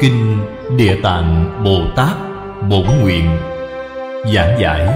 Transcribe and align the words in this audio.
Kinh 0.00 0.38
Địa 0.76 0.96
Tạng 1.02 1.62
Bồ 1.64 1.80
Tát 1.96 2.16
Bổn 2.70 2.84
Nguyện. 3.02 3.30
Giảng 4.34 4.60
giải. 4.60 4.88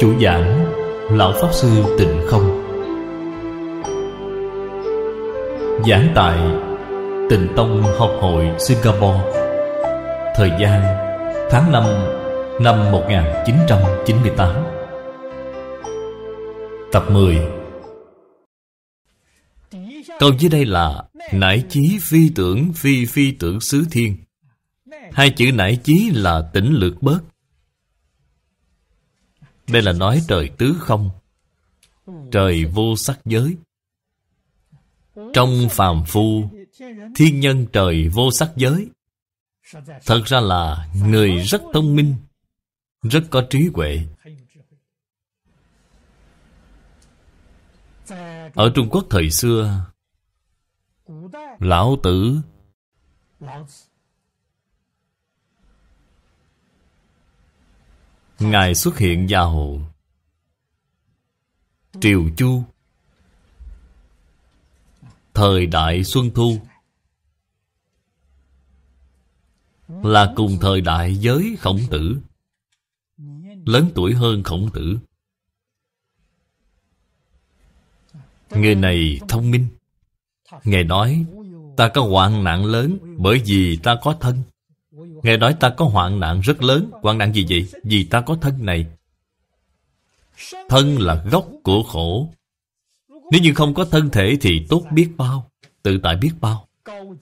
Chủ 0.00 0.12
giảng, 0.20 0.66
Lão 1.10 1.32
Pháp 1.32 1.48
Sư 1.52 1.68
Tịnh 1.98 2.20
Không. 2.26 2.62
Giảng 5.86 6.08
tại 6.14 6.38
Tịnh 7.30 7.48
Tông 7.56 7.82
Học 7.98 8.10
hội 8.20 8.50
Singapore. 8.58 9.20
Thời 10.36 10.50
gian, 10.60 10.82
tháng 11.50 11.72
5 11.72 11.84
năm 12.60 12.92
1998 12.92 14.50
Tập 16.92 17.02
10 17.08 17.63
Câu 20.24 20.32
dưới 20.38 20.50
đây 20.50 20.64
là 20.64 21.04
Nải 21.32 21.64
chí 21.68 21.98
phi 22.00 22.30
tưởng 22.34 22.72
phi 22.72 23.06
phi 23.06 23.32
tưởng 23.32 23.60
xứ 23.60 23.84
thiên. 23.90 24.16
Hai 25.12 25.30
chữ 25.30 25.52
nải 25.52 25.78
chí 25.84 26.10
là 26.14 26.50
tỉnh 26.52 26.72
lược 26.72 27.02
bớt. 27.02 27.20
Đây 29.68 29.82
là 29.82 29.92
nói 29.92 30.22
trời 30.28 30.50
tứ 30.58 30.76
không, 30.80 31.10
Trời 32.32 32.64
vô 32.64 32.96
sắc 32.96 33.20
giới. 33.24 33.56
Trong 35.32 35.68
phàm 35.70 36.04
phu, 36.06 36.50
Thiên 37.14 37.40
nhân 37.40 37.66
trời 37.72 38.08
vô 38.08 38.30
sắc 38.30 38.50
giới. 38.56 38.88
Thật 40.06 40.22
ra 40.26 40.40
là 40.40 40.88
người 41.06 41.36
rất 41.36 41.62
thông 41.72 41.96
minh, 41.96 42.14
Rất 43.02 43.24
có 43.30 43.46
trí 43.50 43.68
huệ. 43.74 44.00
Ở 48.54 48.72
Trung 48.74 48.88
Quốc 48.90 49.06
thời 49.10 49.30
xưa 49.30 49.84
Lão 51.58 51.96
Tử. 52.02 52.40
Ngài 58.38 58.74
xuất 58.74 58.98
hiện 58.98 59.26
vào 59.30 59.80
Triều 62.00 62.28
Chu. 62.36 62.62
Thời 65.34 65.66
đại 65.66 66.04
Xuân 66.04 66.30
Thu. 66.34 66.58
Là 69.88 70.32
cùng 70.36 70.58
thời 70.60 70.80
đại 70.80 71.18
với 71.22 71.56
khổng 71.60 71.80
tử. 71.90 72.20
Lớn 73.66 73.90
tuổi 73.94 74.14
hơn 74.14 74.42
khổng 74.42 74.70
tử. 74.72 74.98
Người 78.50 78.74
này 78.74 79.20
thông 79.28 79.50
minh 79.50 79.68
Ngài 80.64 80.84
nói, 80.84 81.24
Ta 81.76 81.88
có 81.88 82.02
hoạn 82.02 82.44
nạn 82.44 82.64
lớn 82.64 82.98
Bởi 83.18 83.42
vì 83.46 83.76
ta 83.76 83.96
có 84.02 84.16
thân. 84.20 84.42
Ngài 85.22 85.36
nói, 85.36 85.56
ta 85.60 85.70
có 85.76 85.84
hoạn 85.84 86.20
nạn 86.20 86.40
rất 86.40 86.62
lớn. 86.62 86.90
Hoạn 87.02 87.18
nạn 87.18 87.32
gì 87.34 87.46
vậy? 87.48 87.68
Vì 87.84 88.04
ta 88.04 88.20
có 88.20 88.36
thân 88.40 88.66
này. 88.66 88.86
Thân 90.68 90.98
là 90.98 91.14
gốc 91.14 91.48
của 91.62 91.82
khổ. 91.82 92.32
Nếu 93.08 93.40
như 93.40 93.54
không 93.54 93.74
có 93.74 93.84
thân 93.84 94.10
thể 94.10 94.36
Thì 94.40 94.66
tốt 94.68 94.82
biết 94.92 95.10
bao, 95.16 95.50
Tự 95.82 95.98
tại 96.02 96.16
biết 96.16 96.32
bao, 96.40 96.68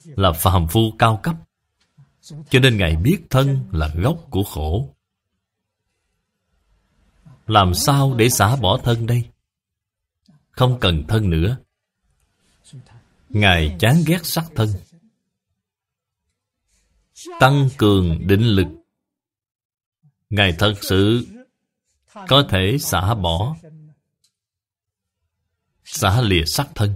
Là 0.05 0.31
phàm 0.31 0.67
phu 0.67 0.81
cao 0.99 1.19
cấp. 1.23 1.35
Cho 2.49 2.59
nên 2.59 2.77
Ngài 2.77 2.95
biết 2.95 3.17
thân 3.29 3.59
là 3.71 3.87
gốc 3.95 4.27
của 4.29 4.43
khổ. 4.43 4.89
Làm 7.47 7.73
sao 7.73 8.13
để 8.17 8.29
xả 8.29 8.55
bỏ 8.55 8.77
thân 8.77 9.05
đây? 9.05 9.23
Không 10.51 10.79
cần 10.79 11.03
thân 11.07 11.29
nữa. 11.29 11.57
Ngài 13.33 13.75
chán 13.79 14.03
ghét 14.07 14.19
sắc 14.25 14.45
thân. 14.55 14.69
Tăng 17.39 17.69
cường 17.77 18.27
định 18.27 18.41
lực. 18.41 18.67
Ngài 20.29 20.55
thật 20.59 20.73
sự 20.81 21.27
Có 22.27 22.45
thể 22.49 22.77
xả 22.79 23.13
bỏ, 23.13 23.55
Xả 25.83 26.21
lìa 26.21 26.45
sắc 26.45 26.69
thân, 26.75 26.93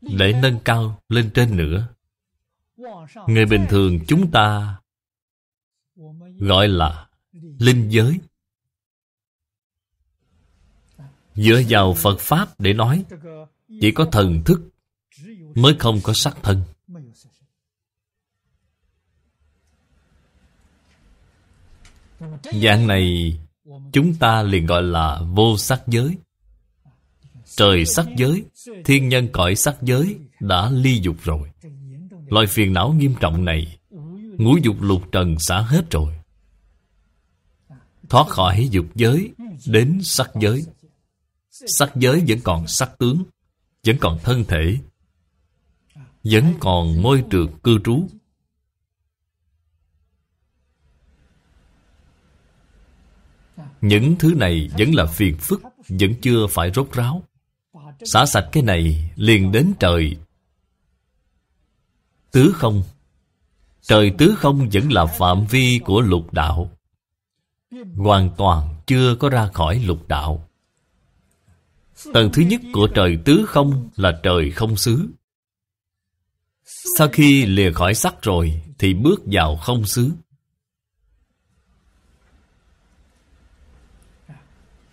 Để 0.00 0.32
nâng 0.42 0.58
cao 0.64 1.02
lên 1.08 1.30
trên 1.34 1.56
nữa. 1.56 1.88
Người 3.26 3.46
bình 3.46 3.66
thường 3.70 3.98
chúng 4.08 4.30
ta 4.30 4.76
Gọi 6.38 6.68
là 6.68 7.08
Linh 7.58 7.88
giới. 7.90 8.18
Dựa 11.34 11.62
vào 11.68 11.94
Phật 11.94 12.20
Pháp 12.20 12.60
để 12.60 12.72
nói 12.72 13.04
chỉ 13.80 13.92
có 13.92 14.04
thần 14.12 14.44
thức 14.44 14.60
Mới 15.54 15.76
không 15.78 16.00
có 16.02 16.12
sắc 16.14 16.36
thân. 16.42 16.62
Dạng 22.62 22.86
này, 22.86 23.38
Chúng 23.92 24.14
ta 24.14 24.42
liền 24.42 24.66
gọi 24.66 24.82
là 24.82 25.20
vô 25.34 25.56
sắc 25.58 25.82
giới. 25.86 26.16
Trời 27.46 27.86
sắc 27.86 28.06
giới, 28.16 28.44
Thiên 28.84 29.08
nhân 29.08 29.28
cõi 29.32 29.54
sắc 29.56 29.76
giới 29.82 30.18
Đã 30.40 30.70
ly 30.70 31.00
dục 31.02 31.16
rồi. 31.22 31.50
Loại 32.28 32.46
phiền 32.46 32.72
não 32.72 32.92
nghiêm 32.92 33.14
trọng 33.20 33.44
này, 33.44 33.78
Ngũ 34.38 34.56
dục 34.56 34.76
lục 34.80 35.02
trần 35.12 35.38
xả 35.38 35.60
hết 35.60 35.90
rồi. 35.90 36.14
Thoát 38.08 38.28
khỏi 38.28 38.68
dục 38.70 38.86
giới 38.94 39.32
Đến 39.66 40.00
sắc 40.02 40.30
giới. 40.40 40.64
Sắc 41.50 41.96
giới 41.96 42.24
vẫn 42.28 42.38
còn 42.44 42.66
sắc 42.66 42.98
tướng. 42.98 43.24
Vẫn 43.84 43.96
còn 44.00 44.18
thân 44.22 44.44
thể, 44.44 44.78
Vẫn 46.24 46.54
còn 46.60 47.02
môi 47.02 47.24
trường 47.30 47.58
cư 47.58 47.78
trú. 47.84 48.08
Những 53.80 54.16
thứ 54.18 54.34
này 54.34 54.70
vẫn 54.78 54.94
là 54.94 55.06
phiền 55.06 55.36
phức, 55.36 55.62
Vẫn 55.88 56.14
chưa 56.22 56.46
phải 56.50 56.70
rốt 56.74 56.92
ráo. 56.92 57.22
Xả 58.04 58.26
sạch 58.26 58.48
cái 58.52 58.62
này 58.62 59.10
liền 59.16 59.52
đến 59.52 59.72
trời. 59.80 60.16
Tứ 62.30 62.52
không. 62.54 62.82
Trời 63.82 64.12
tứ 64.18 64.34
không 64.38 64.68
vẫn 64.72 64.92
là 64.92 65.06
phạm 65.06 65.46
vi 65.46 65.80
của 65.84 66.00
lục 66.00 66.32
đạo. 66.32 66.70
Hoàn 67.96 68.30
toàn 68.36 68.74
chưa 68.86 69.16
có 69.16 69.28
ra 69.28 69.48
khỏi 69.48 69.78
lục 69.78 70.08
đạo. 70.08 70.48
Tầng 72.12 72.30
thứ 72.32 72.42
nhất 72.42 72.60
của 72.72 72.88
trời 72.94 73.18
tứ 73.24 73.44
không 73.48 73.90
là 73.96 74.20
trời 74.22 74.50
không 74.50 74.76
xứ. 74.76 75.08
Sau 76.98 77.08
khi 77.08 77.46
lìa 77.46 77.72
khỏi 77.72 77.94
sắc 77.94 78.22
rồi 78.22 78.62
thì 78.78 78.94
bước 78.94 79.22
vào 79.24 79.56
không 79.56 79.86
xứ. 79.86 80.10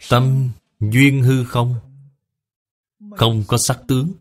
Tâm 0.10 0.50
duyên 0.80 1.24
hư 1.24 1.46
không 1.46 1.76
Không 3.12 3.44
có 3.48 3.58
sắc 3.58 3.80
tướng 3.88 4.12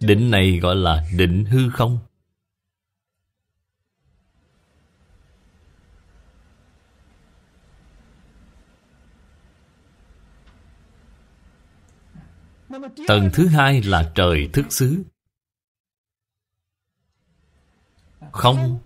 Định 0.00 0.30
này 0.30 0.58
gọi 0.58 0.76
là 0.76 1.06
định 1.16 1.44
hư 1.44 1.70
không 1.70 1.98
Tầng 13.08 13.30
thứ 13.32 13.48
hai 13.48 13.82
là 13.82 14.12
trời 14.14 14.50
thức 14.52 14.66
xứ. 14.70 15.02
Không. 18.32 18.78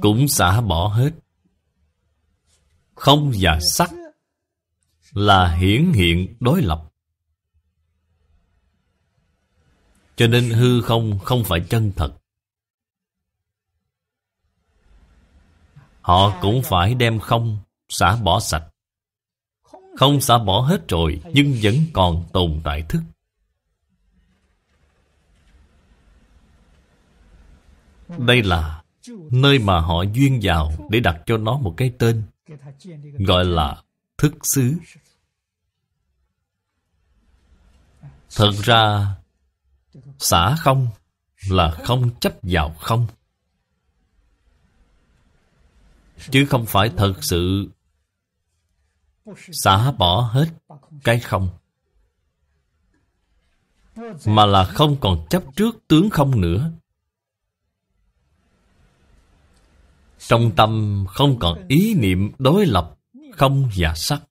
Cũng 0.00 0.28
xả 0.28 0.60
bỏ 0.60 0.88
hết. 0.88 1.10
Không 2.94 3.32
và 3.40 3.58
sắc 3.60 3.90
Là 5.12 5.54
hiển 5.54 5.92
hiện 5.92 6.36
đối 6.40 6.62
lập. 6.62 6.82
Cho 10.16 10.26
nên 10.26 10.50
hư 10.50 10.82
không 10.82 11.18
không 11.18 11.44
phải 11.44 11.60
chân 11.70 11.92
thật. 11.96 12.16
Họ 16.00 16.38
cũng 16.42 16.62
phải 16.64 16.94
đem 16.94 17.20
không 17.20 17.58
xả 17.88 18.16
bỏ 18.16 18.40
sạch 18.40 18.71
không 19.96 20.20
xả 20.20 20.38
bỏ 20.38 20.60
hết 20.60 20.88
rồi, 20.88 21.20
Nhưng 21.32 21.56
vẫn 21.62 21.74
còn 21.92 22.24
tồn 22.32 22.60
tại 22.64 22.82
thức 22.88 23.00
Đây 28.18 28.42
là 28.42 28.82
nơi 29.30 29.58
mà 29.58 29.80
họ 29.80 30.02
duyên 30.02 30.40
vào 30.42 30.72
để 30.90 31.00
đặt 31.00 31.22
cho 31.26 31.36
nó 31.36 31.58
một 31.58 31.74
cái 31.76 31.92
tên, 31.98 32.22
gọi 33.18 33.44
là 33.44 33.82
thức 34.18 34.34
xứ. 34.42 34.74
Thật 38.36 38.52
ra, 38.62 39.06
xả 40.18 40.56
không 40.58 40.88
là 41.48 41.70
không 41.70 42.10
chấp 42.20 42.32
vào 42.42 42.74
không 42.80 43.06
chứ 46.30 46.46
không 46.50 46.66
phải 46.66 46.90
thật 46.96 47.14
sự 47.20 47.68
xả 49.36 49.92
bỏ 49.92 50.20
hết 50.20 50.46
cái 51.04 51.20
không. 51.20 51.48
Mà 54.26 54.46
là 54.46 54.64
không 54.64 54.96
còn 55.00 55.26
chấp 55.30 55.42
trước 55.56 55.76
tướng 55.88 56.10
không 56.10 56.40
nữa. 56.40 56.70
Trong 60.18 60.52
tâm 60.56 61.04
không 61.08 61.38
còn 61.38 61.68
ý 61.68 61.94
niệm 61.94 62.32
đối 62.38 62.66
lập, 62.66 62.98
không 63.32 63.70
và 63.76 63.94
sắc. 63.96 64.22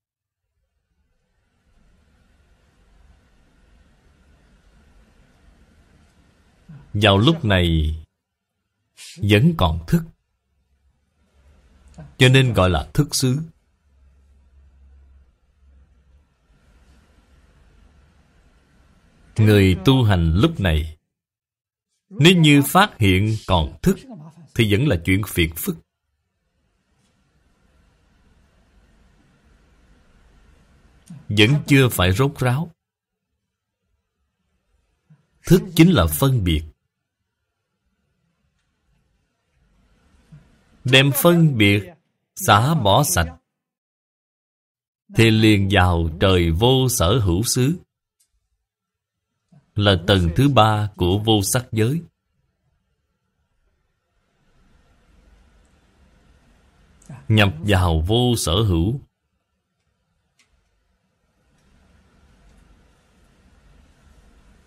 Vào 6.93 7.17
lúc 7.17 7.45
này, 7.45 7.95
vẫn 9.17 9.53
còn 9.57 9.85
thức. 9.87 10.03
Cho 12.17 12.29
nên 12.29 12.53
gọi 12.53 12.69
là 12.69 12.89
thức 12.93 13.15
xứ. 13.15 13.37
Người 19.37 19.77
tu 19.85 20.03
hành 20.03 20.33
lúc 20.35 20.59
này, 20.59 20.97
nếu 22.09 22.37
như 22.37 22.61
phát 22.65 22.97
hiện 22.97 23.35
còn 23.47 23.77
thức, 23.81 23.97
thì 24.55 24.71
vẫn 24.71 24.87
là 24.87 24.95
chuyện 25.05 25.21
phiền 25.27 25.55
phức. 25.55 25.77
Vẫn 31.29 31.49
chưa 31.67 31.89
phải 31.89 32.11
rốt 32.11 32.39
ráo. 32.39 32.71
Thức 35.45 35.61
chính 35.75 35.91
là 35.91 36.05
phân 36.07 36.43
biệt. 36.43 36.63
Đem 40.83 41.11
phân 41.15 41.57
biệt, 41.57 41.83
xả 42.35 42.73
bỏ 42.73 43.03
sạch, 43.03 43.37
thì 45.15 45.31
liền 45.31 45.69
vào 45.71 46.09
trời 46.19 46.51
vô 46.51 46.89
sở 46.89 47.19
hữu 47.19 47.43
xứ 47.43 47.79
là 49.75 49.95
tầng 50.07 50.29
thứ 50.35 50.49
ba 50.49 50.89
của 50.95 51.17
vô 51.17 51.41
sắc 51.43 51.65
giới. 51.71 52.01
Nhập 57.27 57.53
vào 57.59 58.03
vô 58.07 58.35
sở 58.37 58.53
hữu. 58.53 58.99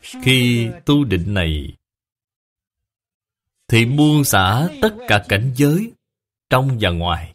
Khi 0.01 0.69
tu 0.87 1.05
định 1.05 1.35
này, 1.35 1.77
thì 3.69 3.85
buông 3.85 4.25
xả 4.25 4.69
tất 4.83 4.95
cả 5.09 5.25
cảnh 5.29 5.53
giới 5.57 5.93
trong 6.51 6.79
và 6.81 6.91
ngoài 6.91 7.34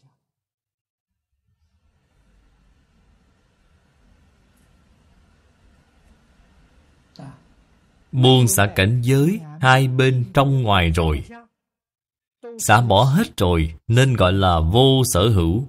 buông 8.11 8.47
xả 8.47 8.67
cảnh 8.75 9.01
giới 9.03 9.39
hai 9.61 9.87
bên 9.87 10.25
trong 10.33 10.63
ngoài 10.63 10.89
rồi. 10.89 11.23
Xả 12.59 12.81
bỏ 12.81 13.03
hết 13.03 13.37
rồi, 13.37 13.73
nên 13.87 14.13
gọi 14.13 14.33
là 14.33 14.59
vô 14.59 15.03
sở 15.13 15.29
hữu. 15.29 15.67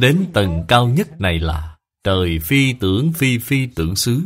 Đến 0.00 0.26
tầng 0.32 0.64
cao 0.68 0.88
nhất 0.88 1.20
này 1.20 1.38
là 1.38 1.76
trời 2.04 2.38
phi 2.38 2.72
tưởng 2.72 3.12
phi 3.12 3.38
phi 3.38 3.66
tưởng 3.66 3.96
xứ. 3.96 4.22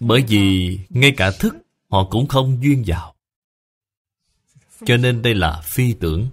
Bởi 0.00 0.24
vì 0.28 0.78
ngay 0.88 1.14
cả 1.16 1.30
thức 1.40 1.54
họ 1.88 2.04
cũng 2.10 2.28
không 2.28 2.62
duyên 2.62 2.84
vào. 2.86 3.14
Cho 4.86 4.96
nên 4.96 5.22
đây 5.22 5.34
là 5.34 5.60
phi 5.64 5.92
tưởng. 5.92 6.28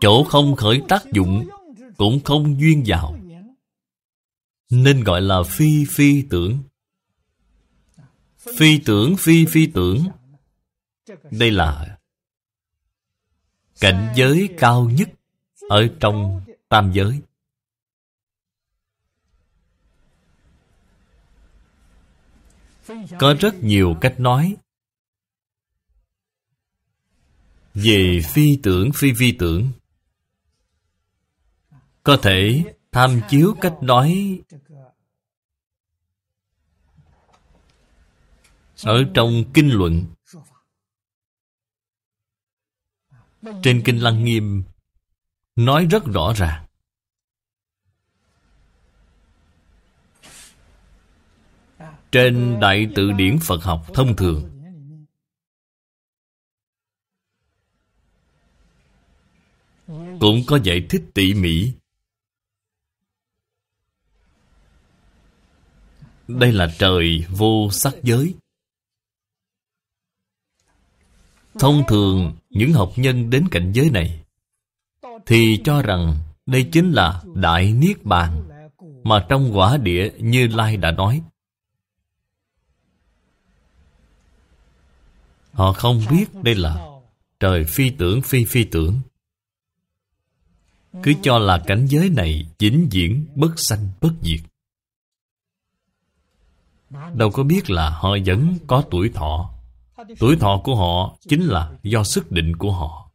Chỗ 0.00 0.24
không 0.24 0.56
khởi 0.56 0.82
tác 0.88 1.04
dụng 1.12 1.48
cũng 1.96 2.20
không 2.24 2.60
duyên 2.60 2.82
vào. 2.86 3.18
Nên 4.70 5.04
gọi 5.04 5.20
là 5.20 5.42
phi 5.48 5.84
phi 5.88 6.22
tưởng. 6.30 6.58
Phi 8.38 8.78
tưởng, 8.78 9.16
phi 9.18 9.46
phi 9.46 9.66
tưởng. 9.66 10.04
Đây 11.30 11.50
là 11.50 11.98
cảnh 13.80 14.12
giới 14.16 14.48
cao 14.58 14.90
nhất 14.90 15.08
ở 15.68 15.88
trong 16.00 16.40
tam 16.68 16.92
giới. 16.92 17.20
Có 23.18 23.34
rất 23.40 23.54
nhiều 23.54 23.94
cách 24.00 24.20
nói. 24.20 24.56
Về 27.74 28.20
phi 28.24 28.58
tưởng 28.62 28.90
phi 28.94 29.12
vi 29.12 29.36
tưởng. 29.38 29.70
Có 32.02 32.16
thể 32.22 32.64
tham 32.92 33.20
chiếu 33.28 33.54
cách 33.60 33.74
nói. 33.82 34.40
Ở 38.82 39.04
trong 39.14 39.44
kinh 39.54 39.70
luận. 39.70 40.04
Trên 43.62 43.82
kinh 43.84 43.98
lăng 43.98 44.24
nghiêm, 44.24 44.62
nói 45.56 45.86
rất 45.90 46.04
rõ 46.04 46.32
ràng. 46.36 46.66
Trên 52.12 52.60
đại 52.60 52.88
tự 52.94 53.12
điển 53.12 53.38
phật 53.42 53.62
học 53.62 53.86
thông 53.94 54.16
thường 54.16 54.53
cũng 60.20 60.42
có 60.46 60.58
giải 60.64 60.86
thích 60.90 61.02
tỉ 61.14 61.34
mỉ. 61.34 61.72
Đây 66.28 66.52
là 66.52 66.74
trời 66.78 67.24
vô 67.30 67.68
sắc 67.70 67.94
giới. 68.02 68.34
Thông 71.58 71.84
thường, 71.88 72.36
những 72.50 72.72
học 72.72 72.92
nhân 72.96 73.30
đến 73.30 73.48
cảnh 73.50 73.72
giới 73.72 73.90
này 73.90 74.24
thì 75.26 75.60
cho 75.64 75.82
rằng 75.82 76.18
đây 76.46 76.68
chính 76.72 76.92
là 76.92 77.22
đại 77.34 77.72
niết 77.72 78.04
bàn 78.04 78.48
mà 79.04 79.26
trong 79.28 79.58
quả 79.58 79.76
địa 79.76 80.10
như 80.18 80.46
lai 80.46 80.76
đã 80.76 80.90
nói. 80.90 81.22
Họ 85.52 85.72
không 85.72 86.02
biết 86.10 86.26
đây 86.42 86.54
là 86.54 86.86
trời 87.40 87.64
phi 87.64 87.90
tưởng, 87.90 88.22
phi 88.22 88.44
phi 88.44 88.64
tưởng 88.64 89.00
cứ 91.02 91.12
cho 91.22 91.38
là 91.38 91.62
cảnh 91.66 91.86
giới 91.86 92.10
này 92.10 92.46
vĩnh 92.58 92.88
viễn 92.90 93.26
bất 93.34 93.52
sanh 93.56 93.88
bất 94.00 94.12
diệt. 94.22 94.40
Đâu 97.14 97.30
có 97.30 97.42
biết 97.42 97.70
là 97.70 97.90
họ 97.90 98.16
vẫn 98.26 98.58
có 98.66 98.84
tuổi 98.90 99.08
thọ. 99.08 99.50
Tuổi 100.18 100.36
thọ 100.36 100.60
của 100.64 100.76
họ 100.76 101.16
chính 101.28 101.42
là 101.42 101.72
do 101.82 102.04
sức 102.04 102.32
định 102.32 102.56
của 102.56 102.72
họ. 102.72 103.10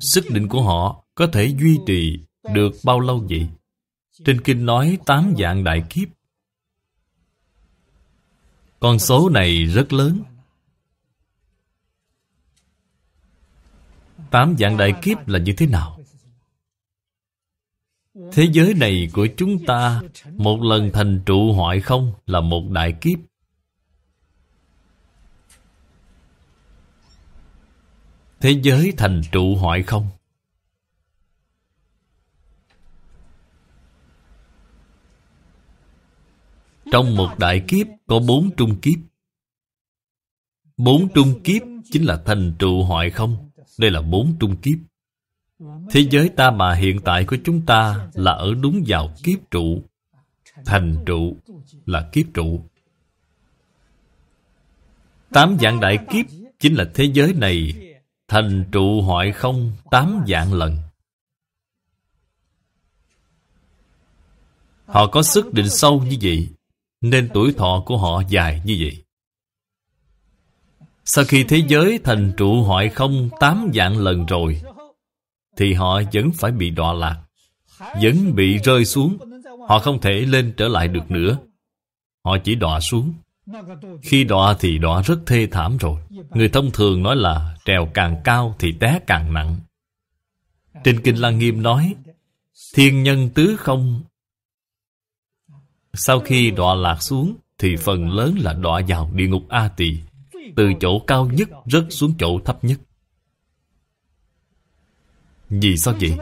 Sức 0.00 0.24
định 0.30 0.48
của 0.48 0.62
họ 0.62 1.04
có 1.14 1.26
thể 1.26 1.46
duy 1.46 1.78
trì 1.86 2.18
được 2.54 2.72
bao 2.84 3.00
lâu 3.00 3.26
vậy? 3.30 3.48
Trên 4.24 4.40
kinh 4.40 4.66
nói 4.66 4.98
tám 5.06 5.34
dạng 5.38 5.64
đại 5.64 5.84
kiếp. 5.90 6.08
Con 8.80 8.98
số 8.98 9.28
này 9.28 9.64
rất 9.64 9.92
lớn. 9.92 10.22
Tám 14.30 14.56
dạng 14.58 14.76
đại 14.76 14.92
kiếp 15.02 15.28
là 15.28 15.38
như 15.38 15.52
thế 15.56 15.66
nào? 15.66 16.00
Thế 18.32 18.48
giới 18.52 18.74
này 18.74 19.08
của 19.12 19.28
chúng 19.36 19.66
ta, 19.66 20.02
Một 20.36 20.62
lần 20.62 20.90
thành 20.92 21.20
trụ 21.26 21.52
hoại 21.52 21.80
không 21.80 22.12
Là 22.26 22.40
một 22.40 22.70
đại 22.70 22.94
kiếp. 23.00 23.18
Thế 28.40 28.60
giới 28.62 28.92
thành 28.96 29.22
trụ 29.32 29.56
hoại 29.56 29.82
không? 29.82 30.06
Trong 36.92 37.16
một 37.16 37.38
đại 37.38 37.64
kiếp 37.68 37.86
có 38.06 38.20
bốn 38.28 38.50
trung 38.56 38.80
kiếp. 38.80 38.98
Bốn 40.76 41.08
trung 41.14 41.40
kiếp 41.44 41.62
chính 41.92 42.04
là 42.04 42.22
thành 42.26 42.54
trụ 42.58 42.82
hoại 42.82 43.10
không. 43.10 43.50
Đây 43.78 43.90
là 43.90 44.02
bốn 44.02 44.36
trung 44.40 44.56
kiếp. 44.56 44.89
Thế 45.90 46.06
giới 46.10 46.28
ta 46.28 46.50
mà 46.50 46.74
hiện 46.74 47.00
tại 47.04 47.24
của 47.24 47.36
chúng 47.44 47.66
ta 47.66 48.08
là 48.14 48.32
ở 48.32 48.54
đúng 48.60 48.84
vào 48.86 49.10
kiếp 49.22 49.50
trụ. 49.50 49.82
Thành 50.66 51.02
trụ 51.06 51.36
là 51.86 52.08
kiếp 52.12 52.26
trụ. 52.34 52.64
Tám 55.32 55.56
dạng 55.60 55.80
đại 55.80 55.98
kiếp 56.10 56.26
chính 56.58 56.74
là 56.74 56.84
thế 56.94 57.04
giới 57.14 57.34
này 57.34 57.72
thành 58.28 58.64
trụ 58.72 59.02
hoại 59.02 59.32
không 59.32 59.72
tám 59.90 60.24
dạng 60.28 60.54
lần. 60.54 60.76
Họ 64.86 65.06
có 65.06 65.22
sức 65.22 65.52
định 65.52 65.68
sâu 65.68 66.02
như 66.02 66.16
vậy, 66.22 66.48
Nên 67.00 67.28
tuổi 67.34 67.52
thọ 67.52 67.82
của 67.86 67.96
họ 67.96 68.22
dài 68.28 68.62
như 68.64 68.76
vậy 68.80 69.04
Sau 71.04 71.24
khi 71.24 71.44
thế 71.44 71.62
giới 71.68 72.00
thành 72.04 72.32
trụ 72.36 72.62
hoại 72.62 72.88
không 72.88 73.30
tám 73.40 73.70
dạng 73.74 73.98
lần 73.98 74.26
rồi 74.26 74.62
thì 75.56 75.72
họ 75.72 76.00
vẫn 76.12 76.30
phải 76.32 76.52
bị 76.52 76.70
đọa 76.70 76.92
lạc, 76.92 77.16
Vẫn 78.02 78.34
bị 78.34 78.58
rơi 78.58 78.84
xuống. 78.84 79.18
Họ 79.68 79.78
không 79.78 80.00
thể 80.00 80.12
lên 80.12 80.54
trở 80.56 80.68
lại 80.68 80.88
được 80.88 81.10
nữa. 81.10 81.38
Họ 82.24 82.38
chỉ 82.44 82.54
đọa 82.54 82.80
xuống. 82.80 83.14
Khi 84.02 84.24
đọa 84.24 84.56
thì 84.60 84.78
đọa 84.78 85.02
rất 85.02 85.18
thê 85.26 85.48
thảm 85.50 85.76
rồi. 85.76 86.00
Người 86.30 86.48
thông 86.48 86.70
thường 86.70 87.02
nói 87.02 87.16
là 87.16 87.56
Trèo 87.64 87.88
càng 87.94 88.20
cao 88.24 88.54
thì 88.58 88.72
té 88.80 89.00
càng 89.06 89.34
nặng. 89.34 89.56
Trên 90.84 91.00
Kinh 91.00 91.16
Lăng 91.16 91.38
Nghiêm 91.38 91.62
nói, 91.62 91.94
Thiên 92.74 93.02
nhân 93.02 93.30
tứ 93.34 93.56
không. 93.58 94.02
Sau 95.94 96.20
khi 96.20 96.50
đọa 96.50 96.74
lạc 96.74 97.02
xuống 97.02 97.34
Thì 97.58 97.76
phần 97.76 98.10
lớn 98.10 98.34
là 98.38 98.52
đọa 98.52 98.80
vào 98.88 99.10
địa 99.14 99.28
ngục 99.28 99.48
A 99.48 99.68
Tỳ, 99.68 99.98
Từ 100.56 100.72
chỗ 100.80 100.98
cao 101.06 101.30
nhất 101.32 101.48
rớt 101.66 101.84
xuống 101.90 102.14
chỗ 102.18 102.40
thấp 102.44 102.64
nhất. 102.64 102.80
Vì 105.50 105.76
sao 105.76 105.94
vậy? 106.00 106.16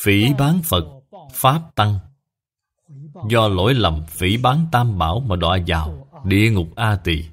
Phỉ 0.00 0.32
bán 0.38 0.62
Phật, 0.62 0.84
Pháp 1.32 1.60
Tăng. 1.74 1.98
Do 3.28 3.48
lỗi 3.48 3.74
lầm 3.74 4.02
phỉ 4.08 4.36
bán 4.36 4.66
tam 4.72 4.98
bảo 4.98 5.20
mà 5.20 5.36
đọa 5.36 5.58
vào 5.66 6.08
địa 6.24 6.50
ngục 6.50 6.68
A 6.76 6.96
Tỳ. 6.96 7.24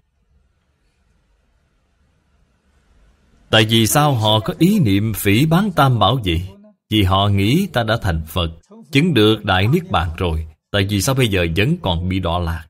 Tại 3.50 3.66
vì 3.70 3.88
sao 3.88 4.14
họ 4.14 4.40
có 4.40 4.54
ý 4.60 4.80
niệm 4.80 5.14
phỉ 5.14 5.46
bán 5.46 5.72
tam 5.72 6.00
bảo 6.00 6.20
vậy? 6.26 6.48
Vì 6.90 7.04
họ 7.04 7.28
nghĩ 7.28 7.68
ta 7.74 7.84
đã 7.84 7.98
thành 8.02 8.22
Phật 8.28 8.52
Chứng 8.92 9.14
được 9.14 9.46
Đại 9.46 9.68
Niết 9.68 9.92
Bàn 9.92 10.10
rồi. 10.18 10.48
Tại 10.72 10.88
vì 10.90 11.02
sao 11.02 11.16
bây 11.16 11.28
giờ 11.28 11.48
vẫn 11.58 11.78
còn 11.82 12.10
bị 12.10 12.20
đọa 12.20 12.40
lạc? 12.40 12.66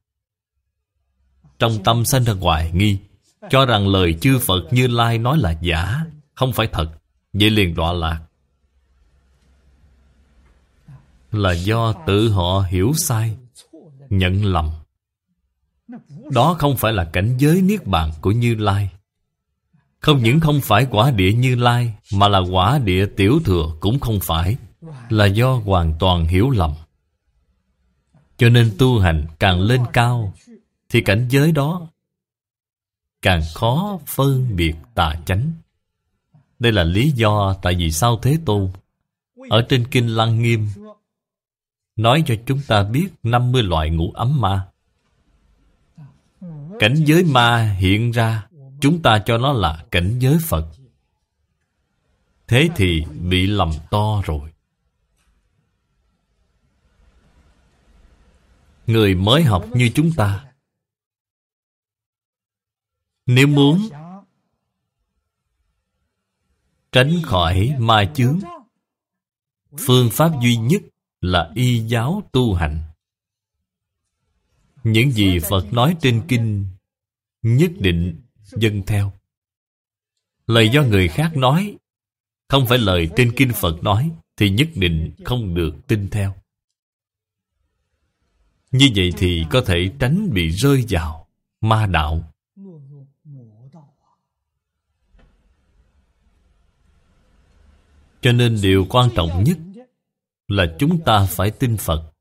Trong 1.60 1.84
tâm 1.84 2.06
sanh 2.06 2.24
ra 2.24 2.34
hoài 2.34 2.72
nghi 2.74 2.98
Cho 3.50 3.66
rằng 3.66 3.88
lời 3.88 4.18
chư 4.22 4.40
Phật 4.40 4.62
Như 4.72 4.88
Lai 4.88 5.18
nói 5.18 5.38
là 5.38 5.58
giả 5.62 6.02
Không 6.36 6.54
phải 6.54 6.68
thật. 6.68 6.92
Vậy 7.40 7.50
liền 7.50 7.76
đọa 7.76 7.94
lạc. 7.94 8.22
Là 11.32 11.54
do 11.54 11.94
tự 12.08 12.30
họ 12.30 12.66
hiểu 12.70 12.94
sai, 12.98 13.38
Nhận 14.10 14.46
lầm. 14.46 14.70
Đó 16.32 16.56
không 16.60 16.78
phải 16.78 16.94
là 16.94 17.10
cảnh 17.14 17.38
giới 17.38 17.62
Niết 17.62 17.88
Bàn 17.88 18.12
của 18.22 18.32
Như 18.32 18.56
Lai. 18.56 18.90
Không 20.00 20.24
những 20.24 20.40
không 20.40 20.62
phải 20.62 20.88
quả 20.92 21.12
địa 21.12 21.34
như 21.34 21.56
lai, 21.56 21.94
Mà 22.14 22.28
là 22.28 22.40
quả 22.40 22.80
địa 22.80 23.06
tiểu 23.06 23.40
thừa 23.46 23.76
cũng 23.80 24.00
không 24.00 24.20
phải. 24.20 24.58
Là 25.10 25.26
do 25.26 25.54
hoàn 25.54 25.94
toàn 26.00 26.26
hiểu 26.26 26.50
lầm. 26.50 26.74
Cho 28.38 28.50
nên 28.50 28.76
tu 28.80 29.00
hành 29.00 29.26
càng 29.40 29.62
lên 29.62 29.82
cao, 29.94 30.34
Thì 30.90 31.02
cảnh 31.02 31.28
giới 31.30 31.52
đó 31.52 31.88
Càng 33.22 33.42
khó 33.54 34.00
phân 34.06 34.56
biệt 34.56 34.76
tà 34.96 35.16
chánh. 35.26 35.52
Đây 36.60 36.72
là 36.72 36.84
lý 36.84 37.12
do 37.12 37.56
tại 37.62 37.76
vì 37.76 37.92
sao 37.92 38.20
Thế 38.22 38.38
Tôn 38.46 38.70
Ở 39.50 39.66
trên 39.70 39.88
Kinh 39.92 40.08
Lăng 40.08 40.42
Nghiêm 40.42 40.68
Nói 41.96 42.24
cho 42.26 42.36
chúng 42.46 42.60
ta 42.68 42.84
biết 42.84 43.08
50 43.24 43.64
loại 43.64 43.90
ngũ 43.90 44.12
ấm 44.12 44.42
ma. 44.42 44.68
Cảnh 46.80 46.96
giới 46.96 47.24
ma 47.24 47.76
hiện 47.80 48.12
ra, 48.12 48.48
Chúng 48.82 49.02
ta 49.02 49.20
cho 49.26 49.38
nó 49.38 49.54
là 49.54 49.86
cảnh 49.92 50.20
giới 50.20 50.38
Phật. 50.42 50.66
Thế 52.48 52.70
thì 52.76 53.04
bị 53.30 53.48
lầm 53.48 53.72
to 53.92 54.22
rồi. 54.26 54.52
Người 58.88 59.16
mới 59.16 59.44
học 59.44 59.66
như 59.74 59.90
chúng 59.96 60.12
ta, 60.12 60.46
Nếu 63.26 63.48
muốn 63.48 63.90
Tránh 66.96 67.22
khỏi 67.24 67.76
ma 67.80 68.12
chướng. 68.16 68.40
Phương 69.80 70.10
pháp 70.12 70.32
duy 70.42 70.56
nhất 70.56 70.82
là 71.22 71.52
y 71.56 71.80
giáo 71.80 72.24
tu 72.32 72.54
hành. 72.54 72.84
Những 74.84 75.12
gì 75.12 75.40
Phật 75.50 75.74
nói 75.74 75.96
trên 76.02 76.22
kinh 76.28 76.66
Nhất 77.42 77.72
định 77.80 78.22
dân 78.44 78.84
theo. 78.88 79.14
Lời 80.48 80.70
do 80.70 80.84
người 80.84 81.08
khác 81.08 81.38
nói, 81.38 81.78
không 82.48 82.66
phải 82.68 82.78
lời 82.78 83.10
trên 83.16 83.34
kinh 83.36 83.52
phật 83.54 83.84
nói 83.84 84.12
thì 84.38 84.50
nhất 84.50 84.68
định 84.76 85.12
không 85.26 85.56
được 85.56 85.88
tin 85.88 86.10
theo. 86.10 86.36
Như 88.72 88.90
vậy 88.96 89.14
thì 89.18 89.46
có 89.50 89.62
thể 89.62 89.92
tránh 90.00 90.30
bị 90.34 90.50
rơi 90.50 90.86
vào 90.90 91.28
ma 91.62 91.86
đạo. 91.86 92.35
Cho 98.26 98.32
nên 98.32 98.60
điều 98.62 98.86
quan 98.90 99.10
trọng 99.16 99.44
nhất 99.44 99.58
là 100.48 100.66
chúng 100.80 101.04
ta 101.04 101.26
phải 101.30 101.52
tin 101.52 101.78
phật. 101.78 102.14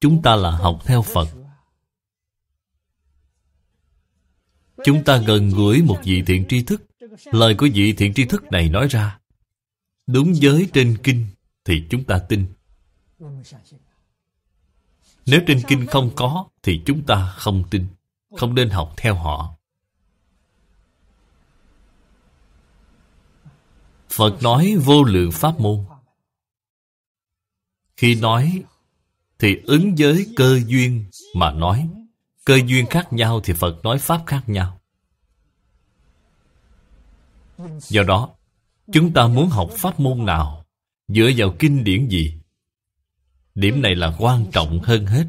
Chúng 0.00 0.22
ta 0.22 0.36
là 0.36 0.50
học 0.50 0.82
theo 0.84 1.02
phật. 1.02 1.28
Chúng 4.84 5.04
ta 5.04 5.16
gần 5.16 5.50
gũi 5.50 5.82
một 5.82 5.98
vị 6.04 6.22
thiện 6.26 6.44
tri 6.48 6.62
thức. 6.62 6.82
Lời 7.24 7.54
của 7.54 7.68
vị 7.74 7.92
thiện 7.92 8.14
tri 8.14 8.24
thức 8.24 8.44
này 8.50 8.68
nói 8.68 8.86
ra, 8.90 9.18
Đúng 10.06 10.36
giới 10.36 10.68
trên 10.72 10.98
kinh 11.02 11.26
Thì 11.64 11.82
chúng 11.90 12.04
ta 12.04 12.18
tin. 12.28 12.46
Nếu 15.26 15.40
trên 15.46 15.60
kinh 15.68 15.86
không 15.86 16.10
có 16.16 16.48
Thì 16.62 16.82
chúng 16.86 17.06
ta 17.06 17.34
không 17.36 17.64
tin. 17.70 17.86
Không 18.36 18.54
nên 18.54 18.70
học 18.70 18.94
theo 18.96 19.14
họ. 19.14 19.56
Phật 24.12 24.42
nói 24.42 24.76
vô 24.84 25.02
lượng 25.02 25.32
pháp 25.32 25.60
môn 25.60 25.84
Khi 27.96 28.14
nói 28.14 28.62
Thì 29.38 29.56
ứng 29.64 29.94
với 29.98 30.26
cơ 30.36 30.60
duyên 30.66 31.04
mà 31.34 31.52
nói 31.52 31.88
Cơ 32.44 32.58
duyên 32.66 32.86
khác 32.86 33.12
nhau 33.12 33.40
thì 33.44 33.52
Phật 33.52 33.84
nói 33.84 33.98
Pháp 33.98 34.22
khác 34.26 34.42
nhau. 34.46 34.80
Do 37.78 38.02
đó, 38.02 38.30
chúng 38.92 39.12
ta 39.12 39.26
muốn 39.26 39.48
học 39.48 39.70
pháp 39.76 40.00
môn 40.00 40.26
nào, 40.26 40.64
dựa 41.08 41.30
vào 41.36 41.54
kinh 41.58 41.84
điển 41.84 42.08
gì? 42.08 42.34
Điểm 43.54 43.82
này 43.82 43.94
là 43.94 44.16
quan 44.18 44.46
trọng 44.52 44.78
hơn 44.82 45.06
hết. 45.06 45.26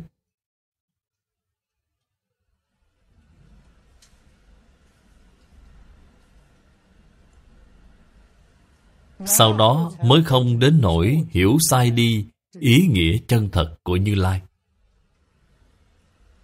Sau 9.25 9.57
đó 9.57 9.91
mới 10.05 10.23
không 10.23 10.59
đến 10.59 10.79
nỗi 10.81 11.23
hiểu 11.29 11.57
sai 11.69 11.91
đi 11.91 12.25
ý 12.59 12.87
nghĩa 12.87 13.17
chân 13.27 13.49
thật 13.51 13.75
của 13.83 13.95
Như 13.95 14.15
Lai. 14.15 14.41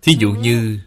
Thí 0.02 0.14
dụ 0.20 0.32
như, 0.32 0.80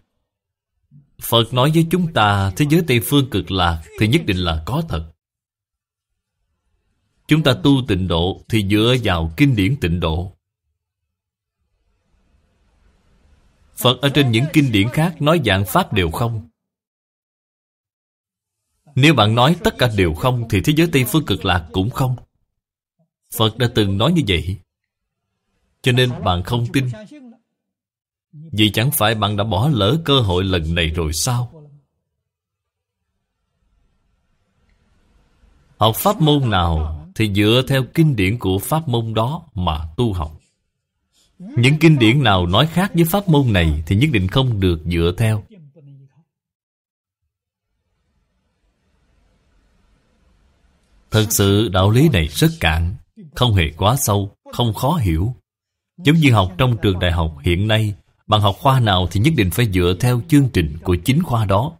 Phật 1.22 1.54
nói 1.54 1.70
với 1.74 1.86
chúng 1.90 2.12
ta, 2.12 2.52
Thế 2.56 2.66
giới 2.70 2.82
Tây 2.86 3.00
Phương 3.04 3.30
cực 3.30 3.50
lạc 3.50 3.82
Thì 4.00 4.08
nhất 4.08 4.22
định 4.26 4.36
là 4.36 4.62
có 4.66 4.82
thật. 4.88 5.12
Chúng 7.28 7.42
ta 7.42 7.54
tu 7.62 7.70
tịnh 7.88 8.08
độ 8.08 8.44
Thì 8.48 8.68
dựa 8.70 8.96
vào 9.02 9.32
kinh 9.36 9.56
điển 9.56 9.76
tịnh 9.80 10.00
độ. 10.00 10.36
Phật 13.76 14.00
ở 14.00 14.08
trên 14.08 14.30
những 14.30 14.44
kinh 14.52 14.72
điển 14.72 14.88
khác 14.88 15.22
Nói 15.22 15.40
dạng 15.44 15.64
Pháp 15.66 15.92
đều 15.92 16.10
không. 16.10 16.48
Nếu 18.94 19.14
bạn 19.14 19.34
nói 19.34 19.56
tất 19.64 19.78
cả 19.78 19.90
đều 19.96 20.14
không, 20.14 20.48
Thì 20.50 20.60
thế 20.60 20.72
giới 20.76 20.88
Tây 20.92 21.04
Phương 21.04 21.26
cực 21.26 21.44
lạc 21.44 21.68
cũng 21.72 21.90
không 21.90 22.16
Phật 23.36 23.58
đã 23.58 23.68
từng 23.74 23.98
nói 23.98 24.12
như 24.12 24.22
vậy 24.28 24.56
Cho 25.82 25.92
nên 25.92 26.10
bạn 26.24 26.42
không 26.42 26.66
tin 26.72 26.88
vì 28.52 28.70
chẳng 28.70 28.90
phải 28.90 29.14
bạn 29.14 29.36
đã 29.36 29.44
bỏ 29.44 29.68
lỡ 29.72 29.98
cơ 30.04 30.20
hội 30.20 30.44
lần 30.44 30.74
này 30.74 30.88
rồi 30.88 31.12
sao? 31.12 31.62
Học 35.76 35.96
pháp 35.96 36.20
môn 36.20 36.50
nào 36.50 36.98
thì 37.14 37.32
dựa 37.34 37.62
theo 37.68 37.84
kinh 37.94 38.16
điển 38.16 38.38
của 38.38 38.58
pháp 38.58 38.88
môn 38.88 39.14
đó 39.14 39.42
mà 39.54 39.88
tu 39.96 40.12
học. 40.12 40.40
Những 41.38 41.78
kinh 41.80 41.98
điển 41.98 42.22
nào 42.22 42.46
nói 42.46 42.66
khác 42.66 42.92
với 42.94 43.04
pháp 43.04 43.28
môn 43.28 43.52
này 43.52 43.82
thì 43.86 43.96
nhất 43.96 44.10
định 44.12 44.28
không 44.28 44.60
được 44.60 44.80
dựa 44.84 45.12
theo. 45.18 45.44
Thật 51.12 51.26
sự 51.30 51.68
đạo 51.68 51.90
lý 51.90 52.08
này 52.08 52.26
rất 52.26 52.48
cạn, 52.60 52.94
không 53.34 53.54
hề 53.54 53.64
quá 53.76 53.96
sâu, 53.96 54.36
không 54.52 54.74
khó 54.74 54.94
hiểu. 54.94 55.34
Giống 55.98 56.16
như 56.16 56.32
học 56.32 56.52
trong 56.58 56.76
trường 56.82 56.98
đại 56.98 57.12
học 57.12 57.36
hiện 57.42 57.68
nay 57.68 57.94
bạn 58.26 58.40
học 58.40 58.56
khoa 58.58 58.80
nào 58.80 59.08
thì 59.10 59.20
nhất 59.20 59.34
định 59.36 59.50
phải 59.50 59.66
dựa 59.72 59.94
theo 60.00 60.20
chương 60.28 60.48
trình 60.52 60.78
của 60.84 60.96
chính 61.04 61.22
khoa 61.22 61.44
đó. 61.44 61.72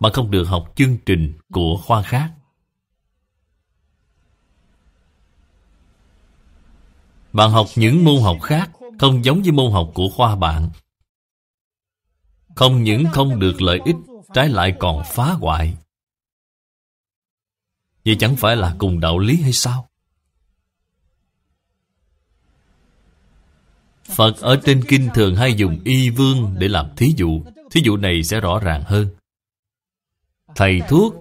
Bạn 0.00 0.12
không 0.12 0.30
được 0.30 0.44
học 0.44 0.72
chương 0.76 0.96
trình 1.06 1.32
của 1.52 1.76
khoa 1.76 2.02
khác. 2.02 2.30
Bạn 7.32 7.50
học 7.50 7.66
những 7.76 8.04
môn 8.04 8.22
học 8.22 8.36
khác 8.42 8.70
không 8.98 9.24
giống 9.24 9.42
với 9.42 9.52
môn 9.52 9.72
học 9.72 9.90
của 9.94 10.08
khoa 10.08 10.36
bạn. 10.36 10.70
Không 12.54 12.82
những 12.82 13.04
không 13.12 13.38
được 13.38 13.62
lợi 13.62 13.80
ích 13.84 13.96
Trái 14.34 14.48
lại 14.48 14.74
còn 14.78 15.02
phá 15.04 15.32
hoại 15.32 15.76
Vậy 18.04 18.16
chẳng 18.18 18.36
phải 18.36 18.56
là 18.56 18.74
cùng 18.78 19.00
đạo 19.00 19.18
lý 19.18 19.42
hay 19.42 19.52
sao? 19.52 19.88
Phật 24.04 24.40
ở 24.40 24.60
trên 24.64 24.84
kinh 24.88 25.08
thường 25.14 25.36
hay 25.36 25.54
dùng 25.54 25.80
y 25.84 26.10
vương 26.10 26.54
để 26.58 26.68
làm 26.68 26.86
thí 26.96 27.14
dụ. 27.16 27.42
Thí 27.70 27.80
dụ 27.84 27.96
này 27.96 28.22
sẽ 28.22 28.40
rõ 28.40 28.60
ràng 28.60 28.82
hơn. 28.86 29.08
Thầy 30.54 30.80
thuốc 30.88 31.14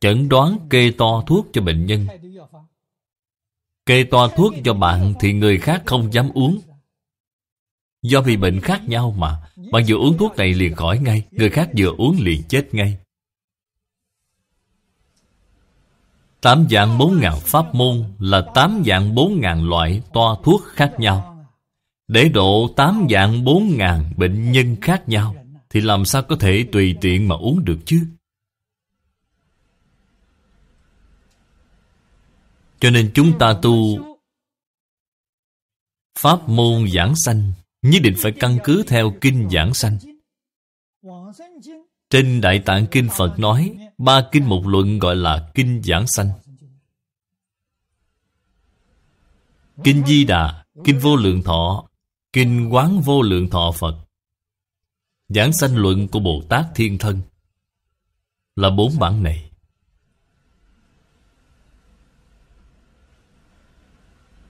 chẩn 0.00 0.28
đoán 0.28 0.58
kê 0.70 0.92
to 0.98 1.24
thuốc 1.26 1.46
cho 1.52 1.62
bệnh 1.62 1.86
nhân. 1.86 2.06
Kê 3.86 4.04
to 4.04 4.28
thuốc 4.28 4.54
cho 4.64 4.74
bạn 4.74 5.14
thì 5.20 5.32
người 5.32 5.58
khác 5.58 5.82
không 5.86 6.12
dám 6.12 6.30
uống. 6.34 6.60
Do 8.02 8.20
vì 8.20 8.36
bệnh 8.36 8.60
khác 8.60 8.88
nhau 8.88 9.14
mà, 9.18 9.42
Bạn 9.72 9.84
vừa 9.88 9.96
uống 9.96 10.18
thuốc 10.18 10.36
này 10.36 10.54
liền 10.54 10.74
khỏi 10.74 10.98
ngay, 10.98 11.22
Người 11.30 11.50
khác 11.50 11.70
vừa 11.78 11.94
uống 11.98 12.16
liền 12.20 12.42
chết 12.48 12.74
ngay. 12.74 12.98
Tám 16.46 16.66
dạng 16.70 16.98
bốn 16.98 17.20
ngàn 17.20 17.40
pháp 17.40 17.74
môn 17.74 18.04
Là 18.18 18.42
tám 18.54 18.82
dạng 18.86 19.14
bốn 19.14 19.40
ngàn 19.40 19.68
loại 19.68 20.02
toa 20.12 20.36
thuốc 20.44 20.62
khác 20.64 20.94
nhau. 20.98 21.46
Để 22.08 22.28
độ 22.28 22.68
tám 22.76 23.06
dạng 23.10 23.44
bốn 23.44 23.76
ngàn 23.76 24.12
bệnh 24.16 24.52
nhân 24.52 24.76
khác 24.82 25.08
nhau, 25.08 25.34
Thì 25.70 25.80
làm 25.80 26.04
sao 26.04 26.22
có 26.22 26.36
thể 26.40 26.66
tùy 26.72 26.94
tiện 27.00 27.28
mà 27.28 27.36
uống 27.36 27.64
được 27.64 27.78
chứ? 27.84 28.06
Cho 32.80 32.90
nên 32.90 33.10
chúng 33.14 33.38
ta 33.38 33.54
tu 33.62 33.98
Pháp 36.18 36.48
môn 36.48 36.88
giảng 36.94 37.16
sanh 37.16 37.52
Nhất 37.82 38.02
định 38.02 38.14
phải 38.18 38.32
căn 38.32 38.58
cứ 38.64 38.82
theo 38.86 39.12
kinh 39.20 39.48
giảng 39.50 39.74
sanh. 39.74 39.98
Trên 42.10 42.40
Đại 42.40 42.58
Tạng 42.58 42.86
Kinh 42.90 43.08
Phật 43.16 43.38
nói 43.38 43.76
Ba 43.98 44.28
kinh 44.32 44.48
một 44.48 44.66
luận 44.66 44.98
gọi 44.98 45.16
là 45.16 45.50
kinh 45.54 45.82
giảng 45.84 46.06
sanh. 46.06 46.30
Kinh 49.84 50.06
Di 50.06 50.24
Đà, 50.24 50.64
Kinh 50.84 50.98
Vô 50.98 51.16
Lượng 51.16 51.42
Thọ, 51.42 51.88
Kinh 52.32 52.68
Quán 52.74 53.00
Vô 53.00 53.22
Lượng 53.22 53.50
Thọ 53.50 53.72
Phật. 53.72 53.96
Giảng 55.28 55.52
sanh 55.52 55.76
luận 55.76 56.08
của 56.08 56.20
Bồ 56.20 56.42
Tát 56.48 56.66
Thiên 56.74 56.98
Thân. 56.98 57.20
Là 58.56 58.70
bốn 58.70 58.98
bản 58.98 59.22
này. 59.22 59.50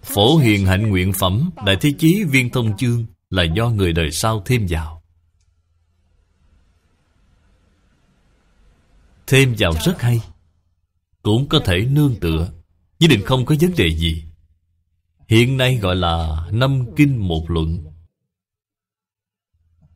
Phổ 0.03 0.37
hiền 0.37 0.67
hạnh 0.67 0.89
nguyện 0.89 1.13
phẩm, 1.13 1.51
Đại 1.67 1.77
thế 1.81 1.93
chí 1.99 2.25
viên 2.25 2.51
thông 2.51 2.77
chương 2.77 3.07
Là 3.31 3.43
do 3.43 3.69
người 3.69 3.93
đời 3.93 4.11
sau 4.11 4.43
thêm 4.45 4.67
vào. 4.69 4.96
Thêm 9.27 9.55
vào 9.59 9.73
rất 9.85 10.01
hay. 10.03 10.21
Cũng 11.23 11.49
có 11.49 11.59
thể 11.65 11.87
nương 11.91 12.17
tựa, 12.21 12.49
Nhất 13.01 13.09
định 13.11 13.23
không 13.25 13.45
có 13.45 13.55
vấn 13.61 13.73
đề 13.77 13.91
gì. 13.97 14.25
Hiện 15.29 15.57
nay 15.57 15.77
gọi 15.77 15.97
là 15.97 16.47
Năm 16.53 16.87
Kinh 16.97 17.29
Một 17.29 17.51
Luận. 17.51 17.85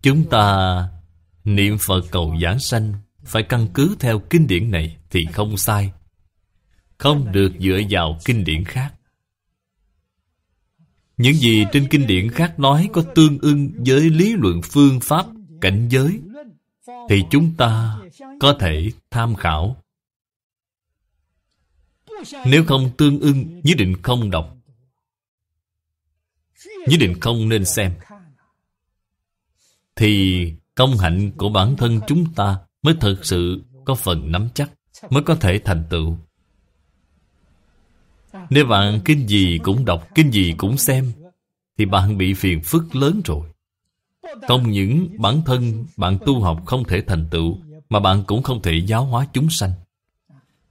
Chúng 0.03 0.29
ta 0.31 0.89
Niệm 1.45 1.79
Phật 1.79 2.01
cầu 2.11 2.37
giảng 2.43 2.61
sanh, 2.61 2.93
Phải 3.25 3.43
căn 3.43 3.69
cứ 3.75 3.97
theo 4.01 4.19
kinh 4.31 4.47
điển 4.47 4.71
này 4.71 4.97
Thì 5.11 5.27
không 5.33 5.57
sai. 5.57 5.93
Không 6.99 7.33
được 7.33 7.53
dựa 7.59 7.81
vào 7.91 8.19
kinh 8.25 8.45
điển 8.45 8.65
khác. 8.65 8.95
Những 11.17 11.35
gì 11.35 11.65
trên 11.73 11.89
kinh 11.91 12.07
điển 12.07 12.31
khác 12.31 12.59
nói 12.59 12.89
có 12.93 13.03
tương 13.15 13.39
ưng 13.39 13.71
với 13.87 14.01
lý 14.11 14.33
luận 14.37 14.61
phương 14.63 15.01
pháp 15.01 15.27
cảnh 15.61 15.89
giới 15.91 16.21
thì 17.09 17.25
chúng 17.31 17.55
ta 17.57 17.99
có 18.41 18.57
thể 18.61 18.91
tham 19.11 19.35
khảo. 19.35 19.77
Nếu 22.47 22.65
không 22.67 22.91
tương 22.97 23.21
ưng, 23.21 23.61
nhất 23.65 23.77
định 23.79 23.97
không 24.03 24.31
đọc. 24.31 24.57
Nhất 26.87 26.97
định 27.01 27.21
không 27.21 27.49
nên 27.49 27.65
xem. 27.65 27.95
Thì 29.97 30.45
công 30.75 30.99
hạnh 30.99 31.33
của 31.37 31.49
bản 31.49 31.77
thân 31.77 32.01
chúng 32.07 32.35
ta 32.35 32.59
mới 32.83 32.95
thực 33.01 33.25
sự 33.25 33.63
có 33.85 33.95
phần 33.95 34.33
nắm 34.33 34.49
chắc, 34.55 34.71
mới 35.11 35.23
có 35.23 35.35
thể 35.35 35.61
thành 35.65 35.85
tựu. 35.91 36.17
Nếu 38.51 38.67
bạn 38.67 39.01
kinh 39.05 39.29
gì 39.29 39.59
cũng 39.63 39.85
đọc, 39.85 40.09
kinh 40.15 40.33
gì 40.33 40.55
cũng 40.59 40.79
xem 40.79 41.13
Thì 41.79 41.85
bạn 41.85 42.19
bị 42.19 42.35
phiền 42.35 42.61
phức 42.63 42.97
lớn 42.97 43.21
rồi 43.25 43.50
không 44.49 44.71
những 44.71 45.09
bản 45.19 45.43
thân 45.47 45.87
bạn 45.97 46.19
tu 46.27 46.41
học 46.41 46.63
không 46.67 46.85
thể 46.85 47.03
thành 47.07 47.29
tựu 47.31 47.59
Mà 47.89 48.01
bạn 48.01 48.25
cũng 48.27 48.43
không 48.43 48.63
thể 48.63 48.73
giáo 48.87 49.05
hóa 49.05 49.27
chúng 49.33 49.51
sanh. 49.51 49.73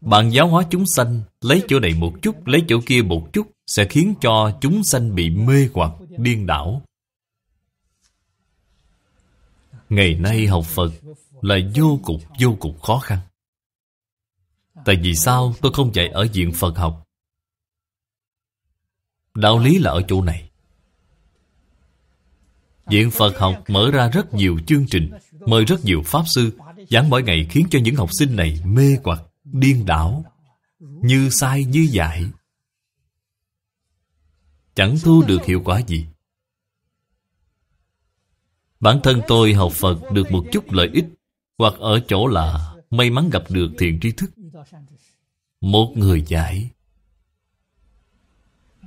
Bạn 0.02 0.30
giáo 0.30 0.48
hóa 0.48 0.64
chúng 0.70 0.86
sanh 0.86 1.22
Lấy 1.42 1.64
chỗ 1.68 1.80
này 1.80 1.94
một 1.94 2.14
chút, 2.22 2.48
lấy 2.48 2.64
chỗ 2.68 2.80
kia 2.86 3.02
một 3.02 3.34
chút 3.34 3.52
Sẽ 3.68 3.88
khiến 3.90 4.14
cho 4.22 4.58
chúng 4.62 4.84
sanh 4.84 5.16
bị 5.16 5.30
mê 5.30 5.70
hoặc, 5.74 5.92
điên 6.18 6.46
đảo. 6.46 6.82
Ngày 9.90 10.16
nay 10.16 10.48
học 10.48 10.66
Phật 10.66 10.92
là 11.42 11.56
vô 11.76 12.00
cùng 12.04 12.22
vô 12.40 12.56
cùng 12.60 12.80
khó 12.80 13.00
khăn. 13.00 13.20
Tại 14.86 14.96
vì 15.04 15.16
sao 15.16 15.54
tôi 15.62 15.74
không 15.74 15.96
dạy 15.96 16.08
ở 16.08 16.28
diện 16.34 16.52
Phật 16.54 16.78
học? 16.78 17.04
Đạo 19.36 19.60
lý 19.60 19.78
là 19.78 19.92
ở 19.92 20.02
chỗ 20.08 20.22
này. 20.22 20.49
Viện 22.90 23.12
Phật 23.12 23.38
học 23.38 23.64
mở 23.68 23.92
ra 23.92 24.10
rất 24.10 24.34
nhiều 24.34 24.60
chương 24.68 24.86
trình 24.88 25.12
Mời 25.46 25.66
rất 25.66 25.86
nhiều 25.86 26.02
Pháp 26.06 26.24
Sư 26.28 26.52
Giảng 26.90 27.10
mỗi 27.10 27.24
ngày 27.24 27.48
khiến 27.50 27.68
cho 27.70 27.80
những 27.84 27.96
học 27.96 28.10
sinh 28.12 28.36
này 28.36 28.62
mê 28.66 28.98
hoặc, 29.04 29.22
điên 29.44 29.86
đảo 29.86 30.26
Như 30.80 31.30
sai 31.30 31.66
như 31.66 31.88
dại. 31.92 32.26
Chẳng 34.76 34.96
thu 35.04 35.24
được 35.28 35.46
hiệu 35.46 35.62
quả 35.66 35.82
gì. 35.88 36.06
Bản 38.80 39.00
thân 39.04 39.22
tôi 39.28 39.54
học 39.54 39.72
Phật 39.72 40.00
được 40.14 40.32
một 40.32 40.46
chút 40.52 40.72
lợi 40.72 40.90
ích 40.94 41.06
Hoặc 41.58 41.74
ở 41.80 42.00
chỗ 42.08 42.28
là 42.28 42.76
may 42.90 43.10
mắn 43.10 43.30
gặp 43.30 43.44
được 43.50 43.72
thiện 43.78 44.00
tri 44.02 44.12
thức. 44.12 44.32
Một 45.62 45.94
người 45.96 46.24
dạy. 46.28 46.70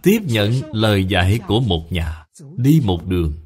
Tiếp 0.03 0.21
nhận 0.25 0.75
lời 0.75 1.05
dạy 1.05 1.41
của 1.49 1.61
một 1.61 1.93
nhà 1.93 2.27
đi 2.57 2.81
một 2.85 3.07
đường. 3.07 3.42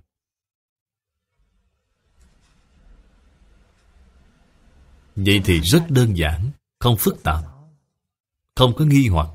Vậy 5.16 5.40
thì 5.44 5.60
rất 5.60 5.90
đơn 5.90 6.16
giản, 6.16 6.50
không 6.78 6.96
phức 6.96 7.22
tạp, 7.22 7.44
không 8.54 8.72
có 8.76 8.84
nghi 8.84 9.08
hoặc. 9.08 9.28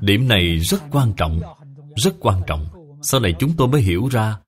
Điểm 0.00 0.28
này 0.28 0.56
rất 0.56 0.82
quan 0.90 1.12
trọng, 1.16 1.40
rất 1.96 2.14
quan 2.20 2.42
trọng. 2.46 2.68
Sau 3.02 3.20
này 3.20 3.34
chúng 3.38 3.56
tôi 3.56 3.68
mới 3.68 3.80
hiểu 3.80 4.08
ra. 4.08 4.38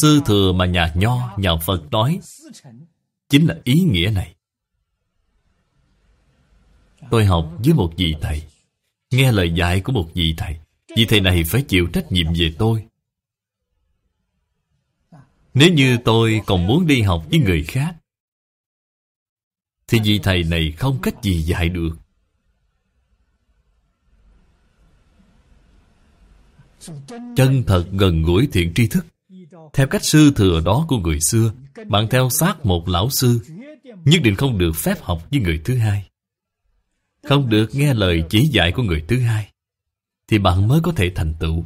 Sư 0.00 0.20
thừa 0.26 0.52
mà 0.52 0.66
nhà 0.66 0.92
nho, 0.96 1.36
nhà 1.38 1.50
phật 1.66 1.90
nói, 1.90 2.20
chính 3.28 3.46
là 3.46 3.56
ý 3.64 3.74
nghĩa 3.74 4.10
này. 4.14 4.34
Tôi 7.10 7.24
học 7.24 7.52
với 7.58 7.74
một 7.74 7.92
vị 7.96 8.14
thầy, 8.20 8.42
Nghe 9.10 9.32
lời 9.32 9.52
dạy 9.54 9.80
của 9.80 9.92
một 9.92 10.08
vị 10.14 10.34
thầy. 10.36 10.56
Vị 10.96 11.06
thầy 11.08 11.20
này 11.20 11.42
phải 11.46 11.62
chịu 11.62 11.86
trách 11.92 12.12
nhiệm 12.12 12.26
về 12.38 12.54
tôi. 12.58 12.84
Nếu 15.60 15.72
như 15.72 15.98
tôi 16.04 16.40
còn 16.46 16.66
muốn 16.66 16.86
đi 16.86 17.02
học 17.02 17.26
với 17.30 17.38
người 17.38 17.64
khác, 17.64 17.96
Thì 19.88 19.98
vị 20.04 20.20
thầy 20.22 20.42
này 20.44 20.72
không 20.78 20.98
cách 21.02 21.14
gì 21.22 21.42
dạy 21.42 21.68
được. 21.68 21.90
Chân 27.36 27.62
thật 27.66 27.86
gần 27.92 28.22
gũi 28.22 28.48
thiện 28.52 28.72
tri 28.74 28.86
thức, 28.86 29.06
Theo 29.72 29.86
cách 29.86 30.04
sư 30.04 30.32
thừa 30.36 30.60
đó 30.64 30.86
của 30.88 30.98
người 30.98 31.20
xưa 31.20 31.52
Bạn 31.88 32.06
theo 32.10 32.30
sát 32.30 32.66
một 32.66 32.88
lão 32.88 33.10
sư, 33.10 33.40
Nhất 34.04 34.20
định 34.24 34.36
không 34.36 34.58
được 34.58 34.72
phép 34.72 35.02
học 35.02 35.26
với 35.30 35.40
người 35.40 35.60
thứ 35.64 35.76
hai. 35.76 36.08
Không 37.22 37.48
được 37.48 37.74
nghe 37.74 37.94
lời 37.94 38.22
chỉ 38.30 38.46
dạy 38.46 38.72
của 38.72 38.82
người 38.82 39.04
thứ 39.08 39.20
hai, 39.20 39.50
thì 40.28 40.38
bạn 40.38 40.68
mới 40.68 40.80
có 40.82 40.92
thể 40.92 41.12
thành 41.14 41.34
tựu 41.40 41.64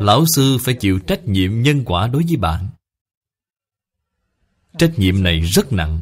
lão 0.00 0.24
sư 0.26 0.58
phải 0.60 0.74
chịu 0.74 0.98
trách 0.98 1.28
nhiệm 1.28 1.62
nhân 1.62 1.82
quả 1.84 2.08
đối 2.08 2.22
với 2.22 2.36
bạn. 2.36 2.68
Trách 4.78 4.92
nhiệm 4.96 5.22
này 5.22 5.40
rất 5.40 5.72
nặng. 5.72 6.00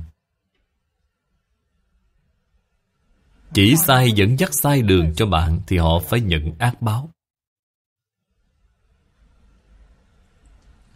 Chỉ 3.54 3.74
sai 3.76 4.12
dẫn 4.12 4.38
dắt 4.38 4.50
sai 4.52 4.82
đường 4.82 5.14
cho 5.16 5.26
bạn 5.26 5.60
thì 5.66 5.78
họ 5.78 5.98
phải 5.98 6.20
nhận 6.20 6.54
ác 6.58 6.82
báo. 6.82 7.10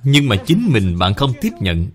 Nhưng 0.02 0.28
mà 0.28 0.36
chính 0.46 0.68
mình 0.72 0.98
bạn 0.98 1.14
không 1.14 1.32
tiếp 1.40 1.52
nhận. 1.60 1.90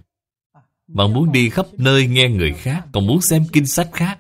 Bạn 0.88 1.14
muốn 1.14 1.32
đi 1.32 1.50
khắp 1.50 1.66
nơi 1.78 2.08
nghe 2.08 2.30
người 2.30 2.54
khác, 2.54 2.88
còn 2.94 3.08
muốn 3.08 3.22
xem 3.22 3.46
kinh 3.54 3.66
sách 3.66 3.90
khác, 3.94 4.20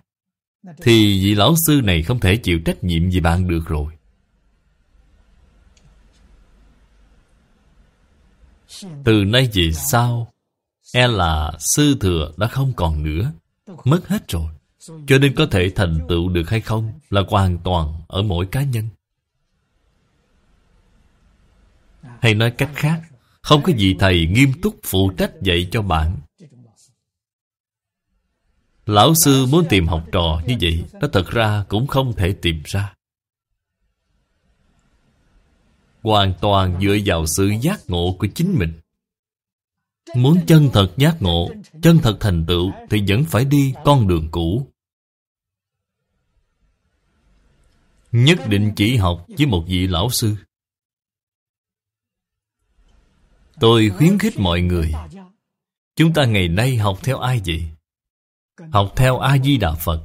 thì 0.82 1.23
vị 1.23 1.36
lão 1.36 1.55
sư 1.67 1.82
này 1.84 2.03
không 2.03 2.19
thể 2.19 2.38
chịu 2.38 2.60
trách 2.65 2.84
nhiệm 2.84 3.10
vì 3.10 3.19
bạn 3.19 3.47
được 3.47 3.63
rồi. 3.67 3.98
Từ 9.03 9.23
nay 9.23 9.49
về 9.53 9.71
sau 9.73 10.33
E 10.93 11.07
là 11.07 11.51
sư 11.59 11.97
thừa 12.01 12.31
đã 12.37 12.47
không 12.47 12.73
còn 12.75 13.03
nữa. 13.03 13.31
Mất 13.83 14.07
hết 14.07 14.27
rồi. 14.27 14.51
Cho 15.07 15.17
nên 15.17 15.35
có 15.35 15.45
thể 15.51 15.71
thành 15.75 15.99
tựu 16.09 16.29
được 16.29 16.49
hay 16.49 16.61
không 16.61 16.93
Là 17.09 17.21
hoàn 17.27 17.57
toàn 17.57 18.01
ở 18.07 18.21
mỗi 18.21 18.45
cá 18.45 18.63
nhân. 18.63 18.87
Hay 22.19 22.33
nói 22.33 22.51
cách 22.51 22.71
khác, 22.75 23.01
Không 23.41 23.63
có 23.63 23.73
gì 23.73 23.95
thầy 23.99 24.27
nghiêm 24.27 24.61
túc 24.61 24.75
phụ 24.83 25.11
trách 25.17 25.31
dạy 25.41 25.67
cho 25.71 25.81
bạn. 25.81 26.17
Lão 28.85 29.13
sư 29.15 29.45
muốn 29.45 29.65
tìm 29.69 29.87
học 29.87 30.03
trò 30.11 30.41
như 30.47 30.55
vậy 30.61 30.83
Nó 30.93 31.07
thật 31.13 31.27
ra 31.27 31.65
cũng 31.69 31.87
không 31.87 32.13
thể 32.13 32.33
tìm 32.41 32.61
ra. 32.65 32.93
Hoàn 36.01 36.33
toàn 36.41 36.79
dựa 36.81 36.97
vào 37.05 37.25
sự 37.25 37.51
giác 37.62 37.79
ngộ 37.88 38.15
của 38.19 38.27
chính 38.35 38.55
mình. 38.59 38.79
Muốn 40.15 40.45
chân 40.47 40.69
thật 40.73 40.93
giác 40.97 41.21
ngộ, 41.21 41.49
Chân 41.81 41.99
thật 42.03 42.17
thành 42.19 42.45
tựu 42.47 42.71
Thì 42.89 43.03
vẫn 43.07 43.23
phải 43.23 43.45
đi 43.45 43.73
con 43.85 44.07
đường 44.07 44.27
cũ. 44.31 44.67
Nhất 48.12 48.39
định 48.47 48.73
chỉ 48.75 48.97
học 48.97 49.25
với 49.38 49.45
một 49.45 49.63
vị 49.67 49.88
lão 49.88 50.09
sư. 50.09 50.35
Tôi 53.59 53.89
khuyến 53.89 54.19
khích 54.19 54.39
mọi 54.39 54.62
người, 54.62 54.93
Chúng 55.99 56.13
ta 56.13 56.25
ngày 56.25 56.47
nay 56.47 56.77
học 56.77 56.99
theo 57.03 57.19
ai 57.19 57.41
vậy? 57.45 57.69
Học 58.71 58.93
theo 58.95 59.19
A-di-đà 59.19 59.73
Phật. 59.73 60.01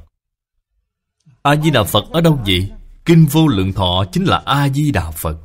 A-di-đà 1.42 1.85
Phật 1.85 2.04
ở 2.12 2.20
đâu 2.20 2.40
vậy? 2.46 2.70
Kinh 3.04 3.26
vô 3.26 3.46
lượng 3.48 3.72
thọ 3.72 4.04
chính 4.12 4.24
là 4.24 4.42
A-di-đà 4.46 5.11
Phật. 5.11 5.43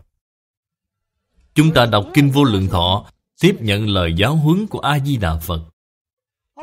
Chúng 1.60 1.72
ta 1.72 1.86
đọc 1.86 2.06
Kinh 2.14 2.32
vô 2.32 2.44
lượng 2.44 2.68
thọ, 2.68 3.06
Tiếp 3.42 3.56
nhận 3.62 3.88
lời 3.88 4.14
giáo 4.18 4.36
huấn 4.36 4.68
của 4.68 4.80
A-di-đà 4.80 5.38
Phật. 5.38 5.62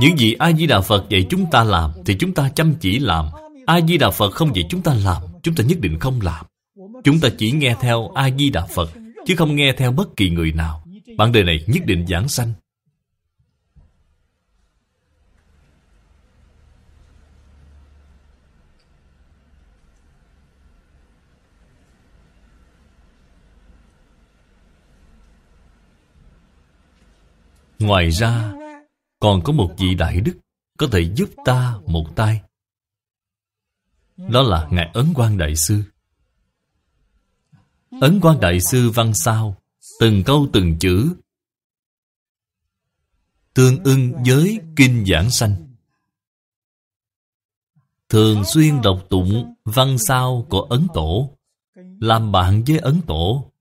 Những 0.01 0.19
gì 0.19 0.33
A-di-đà 0.33 0.81
Phật 0.81 1.09
dạy 1.09 1.27
chúng 1.31 1.51
ta 1.51 1.65
làm 1.65 1.91
Thì 2.07 2.15
chúng 2.15 2.33
ta 2.33 2.49
chăm 2.49 2.75
chỉ 2.81 2.99
làm. 2.99 3.27
A-di-đà 3.67 4.11
Phật 4.11 4.31
không 4.31 4.57
dạy 4.57 4.65
chúng 4.69 4.83
ta 4.83 4.95
làm, 4.95 5.23
Chúng 5.43 5.55
ta 5.55 5.65
nhất 5.65 5.81
định 5.81 5.99
không 5.99 6.21
làm. 6.21 6.47
Chúng 7.05 7.21
ta 7.21 7.29
chỉ 7.39 7.53
nghe 7.53 7.77
theo 7.81 8.11
A-di-đà 8.15 8.67
Phật, 8.67 8.91
Chứ 9.27 9.37
không 9.37 9.57
nghe 9.57 9.73
theo 9.73 9.93
bất 9.93 10.17
kỳ 10.17 10.31
người 10.31 10.53
nào. 10.53 10.85
Bạn 11.19 11.33
đời 11.33 11.45
này 11.45 11.65
nhất 11.67 11.83
định 11.87 12.07
giảng 12.07 12.29
sanh. 12.29 12.53
Ngoài 27.79 28.11
ra, 28.11 28.55
còn 29.21 29.43
có 29.45 29.53
một 29.53 29.75
vị 29.79 29.95
đại 29.95 30.21
đức 30.21 30.39
có 30.79 30.87
thể 30.93 31.13
giúp 31.15 31.31
ta 31.45 31.79
một 31.87 32.17
tay. 32.17 32.41
Đó 34.17 34.43
là 34.43 34.69
Ngài 34.71 34.91
Ấn 34.95 35.15
Quang 35.15 35.39
Đại 35.39 35.57
Sư. 35.57 35.83
Ấn 38.01 38.21
Quang 38.21 38.41
Đại 38.41 38.61
Sư 38.61 38.91
văn 38.91 39.15
sao, 39.15 39.57
từng 40.01 40.23
câu 40.27 40.49
từng 40.53 40.77
chữ, 40.79 41.15
tương 43.55 43.85
ưng 43.85 44.13
với 44.27 44.61
kinh 44.77 45.05
giảng 45.07 45.31
sanh. 45.31 45.75
Thường 48.09 48.45
xuyên 48.45 48.83
đọc 48.83 49.07
tụng 49.11 49.55
văn 49.65 49.97
sao 49.99 50.47
của 50.51 50.61
Ấn 50.61 50.87
Tổ, 50.95 51.37
làm 52.01 52.33
bạn 52.33 52.65
với 52.67 52.79
Ấn 52.79 53.01
Tổ 53.07 53.53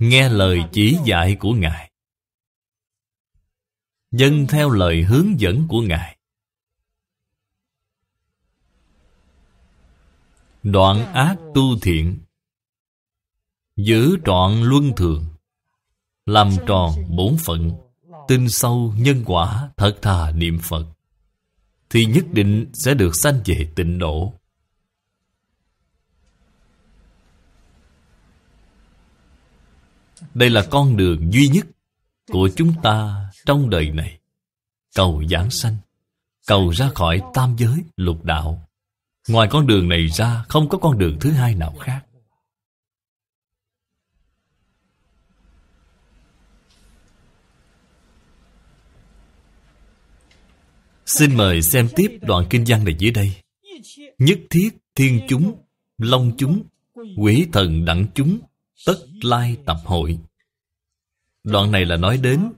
nghe 0.00 0.28
lời 0.28 0.60
chỉ 0.72 0.98
dạy 1.04 1.36
của 1.40 1.52
Ngài. 1.52 1.90
Dân 4.10 4.46
theo 4.46 4.70
lời 4.70 5.02
hướng 5.02 5.40
dẫn 5.40 5.66
của 5.68 5.80
Ngài. 5.80 6.16
Đoạn 10.62 11.12
ác 11.12 11.36
tu 11.54 11.78
thiện. 11.82 12.18
Giữ 13.76 14.16
trọn 14.24 14.62
luân 14.62 14.92
thường. 14.96 15.24
Làm 16.26 16.50
tròn 16.66 16.92
bổn 17.16 17.36
phận. 17.44 17.72
Tin 18.28 18.48
sâu 18.48 18.94
nhân 18.96 19.22
quả 19.26 19.70
Thật 19.76 19.98
thà 20.02 20.30
niệm 20.30 20.58
Phật. 20.62 20.86
Thì 21.90 22.04
nhất 22.04 22.24
định 22.32 22.70
sẽ 22.72 22.94
được 22.94 23.14
sanh 23.14 23.40
về 23.44 23.72
tịnh 23.76 23.98
độ. 23.98 24.39
Đây 30.34 30.50
là 30.50 30.66
con 30.70 30.96
đường 30.96 31.32
duy 31.32 31.48
nhất 31.48 31.66
của 32.32 32.48
chúng 32.56 32.72
ta 32.82 33.30
trong 33.46 33.70
đời 33.70 33.90
này. 33.90 34.18
Cầu 34.94 35.22
giảng 35.30 35.50
sanh, 35.50 35.76
cầu 36.46 36.70
ra 36.70 36.90
khỏi 36.94 37.20
tam 37.34 37.56
giới 37.58 37.78
lục 37.96 38.24
đạo. 38.24 38.68
Ngoài 39.28 39.48
con 39.50 39.66
đường 39.66 39.88
này 39.88 40.06
ra, 40.06 40.44
không 40.48 40.68
có 40.68 40.78
con 40.78 40.98
đường 40.98 41.16
thứ 41.20 41.30
hai 41.30 41.54
nào 41.54 41.74
khác. 41.80 42.04
Xin 51.06 51.36
mời 51.36 51.62
xem 51.62 51.88
tiếp 51.96 52.18
đoạn 52.20 52.46
kinh 52.50 52.64
văn 52.66 52.84
này 52.84 52.94
dưới 52.98 53.10
đây. 53.10 53.32
Nhất 54.18 54.38
thiết 54.50 54.70
thiên 54.94 55.20
chúng, 55.28 55.62
long 55.98 56.32
chúng, 56.38 56.62
quỷ 57.16 57.46
thần 57.52 57.84
đẳng 57.84 58.06
chúng 58.14 58.40
Tất 58.86 58.98
lai 59.22 59.56
tập 59.66 59.76
hội. 59.84 60.18
Đoạn 61.44 61.72
này 61.72 61.84
là 61.84 61.96
nói 61.96 62.18
đến 62.22 62.52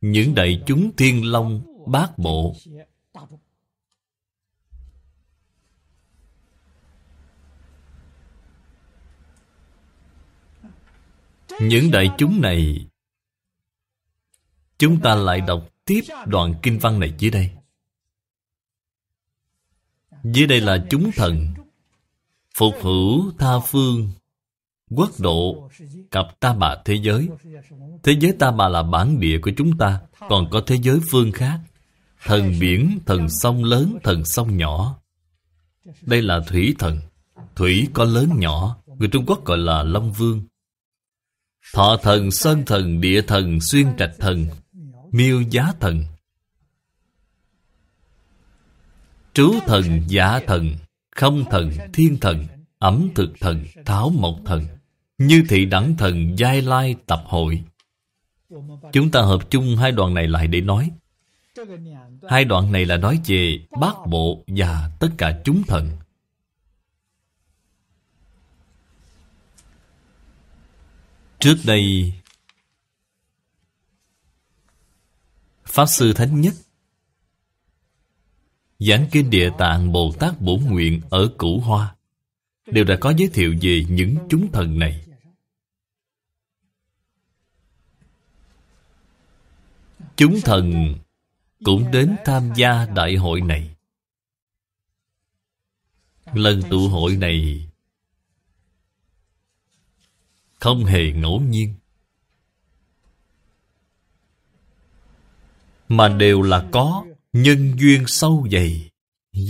Những 0.00 0.34
đại 0.34 0.62
chúng 0.66 0.96
thiên 0.96 1.30
long, 1.30 1.62
bát 1.86 2.18
bộ. 2.18 2.56
Những 11.60 11.90
đại 11.90 12.10
chúng 12.18 12.40
này, 12.40 12.86
Chúng 14.80 15.00
ta 15.00 15.14
lại 15.14 15.40
đọc 15.40 15.68
tiếp 15.84 16.00
đoạn 16.26 16.54
kinh 16.62 16.78
văn 16.78 17.00
này 17.00 17.14
dưới 17.18 17.30
đây. 17.30 17.50
Dưới 20.24 20.46
đây 20.46 20.60
là 20.60 20.86
chúng 20.90 21.10
thần 21.16 21.54
Phục 22.54 22.74
hữu 22.82 23.32
tha 23.38 23.58
phương 23.66 24.12
quốc 24.90 25.10
độ 25.18 25.68
cặp 26.10 26.40
ta 26.40 26.54
bà 26.54 26.76
thế 26.84 26.94
giới. 27.02 27.28
Thế 28.02 28.16
giới 28.20 28.32
ta 28.32 28.50
bà 28.50 28.68
là 28.68 28.82
bản 28.82 29.20
địa 29.20 29.38
của 29.42 29.50
chúng 29.56 29.78
ta, 29.78 30.00
còn 30.28 30.50
có 30.50 30.62
thế 30.66 30.76
giới 30.82 31.00
phương 31.10 31.32
khác. 31.32 31.60
Thần 32.24 32.52
biển, 32.60 32.98
thần 33.06 33.26
sông 33.28 33.64
lớn, 33.64 33.98
thần 34.02 34.24
sông 34.24 34.56
nhỏ. 34.56 35.00
Đây 36.02 36.22
là 36.22 36.40
thủy 36.46 36.74
thần. 36.78 37.00
Thủy 37.56 37.88
có 37.92 38.04
lớn 38.04 38.30
nhỏ, 38.36 38.76
người 38.98 39.08
trung 39.08 39.24
quốc 39.26 39.44
gọi 39.44 39.58
là 39.58 39.82
long 39.82 40.12
vương. 40.12 40.42
Thọ 41.74 41.96
thần, 42.02 42.30
sơn 42.30 42.62
thần, 42.66 43.00
địa 43.00 43.22
thần, 43.22 43.60
xuyên 43.60 43.86
trạch 43.98 44.12
thần, 44.18 44.46
miêu 45.12 45.40
giá 45.40 45.72
thần. 45.80 46.04
Trú 49.32 49.54
thần, 49.66 50.02
giả 50.06 50.40
thần, 50.46 50.74
không 51.16 51.44
thần, 51.50 51.70
thiên 51.92 52.18
thần, 52.20 52.46
ẩm 52.78 53.08
thực 53.14 53.30
thần 53.40 53.64
tháo 53.84 54.10
mộc 54.10 54.36
thần 54.44 54.66
như 55.20 55.42
thị 55.48 55.64
đẳng 55.64 55.96
thần 55.96 56.38
giai 56.38 56.62
lai 56.62 56.96
tập 57.06 57.22
hội. 57.26 57.64
Chúng 58.92 59.10
ta 59.10 59.22
hợp 59.22 59.50
chung 59.50 59.76
hai 59.76 59.92
đoạn 59.92 60.14
này 60.14 60.28
lại 60.28 60.46
để 60.46 60.60
nói. 60.60 60.90
Hai 62.28 62.44
đoạn 62.44 62.72
này 62.72 62.86
là 62.86 62.96
nói 62.96 63.20
về 63.26 63.58
bát 63.80 63.94
bộ 64.06 64.44
và 64.46 64.90
tất 65.00 65.08
cả 65.18 65.40
chúng 65.44 65.62
thần. 65.66 65.90
Trước 71.38 71.56
đây, 71.66 72.12
Pháp 75.64 75.86
Sư 75.86 76.12
Thánh 76.12 76.40
Nhất, 76.40 76.54
Giảng 78.78 79.06
Kinh 79.10 79.30
Địa 79.30 79.50
Tạng 79.58 79.92
Bồ 79.92 80.12
Tát 80.18 80.40
Bổn 80.40 80.60
Nguyện 80.64 81.00
ở 81.10 81.30
Cửu 81.38 81.60
Hoa, 81.60 81.94
Đều 82.66 82.84
đã 82.84 82.96
có 83.00 83.12
giới 83.16 83.28
thiệu 83.28 83.54
về 83.62 83.84
những 83.88 84.16
chúng 84.28 84.52
thần 84.52 84.78
này. 84.78 85.09
Chúng 90.20 90.40
thần 90.44 90.94
cũng 91.64 91.90
đến 91.90 92.16
tham 92.24 92.52
gia 92.56 92.86
đại 92.86 93.16
hội 93.16 93.40
này. 93.40 93.76
Lần 96.34 96.62
tụ 96.70 96.88
hội 96.88 97.16
này 97.16 97.68
không 100.54 100.84
hề 100.84 101.12
ngẫu 101.12 101.40
nhiên. 101.40 101.74
Mà 105.88 106.08
đều 106.08 106.42
là 106.42 106.68
có 106.72 107.04
nhân 107.32 107.74
duyên 107.78 108.04
sâu 108.06 108.46
dày 108.52 108.90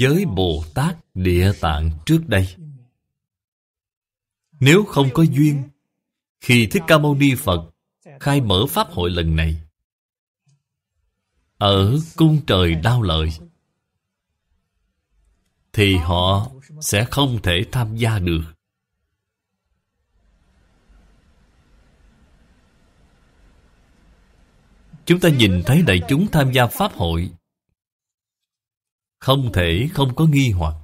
với 0.01 0.25
Bồ 0.37 0.65
Tát 0.75 0.97
Địa 1.15 1.53
Tạng 1.61 1.91
trước 2.07 2.21
đây. 2.27 2.57
Nếu 4.61 4.85
không 4.85 5.09
có 5.15 5.23
duyên, 5.23 5.63
Khi 6.41 6.69
Thích 6.71 6.83
Ca 6.87 6.99
Mâu 6.99 7.15
Ni 7.15 7.35
Phật 7.35 7.71
Khai 8.21 8.41
mở 8.41 8.67
Pháp 8.67 8.91
hội 8.91 9.11
lần 9.11 9.37
này 9.37 9.63
ở 11.61 11.99
cung 12.17 12.41
trời 12.47 12.75
đao 12.75 13.03
lợi 13.03 13.29
Thì 15.73 15.97
họ 15.97 16.51
sẽ 16.81 17.05
không 17.11 17.39
thể 17.43 17.65
tham 17.73 17.97
gia 17.97 18.19
được. 18.19 18.43
Chúng 25.07 25.21
ta 25.21 25.29
nhìn 25.29 25.63
thấy 25.67 25.83
đại 25.83 26.01
chúng 26.09 26.27
tham 26.33 26.53
gia 26.53 26.67
Pháp 26.67 26.93
hội, 26.93 27.31
Không 29.19 29.53
thể 29.53 29.89
không 29.93 30.15
có 30.15 30.27
nghi 30.27 30.51
hoặc. 30.51 30.75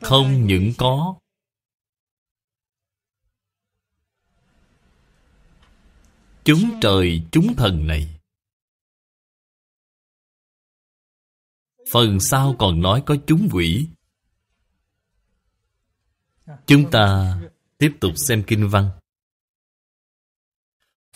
Không 0.00 0.46
những 0.46 0.72
có 0.78 1.14
Chúng 6.44 6.78
trời 6.80 7.22
chúng 7.32 7.56
thần 7.56 7.86
này. 7.86 8.20
Phần 11.92 12.20
sau 12.20 12.56
còn 12.58 12.82
nói 12.82 13.02
có 13.06 13.16
chúng 13.26 13.48
quỷ. 13.52 13.86
Chúng 16.66 16.90
ta 16.90 17.36
tiếp 17.78 17.92
tục 18.00 18.12
xem 18.16 18.42
kinh 18.46 18.68
văn. 18.68 18.90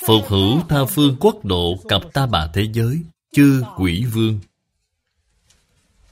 Phục 0.07 0.23
hữu 0.29 0.61
tha 0.69 0.85
phương 0.89 1.17
quốc 1.21 1.45
độ 1.45 1.75
cặp 1.89 2.03
ta 2.13 2.27
bà 2.27 2.51
thế 2.55 2.69
giới, 2.73 3.03
Chư 3.33 3.63
quỷ 3.77 4.05
vương. 4.05 4.41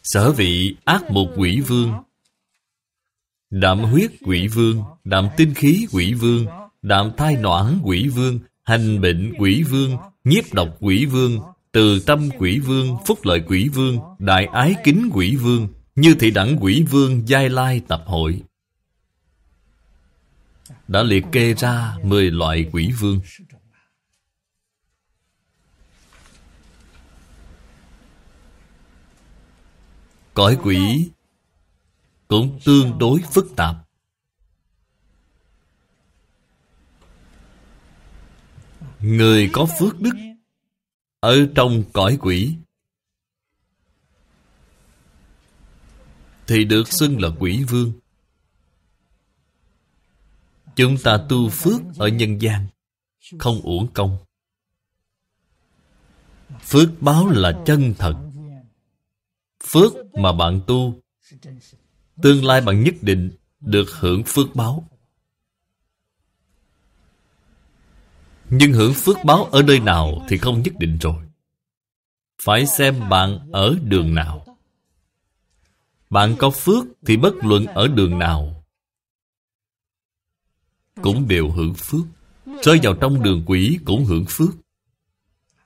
Sở 0.03 0.33
vị 0.33 0.77
ác 0.85 1.11
một 1.11 1.33
quỷ 1.37 1.61
vương. 1.61 1.93
Đạm 3.51 3.79
huyết 3.79 4.11
quỷ 4.25 4.49
vương, 4.49 4.83
Đạm 5.05 5.29
tinh 5.37 5.55
khí 5.55 5.87
quỷ 5.93 6.15
vương, 6.15 6.47
Đạm 6.83 7.11
thai 7.17 7.37
noãn 7.37 7.81
quỷ 7.85 8.09
vương 8.09 8.39
Hành 8.65 9.01
bệnh 9.01 9.33
quỷ 9.39 9.63
vương, 9.63 9.97
Nhiếp 10.25 10.45
độc 10.53 10.77
quỷ 10.81 11.07
vương, 11.07 11.41
Từ 11.73 12.01
tâm 12.01 12.29
quỷ 12.39 12.59
vương, 12.59 12.97
Phúc 13.07 13.19
lợi 13.23 13.43
quỷ 13.47 13.69
vương, 13.69 13.99
Đại 14.19 14.47
ái 14.47 14.75
kính 14.85 15.11
quỷ 15.13 15.37
vương, 15.37 15.69
Như 15.95 16.15
thị 16.21 16.31
đẳng 16.31 16.57
quỷ 16.61 16.85
vương 16.91 17.29
Giai 17.29 17.49
lai 17.49 17.81
tập 17.89 18.03
hội 18.07 18.43
Đã 20.89 21.03
liệt 21.03 21.25
kê 21.33 21.55
ra 21.55 21.97
10 22.03 22.31
loại 22.31 22.69
quỷ 22.73 22.93
vương 23.01 23.21
Cõi 30.35 30.59
quỷ 30.63 31.11
cũng 32.29 32.59
tương 32.65 32.99
đối 32.99 33.21
phức 33.33 33.57
tạp. 33.57 33.77
Người 39.05 39.51
có 39.53 39.67
phước 39.79 40.01
đức 40.01 40.15
ở 41.21 41.49
trong 41.55 41.85
cõi 41.93 42.19
quỷ 42.21 42.57
thì 46.47 46.65
được 46.65 46.89
xưng 46.89 47.21
là 47.21 47.29
quỷ 47.39 47.65
vương. 47.65 47.93
Chúng 50.77 50.97
ta 51.05 51.19
tu 51.29 51.49
phước 51.49 51.81
ở 51.99 52.09
nhân 52.09 52.43
gian, 52.43 52.67
không 53.39 53.61
uổng 53.61 53.93
công. 53.95 54.19
Phước 56.61 56.89
báo 57.01 57.29
là 57.29 57.63
chân 57.67 57.95
thật. 57.99 58.15
Phước 59.65 59.93
mà 60.15 60.33
bạn 60.33 60.61
tu, 60.67 61.01
Tương 62.23 62.45
lai 62.45 62.61
bạn 62.61 62.85
nhất 62.85 62.95
định 63.03 63.31
được 63.61 63.91
hưởng 63.91 64.23
phước 64.27 64.55
báo 64.55 64.89
Nhưng 68.51 68.73
hưởng 68.73 68.95
phước 68.95 69.17
báo 69.25 69.45
ở 69.45 69.63
nơi 69.63 69.81
nào 69.81 70.27
thì 70.29 70.39
không 70.39 70.63
nhất 70.63 70.75
định 70.79 70.99
rồi. 70.99 71.25
Phải 72.43 72.67
xem 72.67 73.09
bạn 73.09 73.39
ở 73.53 73.77
đường 73.83 74.15
nào. 74.15 74.57
Bạn 76.11 76.35
có 76.39 76.51
phước 76.51 76.85
thì 77.07 77.17
bất 77.17 77.35
luận 77.43 77.67
ở 77.67 77.89
đường 77.89 78.19
nào 78.19 78.65
Cũng 81.03 81.29
đều 81.29 81.51
hưởng 81.51 81.75
phước. 81.75 82.05
Rơi 82.63 82.81
vào 82.83 82.95
trong 82.95 83.23
đường 83.23 83.43
quỷ 83.47 83.79
cũng 83.85 84.05
hưởng 84.05 84.25
phước. 84.29 84.51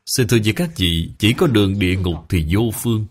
Xin 0.06 0.28
thưa 0.28 0.38
với 0.44 0.52
các 0.52 0.70
vị 0.76 1.10
Chỉ 1.18 1.32
có 1.32 1.46
đường 1.46 1.78
địa 1.78 1.96
ngục 1.96 2.16
thì 2.28 2.46
vô 2.50 2.70
phương. 2.74 3.06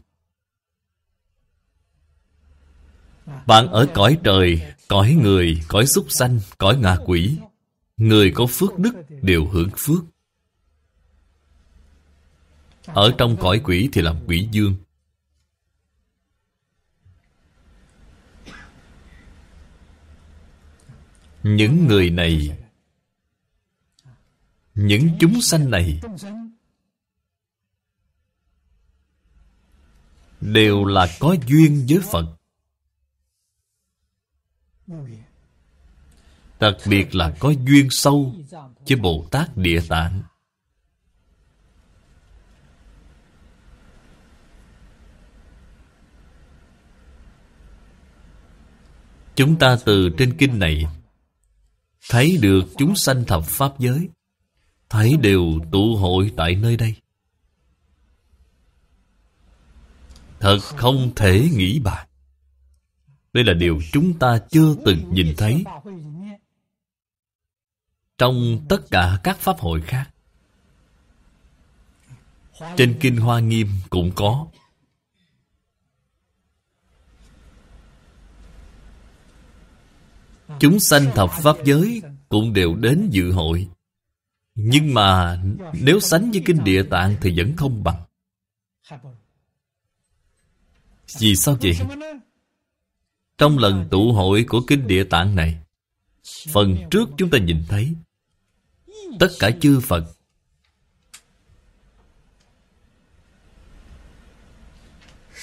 Bạn 3.46 3.68
ở 3.68 3.88
cõi 3.94 4.18
trời, 4.24 4.62
cõi 4.88 5.18
người, 5.22 5.62
cõi 5.68 5.86
súc 5.88 6.06
sanh, 6.10 6.40
cõi 6.58 6.78
ngạ 6.78 6.98
quỷ. 7.06 7.38
Người 7.98 8.32
có 8.36 8.48
phước 8.50 8.80
đức 8.80 8.96
đều 9.22 9.46
hưởng 9.46 9.70
phước. 9.78 10.04
Ở 12.86 13.16
trong 13.18 13.38
cõi 13.40 13.62
quỷ 13.64 13.90
thì 13.94 14.02
làm 14.02 14.18
quỷ 14.28 14.50
dương. 14.52 14.76
Những 21.44 21.88
người 21.88 22.10
này, 22.10 22.58
Những 24.76 25.10
chúng 25.20 25.42
sanh 25.42 25.72
này 25.72 26.02
Đều 30.42 30.86
là 30.86 31.08
có 31.20 31.36
duyên 31.48 31.86
với 31.90 32.00
Phật. 32.12 32.38
Đặc 36.60 36.76
biệt 36.90 37.16
là 37.16 37.34
có 37.40 37.50
duyên 37.50 37.88
sâu 37.90 38.36
với 38.88 38.96
Bồ 38.96 39.26
Tát 39.32 39.58
Địa 39.58 39.82
Tạng. 39.90 40.24
Chúng 49.36 49.60
ta 49.60 49.78
từ 49.86 50.10
trên 50.18 50.38
kinh 50.38 50.60
này 50.60 50.86
thấy 52.10 52.38
được 52.42 52.64
chúng 52.78 52.96
sanh 52.96 53.26
thập 53.26 53.44
pháp 53.44 53.80
giới, 53.80 54.10
thấy 54.90 55.18
đều 55.22 55.44
tụ 55.72 55.96
hội 55.96 56.32
tại 56.38 56.56
nơi 56.56 56.78
đây. 56.78 56.96
Thật 60.40 60.60
không 60.62 61.12
thể 61.16 61.50
nghĩ 61.54 61.80
bàn. 61.80 62.08
Đây 63.34 63.44
là 63.44 63.54
điều 63.54 63.80
chúng 63.92 64.20
ta 64.20 64.40
chưa 64.50 64.76
từng 64.86 65.14
nhìn 65.14 65.34
thấy 65.38 65.64
trong 68.18 68.66
tất 68.70 68.92
cả 68.92 69.20
các 69.24 69.38
pháp 69.38 69.58
hội 69.60 69.82
khác. 69.82 70.10
Trên 72.78 72.98
Kinh 73.00 73.18
Hoa 73.18 73.40
Nghiêm 73.40 73.68
cũng 73.90 74.12
có. 74.16 74.48
Chúng 80.60 80.80
sanh 80.80 81.12
thập 81.16 81.30
pháp 81.32 81.56
giới 81.66 82.02
cũng 82.30 82.54
đều 82.54 82.76
đến 82.76 83.10
dự 83.12 83.32
hội. 83.32 83.68
Nhưng 84.56 84.94
mà 84.94 85.42
nếu 85.74 86.00
sánh 86.00 86.32
với 86.32 86.42
Kinh 86.46 86.64
Địa 86.64 86.84
Tạng 86.84 87.16
thì 87.22 87.34
vẫn 87.38 87.56
không 87.58 87.84
bằng. 87.84 88.04
Vì 91.20 91.36
sao 91.36 91.58
vậy? 91.62 91.78
Trong 93.38 93.58
lần 93.58 93.88
tụ 93.92 94.12
hội 94.12 94.46
của 94.50 94.62
Kinh 94.68 94.88
Địa 94.88 95.04
Tạng 95.04 95.36
này, 95.36 95.60
Phần 96.54 96.78
trước 96.92 97.10
chúng 97.18 97.30
ta 97.30 97.38
nhìn 97.38 97.64
thấy 97.70 97.94
Tất 99.20 99.28
cả 99.40 99.52
chư 99.62 99.80
Phật. 99.80 100.04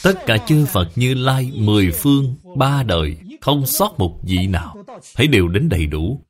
Tất 0.02 0.14
cả 0.26 0.36
chư 0.46 0.66
Phật 0.66 0.88
như 0.96 1.14
Lai 1.14 1.52
Mười 1.54 1.90
phương, 1.90 2.34
ba 2.56 2.82
đời 2.82 3.18
Không 3.40 3.66
sót 3.66 3.94
một 3.98 4.20
vị 4.22 4.46
nào. 4.46 4.84
Thấy 5.14 5.26
đều 5.26 5.48
đến 5.48 5.68
đầy 5.68 5.86
đủ. 5.86 6.20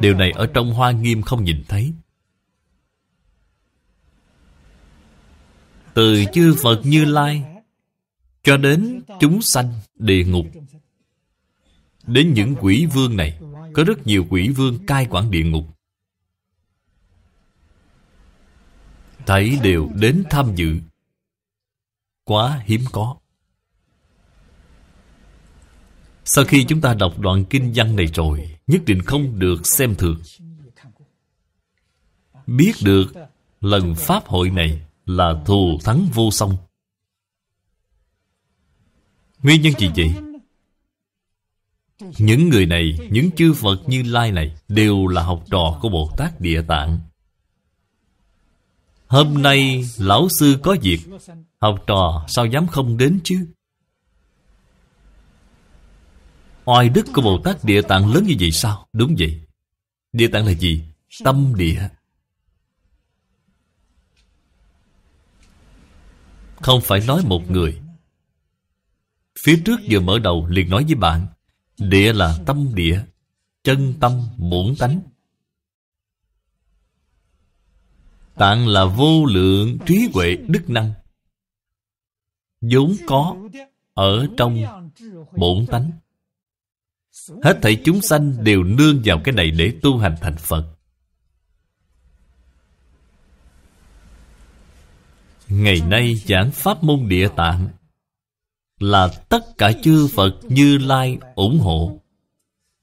Điều 0.00 0.14
này 0.14 0.30
ở 0.30 0.46
trong 0.46 0.72
Hoa 0.72 0.90
Nghiêm 0.90 1.22
không 1.22 1.44
nhìn 1.44 1.62
thấy. 1.68 1.92
Từ 5.94 6.24
chư 6.32 6.54
Phật 6.62 6.80
như 6.84 7.04
Lai 7.04 7.44
cho 8.42 8.56
đến 8.56 9.02
chúng 9.20 9.42
sanh 9.42 9.72
địa 9.94 10.24
ngục 10.24 10.46
Đến 12.06 12.32
những 12.34 12.54
quỷ 12.60 12.86
vương 12.86 13.16
này 13.16 13.38
có 13.74 13.84
rất 13.84 14.06
nhiều 14.06 14.26
quỷ 14.30 14.48
vương 14.48 14.86
cai 14.86 15.06
quản 15.10 15.30
địa 15.30 15.44
ngục. 15.44 15.64
Thấy 19.26 19.58
đều 19.62 19.90
đến 19.94 20.24
tham 20.30 20.54
dự. 20.54 20.76
Quá 22.24 22.62
hiếm 22.64 22.80
có. 22.92 23.16
Sau 26.24 26.44
khi 26.44 26.64
chúng 26.68 26.80
ta 26.80 26.94
đọc 26.94 27.18
đoạn 27.18 27.44
kinh 27.44 27.72
văn 27.74 27.96
này 27.96 28.06
rồi, 28.06 28.54
Nhất 28.66 28.82
định 28.86 29.02
không 29.02 29.38
được 29.38 29.66
xem 29.66 29.94
thường. 29.94 30.22
Biết 32.46 32.72
được 32.84 33.12
lần 33.60 33.94
Pháp 33.94 34.26
hội 34.26 34.50
này 34.50 34.86
là 35.06 35.42
thù 35.46 35.78
thắng 35.84 36.08
vô 36.14 36.30
song. 36.30 36.56
Nguyên 39.42 39.62
nhân 39.62 39.72
gì 39.78 39.90
vậy? 39.96 40.14
Những 42.18 42.48
người 42.48 42.66
này, 42.66 42.98
những 43.10 43.30
chư 43.30 43.54
Phật 43.54 43.88
như 43.88 44.02
Lai 44.02 44.32
này 44.32 44.54
Đều 44.68 45.06
là 45.06 45.22
học 45.22 45.44
trò 45.50 45.78
của 45.82 45.88
Bồ 45.88 46.10
Tát 46.16 46.40
Địa 46.40 46.62
Tạng. 46.68 47.00
Hôm 49.06 49.42
nay 49.42 49.84
lão 49.98 50.28
sư 50.28 50.58
có 50.62 50.76
việc. 50.82 51.00
Học 51.60 51.84
trò 51.86 52.24
sao 52.28 52.46
dám 52.46 52.66
không 52.66 52.96
đến 52.96 53.20
chứ? 53.24 53.46
Oai 56.64 56.88
đức 56.88 57.06
của 57.14 57.22
Bồ 57.22 57.40
Tát 57.44 57.64
Địa 57.64 57.82
Tạng 57.82 58.14
lớn 58.14 58.24
như 58.26 58.34
vậy 58.40 58.50
sao? 58.50 58.86
Đúng 58.92 59.14
vậy. 59.18 59.40
Địa 60.12 60.28
Tạng 60.28 60.46
là 60.46 60.52
gì? 60.52 60.84
Tâm 61.24 61.54
địa. 61.56 61.88
Không 66.56 66.80
phải 66.80 67.00
nói 67.06 67.22
một 67.26 67.50
người. 67.50 67.80
Phía 69.44 69.62
trước 69.64 69.80
vừa 69.90 70.00
mở 70.00 70.18
đầu 70.18 70.46
liền 70.46 70.70
nói 70.70 70.84
với 70.84 70.94
bạn 70.94 71.26
Địa 71.78 72.12
là 72.12 72.38
tâm 72.46 72.74
địa, 72.74 73.04
Chân 73.64 73.94
tâm 74.00 74.22
bổn 74.36 74.74
tánh. 74.78 75.00
Tạng 78.34 78.68
là 78.68 78.84
vô 78.84 79.24
lượng 79.24 79.78
trí 79.86 80.08
huệ 80.14 80.36
đức 80.48 80.70
năng. 80.70 80.92
Vốn 82.60 82.96
có 83.06 83.36
ở 83.94 84.26
trong 84.36 84.62
bổn 85.36 85.66
tánh. 85.66 85.90
Hết 87.42 87.58
thảy 87.62 87.80
chúng 87.84 88.00
sanh 88.00 88.44
đều 88.44 88.62
nương 88.62 89.02
vào 89.04 89.20
cái 89.24 89.34
này 89.34 89.50
để 89.50 89.72
tu 89.82 89.98
hành 89.98 90.16
thành 90.20 90.36
phật. 90.36 90.64
Ngày 95.48 95.80
nay 95.80 96.14
giảng 96.14 96.50
pháp 96.50 96.84
môn 96.84 97.08
địa 97.08 97.28
tạng 97.36 97.68
là 98.84 99.08
tất 99.28 99.58
cả 99.58 99.72
chư 99.82 100.06
phật 100.06 100.34
như 100.48 100.78
lai 100.78 101.18
ủng 101.34 101.58
hộ. 101.58 102.00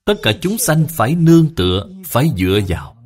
Tất 0.04 0.14
cả 0.22 0.32
chúng 0.40 0.58
sanh 0.58 0.86
phải 0.86 1.14
nương 1.14 1.54
tựa, 1.54 1.86
phải 2.04 2.30
dựa 2.36 2.60
vào. 2.68 2.96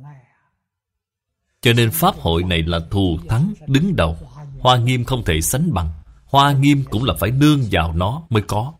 Cho 1.61 1.73
nên 1.73 1.91
Pháp 1.91 2.15
hội 2.15 2.43
này 2.43 2.63
là 2.63 2.79
thù 2.91 3.17
thắng, 3.29 3.53
đứng 3.67 3.95
đầu. 3.95 4.17
Hoa 4.59 4.77
nghiêm 4.77 5.03
không 5.03 5.23
thể 5.25 5.41
sánh 5.41 5.73
bằng. 5.73 5.89
Hoa 6.25 6.51
nghiêm 6.51 6.83
cũng 6.89 7.03
là 7.03 7.13
phải 7.19 7.31
nương 7.31 7.59
vào 7.71 7.93
nó 7.93 8.21
mới 8.29 8.43
có. 8.47 8.73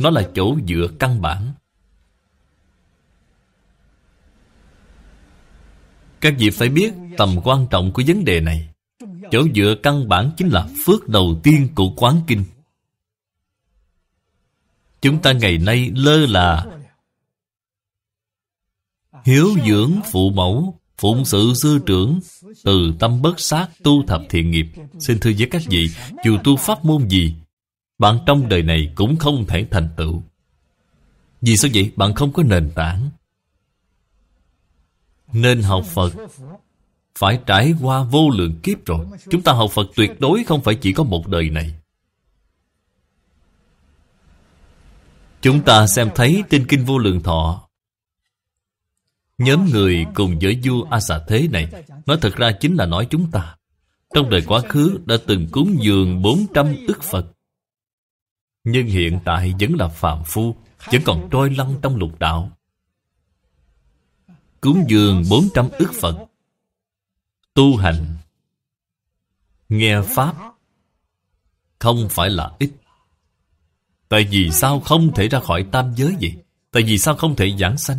Nó 0.00 0.10
là 0.10 0.28
chỗ 0.34 0.56
dựa 0.68 0.86
căn 0.98 1.22
bản. 1.22 1.52
Các 6.20 6.34
vị 6.38 6.50
phải 6.50 6.68
biết 6.68 6.92
tầm 7.16 7.36
quan 7.44 7.66
trọng 7.70 7.92
của 7.92 8.02
vấn 8.06 8.24
đề 8.24 8.40
này. 8.40 8.68
Chỗ 9.30 9.42
dựa 9.54 9.74
căn 9.82 10.08
bản 10.08 10.30
chính 10.36 10.48
là 10.48 10.66
phước 10.86 11.08
đầu 11.08 11.40
tiên 11.42 11.68
của 11.74 11.92
quán 11.96 12.20
kinh. 12.26 12.44
Chúng 15.02 15.22
ta 15.22 15.32
ngày 15.32 15.58
nay 15.58 15.90
lơ 15.94 16.26
là. 16.26 16.66
Hiếu 19.24 19.48
dưỡng 19.66 20.00
phụ 20.12 20.30
mẫu, 20.30 20.78
Phụng 20.98 21.24
sự 21.24 21.52
sư 21.54 21.78
trưởng, 21.86 22.20
Từ 22.64 22.92
tâm 22.98 23.22
bất 23.22 23.40
sát 23.40 23.68
tu 23.82 24.06
thập 24.06 24.22
thiện 24.30 24.50
nghiệp. 24.50 24.66
Xin 24.98 25.18
thưa 25.20 25.30
với 25.38 25.48
các 25.50 25.62
vị, 25.66 25.88
Dù 26.24 26.38
tu 26.44 26.56
pháp 26.56 26.84
môn 26.84 27.08
gì, 27.08 27.34
Bạn 27.98 28.18
trong 28.26 28.48
đời 28.48 28.62
này 28.62 28.92
cũng 28.94 29.16
không 29.16 29.46
thể 29.46 29.66
thành 29.70 29.88
tựu. 29.96 30.22
Vì 31.40 31.56
sao 31.56 31.70
vậy? 31.74 31.92
Bạn 31.96 32.14
không 32.14 32.32
có 32.32 32.42
nền 32.42 32.70
tảng. 32.74 33.10
Nên 35.32 35.62
học 35.62 35.84
Phật, 35.84 36.12
Phải 37.18 37.40
trải 37.46 37.74
qua 37.82 38.02
vô 38.02 38.30
lượng 38.30 38.60
kiếp 38.62 38.86
rồi. 38.86 39.06
Chúng 39.30 39.42
ta 39.42 39.52
học 39.52 39.70
Phật 39.70 39.86
tuyệt 39.96 40.20
đối 40.20 40.44
không 40.44 40.62
phải 40.62 40.74
chỉ 40.74 40.92
có 40.92 41.04
một 41.04 41.28
đời 41.28 41.50
này. 41.50 41.74
Chúng 45.42 45.64
ta 45.64 45.86
xem 45.86 46.10
thấy 46.14 46.42
trên 46.50 46.66
Kinh 46.68 46.84
Vô 46.84 46.98
Lượng 46.98 47.22
Thọ. 47.22 47.68
Nhóm 49.38 49.70
người 49.70 50.06
cùng 50.14 50.38
với 50.42 50.60
vua 50.64 50.84
A 50.90 51.00
Xà 51.00 51.20
Thế 51.28 51.48
này, 51.48 51.72
Nói 52.06 52.18
thật 52.20 52.36
ra 52.36 52.52
chính 52.60 52.74
là 52.74 52.86
nói 52.86 53.06
chúng 53.10 53.30
ta. 53.30 53.56
Trong 54.14 54.30
đời 54.30 54.42
quá 54.46 54.60
khứ 54.68 55.00
đã 55.06 55.16
từng 55.26 55.48
cúng 55.52 55.76
dường 55.80 56.22
400 56.22 56.74
ức 56.88 57.02
Phật. 57.02 57.26
Nhưng 58.64 58.86
hiện 58.86 59.20
tại 59.24 59.54
vẫn 59.60 59.74
là 59.74 59.88
phạm 59.88 60.22
phu, 60.24 60.56
Vẫn 60.92 61.02
còn 61.04 61.28
trôi 61.30 61.50
lăn 61.50 61.74
trong 61.82 61.96
lục 61.96 62.18
đạo. 62.18 62.50
Cúng 64.60 64.84
dường 64.88 65.22
400 65.30 65.68
ức 65.78 65.90
Phật. 66.00 66.16
Tu 67.54 67.76
hành. 67.76 68.16
Nghe 69.68 70.02
Pháp. 70.02 70.34
Không 71.78 72.08
phải 72.10 72.30
là 72.30 72.50
ít 72.58 72.70
Tại 74.12 74.26
vì 74.30 74.50
sao 74.50 74.80
không 74.80 75.14
thể 75.14 75.28
ra 75.28 75.40
khỏi 75.40 75.66
tam 75.72 75.92
giới 75.96 76.16
vậy? 76.20 76.32
Tại 76.70 76.82
vì 76.82 76.98
sao 76.98 77.16
không 77.16 77.36
thể 77.36 77.56
giảng 77.58 77.78
sanh? 77.78 77.98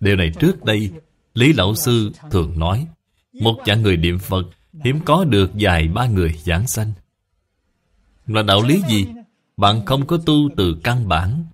Điều 0.00 0.16
này 0.16 0.32
trước 0.40 0.64
đây, 0.64 0.90
Lý 1.34 1.52
Lão 1.52 1.74
Sư 1.74 2.12
thường 2.30 2.58
nói, 2.58 2.86
Một 3.32 3.62
dạng 3.66 3.82
người 3.82 3.96
niệm 3.96 4.18
Phật 4.18 4.42
Hiếm 4.84 5.00
có 5.04 5.24
được 5.24 5.50
vài 5.54 5.88
ba 5.88 6.06
người 6.06 6.40
giảng 6.44 6.66
sanh 6.66 6.92
Là 8.26 8.42
đạo 8.42 8.62
lý 8.62 8.82
gì? 8.88 9.06
Bạn 9.56 9.86
không 9.86 10.06
có 10.06 10.18
tu 10.26 10.34
từ 10.56 10.76
căn 10.84 11.08
bản 11.08 11.44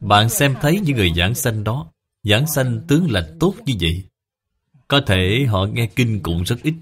Bạn 0.00 0.28
xem 0.28 0.54
thấy 0.60 0.80
những 0.80 0.96
người 0.96 1.12
giảng 1.16 1.34
sanh 1.34 1.64
đó, 1.64 1.90
Giảng 2.22 2.46
sanh 2.46 2.80
tướng 2.88 3.10
lành 3.10 3.36
tốt 3.40 3.54
như 3.66 3.74
vậy, 3.80 4.04
Có 4.88 5.00
thể 5.06 5.46
họ 5.48 5.66
nghe 5.66 5.86
kinh 5.86 6.22
cũng 6.22 6.42
rất 6.42 6.56
ít 6.62 6.74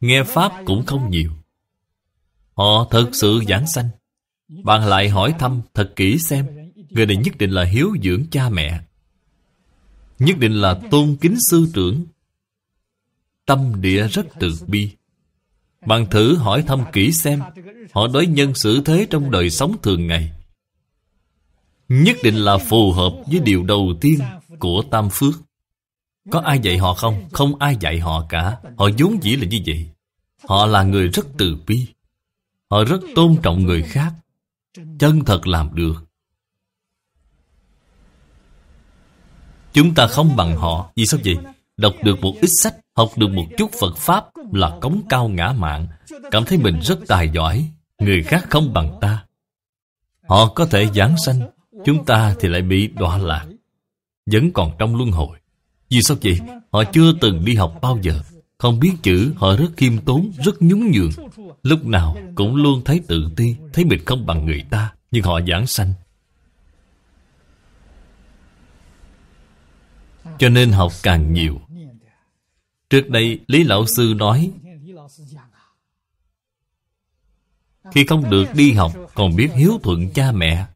Nghe 0.00 0.22
Pháp 0.24 0.52
cũng 0.66 0.86
không 0.86 1.10
nhiều 1.10 1.30
Họ 2.60 2.86
thật 2.90 3.10
sự 3.12 3.40
giảng 3.48 3.66
sanh. 3.66 3.88
Bạn 4.48 4.86
lại 4.86 5.08
hỏi 5.08 5.34
thăm 5.38 5.60
thật 5.74 5.92
kỹ 5.96 6.18
xem, 6.18 6.46
Người 6.90 7.06
này 7.06 7.16
nhất 7.16 7.38
định 7.38 7.50
là 7.50 7.64
hiếu 7.64 7.96
dưỡng 8.02 8.24
cha 8.30 8.48
mẹ. 8.48 8.80
Nhất 10.18 10.38
định 10.38 10.52
là 10.52 10.80
tôn 10.90 11.16
kính 11.20 11.36
sư 11.50 11.66
trưởng. 11.74 12.04
Tâm 13.46 13.80
địa 13.80 14.08
rất 14.08 14.26
từ 14.40 14.54
bi. 14.66 14.90
Bạn 15.86 16.06
thử 16.10 16.36
hỏi 16.36 16.62
thăm 16.62 16.84
kỹ 16.92 17.12
xem, 17.12 17.42
Họ 17.92 18.06
đối 18.06 18.26
nhân 18.26 18.54
xử 18.54 18.82
thế 18.84 19.06
trong 19.10 19.30
đời 19.30 19.50
sống 19.50 19.76
thường 19.82 20.06
ngày. 20.06 20.32
Nhất 21.88 22.16
định 22.22 22.36
là 22.36 22.58
phù 22.58 22.92
hợp 22.92 23.12
với 23.26 23.40
điều 23.40 23.64
đầu 23.64 23.92
tiên 24.00 24.18
của 24.58 24.82
Tam 24.90 25.08
Phước. 25.12 25.34
Có 26.30 26.40
ai 26.40 26.58
dạy 26.58 26.78
họ 26.78 26.94
không? 26.94 27.28
Không 27.32 27.56
ai 27.58 27.76
dạy 27.80 27.98
họ 27.98 28.26
cả. 28.28 28.56
Họ 28.76 28.88
vốn 28.98 29.22
dĩ 29.22 29.36
là 29.36 29.46
như 29.46 29.60
vậy. 29.66 29.88
Họ 30.48 30.66
là 30.66 30.82
người 30.82 31.08
rất 31.08 31.26
từ 31.38 31.56
bi. 31.66 31.86
Họ 32.70 32.84
rất 32.84 33.00
tôn 33.14 33.36
trọng 33.42 33.64
người 33.64 33.82
khác. 33.82 34.12
Chân 34.98 35.24
thật 35.24 35.46
làm 35.46 35.74
được. 35.74 36.04
Chúng 39.72 39.94
ta 39.94 40.06
không 40.06 40.36
bằng 40.36 40.56
họ. 40.56 40.92
Vì 40.96 41.06
sao 41.06 41.20
vậy? 41.24 41.36
Đọc 41.76 41.94
được 42.04 42.20
một 42.20 42.34
ít 42.40 42.50
sách, 42.62 42.74
Học 42.96 43.10
được 43.16 43.28
một 43.30 43.46
chút 43.58 43.70
Phật 43.80 43.96
Pháp 43.96 44.24
Là 44.52 44.78
cống 44.80 45.02
cao 45.08 45.28
ngã 45.28 45.52
mạng 45.52 45.86
Cảm 46.30 46.44
thấy 46.44 46.58
mình 46.58 46.80
rất 46.82 46.98
tài 47.08 47.30
giỏi. 47.34 47.70
Người 47.98 48.22
khác 48.22 48.46
không 48.50 48.72
bằng 48.72 48.98
ta. 49.00 49.24
Họ 50.28 50.46
có 50.54 50.66
thể 50.66 50.86
giảng 50.94 51.14
sanh, 51.26 51.50
Chúng 51.84 52.04
ta 52.04 52.34
thì 52.40 52.48
lại 52.48 52.62
bị 52.62 52.86
đọa 52.86 53.18
lạc. 53.18 53.46
Vẫn 54.26 54.52
còn 54.52 54.72
trong 54.78 54.96
luân 54.96 55.10
hồi. 55.10 55.38
Vì 55.90 56.02
sao 56.02 56.16
vậy? 56.22 56.38
Họ 56.72 56.84
chưa 56.84 57.12
từng 57.20 57.44
đi 57.44 57.54
học 57.54 57.78
bao 57.82 57.98
giờ. 58.02 58.20
Không 58.60 58.80
biết 58.80 58.92
chữ, 59.02 59.32
Họ 59.36 59.56
rất 59.56 59.70
khiêm 59.76 59.98
tốn, 59.98 60.32
Rất 60.44 60.62
nhún 60.62 60.90
nhường. 60.90 61.10
Lúc 61.62 61.84
nào 61.84 62.16
cũng 62.34 62.56
luôn 62.56 62.82
thấy 62.84 63.00
tự 63.08 63.30
ti, 63.36 63.56
Thấy 63.72 63.84
mình 63.84 64.04
không 64.06 64.26
bằng 64.26 64.46
người 64.46 64.64
ta, 64.70 64.92
Nhưng 65.10 65.22
họ 65.22 65.40
giảng 65.48 65.66
sanh. 65.66 65.92
Cho 70.38 70.48
nên 70.48 70.72
học 70.72 70.92
càng 71.02 71.32
nhiều. 71.32 71.60
Trước 72.90 73.10
đây, 73.10 73.38
Lý 73.46 73.64
Lão 73.64 73.86
Sư 73.96 74.14
nói, 74.16 74.50
Khi 77.92 78.04
không 78.06 78.30
được 78.30 78.46
đi 78.54 78.72
học, 78.72 78.92
Còn 79.14 79.36
biết 79.36 79.48
hiếu 79.54 79.78
thuận 79.82 80.10
cha 80.10 80.32
mẹ. 80.32 80.66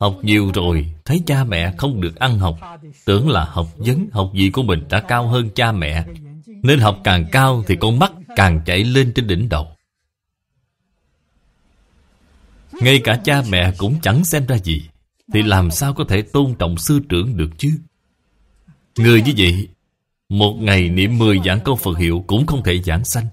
Học 0.00 0.18
nhiều 0.22 0.50
rồi, 0.54 0.94
Thấy 1.04 1.22
cha 1.26 1.44
mẹ 1.44 1.74
không 1.78 2.00
được 2.00 2.16
ăn 2.16 2.38
học. 2.38 2.58
Tưởng 3.04 3.30
là 3.30 3.44
học 3.44 3.66
vấn, 3.76 4.08
học 4.12 4.30
gì 4.34 4.50
của 4.50 4.62
mình 4.62 4.84
đã 4.90 5.00
cao 5.00 5.28
hơn 5.28 5.50
cha 5.54 5.72
mẹ. 5.72 6.04
Nên 6.62 6.80
học 6.80 7.00
càng 7.04 7.26
cao 7.32 7.64
Thì 7.66 7.76
con 7.80 7.98
mắt 7.98 8.12
càng 8.36 8.60
chạy 8.66 8.84
lên 8.84 9.12
trên 9.14 9.26
đỉnh 9.26 9.48
đầu. 9.48 9.76
Ngay 12.72 13.00
cả 13.04 13.20
cha 13.24 13.42
mẹ 13.48 13.72
cũng 13.78 14.00
chẳng 14.02 14.24
xem 14.24 14.46
ra 14.46 14.58
gì, 14.58 14.88
Thì 15.32 15.42
làm 15.42 15.70
sao 15.70 15.94
có 15.94 16.04
thể 16.08 16.22
tôn 16.22 16.54
trọng 16.58 16.78
sư 16.78 17.00
trưởng 17.08 17.36
được 17.36 17.50
chứ? 17.58 17.78
Người 18.98 19.22
như 19.22 19.32
vậy, 19.36 19.68
Một 20.28 20.56
ngày 20.60 20.88
niệm 20.88 21.18
mười 21.18 21.40
giảng 21.44 21.60
câu 21.64 21.76
Phật 21.76 21.98
hiệu 21.98 22.24
Cũng 22.26 22.46
không 22.46 22.62
thể 22.62 22.82
giảng 22.82 23.04
sanh. 23.04 23.26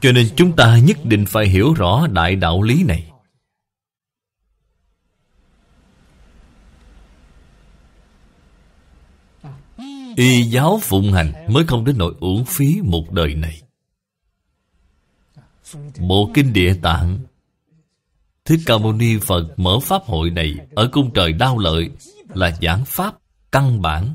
Cho 0.00 0.12
nên 0.12 0.28
chúng 0.36 0.56
ta 0.56 0.78
nhất 0.78 1.04
định 1.04 1.24
phải 1.28 1.48
hiểu 1.48 1.74
rõ 1.74 2.06
đại 2.06 2.36
đạo 2.36 2.62
lý 2.62 2.82
này. 2.82 3.10
Y 10.16 10.42
giáo 10.42 10.80
phụng 10.82 11.12
hành 11.12 11.32
mới 11.48 11.64
không 11.66 11.84
đến 11.84 11.98
nỗi 11.98 12.14
uổng 12.20 12.44
phí 12.44 12.80
một 12.84 13.12
đời 13.12 13.34
này. 13.34 13.60
Bộ 15.98 16.30
Kinh 16.34 16.52
Địa 16.52 16.74
Tạng, 16.82 17.18
Thích 18.44 18.60
Ca 18.66 18.78
Mâu 18.78 18.92
Ni 18.92 19.18
Phật 19.18 19.58
mở 19.58 19.78
Pháp 19.80 20.02
hội 20.02 20.30
này 20.30 20.54
Ở 20.74 20.88
cung 20.92 21.10
trời 21.14 21.32
đao 21.32 21.58
lợi 21.58 21.90
Là 22.28 22.58
giảng 22.62 22.84
Pháp 22.84 23.14
căn 23.52 23.82
bản. 23.82 24.14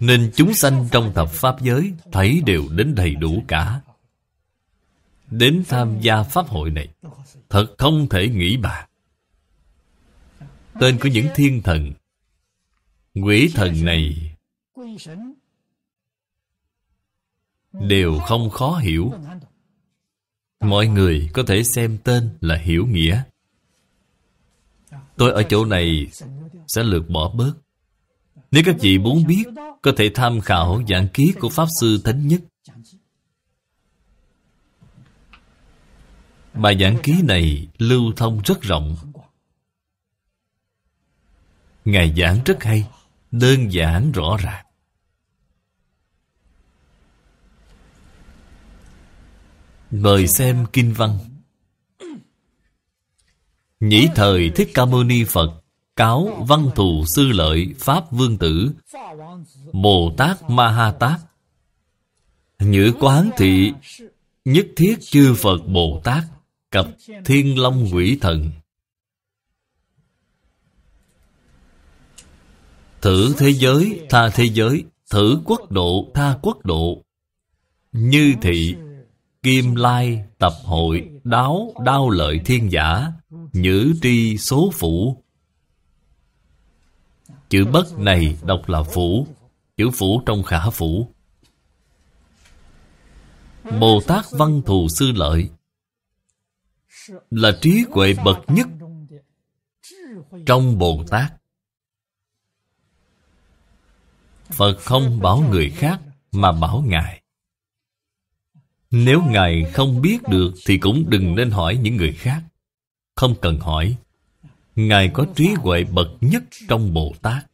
Nên 0.00 0.30
chúng 0.34 0.54
sanh 0.54 0.88
trong 0.92 1.14
thập 1.14 1.30
Pháp 1.30 1.60
giới 1.60 1.92
Thấy 2.12 2.42
đều 2.46 2.62
đến 2.70 2.94
đầy 2.94 3.14
đủ 3.14 3.42
cả. 3.48 3.80
Đến 5.30 5.64
tham 5.68 6.00
gia 6.00 6.22
Pháp 6.22 6.48
hội 6.48 6.70
này, 6.70 6.88
Thật 7.48 7.66
không 7.78 8.08
thể 8.08 8.28
nghĩ 8.28 8.56
bạc 8.56 8.86
Tên 10.80 10.98
của 10.98 11.08
những 11.08 11.26
thiên 11.34 11.62
thần 11.62 11.92
Quỷ 13.22 13.50
thần 13.54 13.84
này 13.84 14.34
Đều 17.72 18.18
không 18.18 18.50
khó 18.50 18.76
hiểu. 18.76 19.12
Mọi 20.60 20.86
người 20.86 21.30
có 21.32 21.42
thể 21.46 21.62
xem 21.64 21.98
tên 22.04 22.30
là 22.40 22.56
hiểu 22.56 22.86
nghĩa. 22.86 23.22
Tôi 25.16 25.32
ở 25.32 25.42
chỗ 25.42 25.64
này 25.64 26.06
sẽ 26.68 26.82
lược 26.82 27.10
bỏ 27.10 27.28
bớt. 27.28 27.52
Nếu 28.50 28.62
các 28.66 28.76
vị 28.80 28.98
muốn 28.98 29.26
biết, 29.26 29.44
Có 29.82 29.92
thể 29.96 30.10
tham 30.14 30.40
khảo 30.40 30.82
giảng 30.88 31.08
ký 31.08 31.32
của 31.40 31.48
Pháp 31.48 31.66
Sư 31.80 32.00
Thánh 32.04 32.28
Nhất. 32.28 32.40
Bài 36.54 36.76
giảng 36.80 36.96
ký 37.02 37.22
này 37.22 37.68
lưu 37.78 38.12
thông 38.16 38.40
rất 38.44 38.62
rộng. 38.62 38.96
Ngài 41.84 42.14
giảng 42.16 42.40
rất 42.44 42.62
hay. 42.62 42.86
Đơn 43.30 43.72
giản 43.72 44.12
rõ 44.12 44.36
ràng. 44.42 44.64
Mời 49.90 50.26
xem 50.26 50.66
Kinh 50.72 50.92
Văn. 50.92 51.18
Nhĩ 53.80 54.08
thời 54.14 54.50
Thích 54.50 54.70
Ca 54.74 54.84
Mâu 54.84 55.04
Ni 55.04 55.24
Phật, 55.24 55.64
Cáo 55.96 56.44
văn 56.48 56.70
thù 56.74 57.04
sư 57.06 57.28
lợi 57.32 57.74
Pháp 57.78 58.12
Vương 58.12 58.38
Tử, 58.38 58.70
Bồ 59.72 60.12
Tát 60.16 60.50
Ma 60.50 60.68
Ha 60.70 60.92
Tát. 60.92 61.20
Nhữ 62.58 62.92
quán 63.00 63.30
thị, 63.36 63.72
Nhất 64.44 64.66
thiết 64.76 64.96
chư 65.00 65.34
Phật 65.34 65.58
Bồ 65.66 66.00
Tát, 66.04 66.24
Cập 66.70 66.88
Thiên 67.24 67.58
Long 67.58 67.88
Quỷ 67.92 68.18
Thần. 68.20 68.50
Thử 73.02 73.34
thế 73.38 73.52
giới, 73.52 74.06
tha 74.10 74.28
thế 74.28 74.44
giới, 74.44 74.84
Thử 75.10 75.40
quốc 75.44 75.70
độ, 75.70 76.10
tha 76.14 76.38
quốc 76.42 76.64
độ. 76.64 77.02
Như 77.92 78.34
thị, 78.42 78.76
Kim 79.42 79.74
lai, 79.74 80.24
tập 80.38 80.52
hội, 80.64 81.08
Đáo, 81.24 81.72
đao 81.84 82.10
lợi 82.10 82.40
thiên 82.44 82.72
giả, 82.72 83.06
Nhữ 83.52 83.92
tri 84.02 84.38
số 84.38 84.70
phủ. 84.74 85.22
Chữ 87.48 87.64
bất 87.72 87.98
này 87.98 88.36
đọc 88.42 88.68
là 88.68 88.82
phủ, 88.82 89.26
Chữ 89.76 89.90
phủ 89.94 90.22
trong 90.26 90.42
khả 90.42 90.70
phủ. 90.70 91.08
Bồ 93.80 94.00
Tát 94.06 94.24
Văn 94.30 94.62
Thù 94.66 94.88
Sư 94.88 95.12
Lợi. 95.14 95.50
Là 97.30 97.52
trí 97.60 97.84
huệ 97.90 98.14
bậc 98.24 98.38
nhất 98.48 98.68
Trong 100.46 100.78
Bồ 100.78 101.04
Tát. 101.10 101.37
Phật 104.50 104.78
không 104.80 105.20
bảo 105.20 105.44
người 105.50 105.70
khác, 105.70 106.00
Mà 106.32 106.52
bảo 106.52 106.84
Ngài. 106.86 107.22
Nếu 108.90 109.22
Ngài 109.30 109.64
không 109.72 110.02
biết 110.02 110.22
được, 110.28 110.54
Thì 110.66 110.78
cũng 110.78 111.04
đừng 111.08 111.34
nên 111.34 111.50
hỏi 111.50 111.76
những 111.82 111.96
người 111.96 112.12
khác. 112.12 112.42
Không 113.14 113.34
cần 113.40 113.60
hỏi, 113.60 113.96
Ngài 114.76 115.08
có 115.08 115.26
trí 115.34 115.48
huệ 115.54 115.84
bậc 115.84 116.08
nhất 116.20 116.42
trong 116.68 116.94
Bồ 116.94 117.14
Tát 117.22 117.46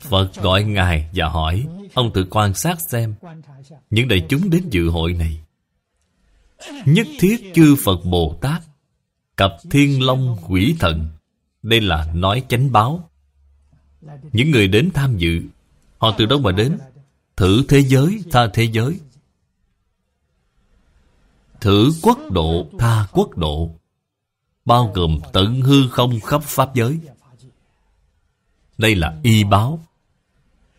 Phật 0.00 0.34
gọi 0.34 0.64
Ngài 0.64 1.10
và 1.14 1.28
hỏi, 1.28 1.66
Ông 1.94 2.10
tự 2.14 2.26
quan 2.30 2.54
sát 2.54 2.78
xem, 2.90 3.14
Những 3.90 4.08
đại 4.08 4.26
chúng 4.28 4.50
đến 4.50 4.62
dự 4.70 4.88
hội 4.88 5.12
này. 5.12 5.40
Nhất 6.84 7.06
thiết 7.18 7.52
chư 7.54 7.76
Phật 7.84 8.04
Bồ 8.04 8.38
Tát 8.40 8.62
Cặp 9.36 9.50
thiên 9.70 10.02
long 10.02 10.36
quỷ 10.48 10.76
thần, 10.80 11.08
Đây 11.62 11.80
là 11.80 12.12
nói 12.14 12.42
chánh 12.48 12.72
báo. 12.72 13.10
Những 14.32 14.50
người 14.50 14.68
đến 14.68 14.90
tham 14.94 15.16
dự 15.16 15.42
Họ 16.04 16.14
từ 16.18 16.26
đâu 16.26 16.38
mà 16.38 16.52
đến? 16.52 16.78
Thử 17.36 17.64
thế 17.68 17.80
giới 17.80 18.22
tha 18.30 18.46
thế 18.54 18.64
giới. 18.72 19.00
Thử 21.60 21.90
quốc 22.02 22.18
độ 22.30 22.66
tha 22.78 23.06
quốc 23.12 23.36
độ. 23.36 23.70
Bao 24.64 24.92
gồm 24.94 25.20
tận 25.32 25.60
hư 25.60 25.88
không 25.88 26.20
khắp 26.20 26.42
Pháp 26.42 26.74
giới. 26.74 26.98
Đây 28.78 28.94
là 28.94 29.18
y 29.22 29.44
báo. 29.44 29.84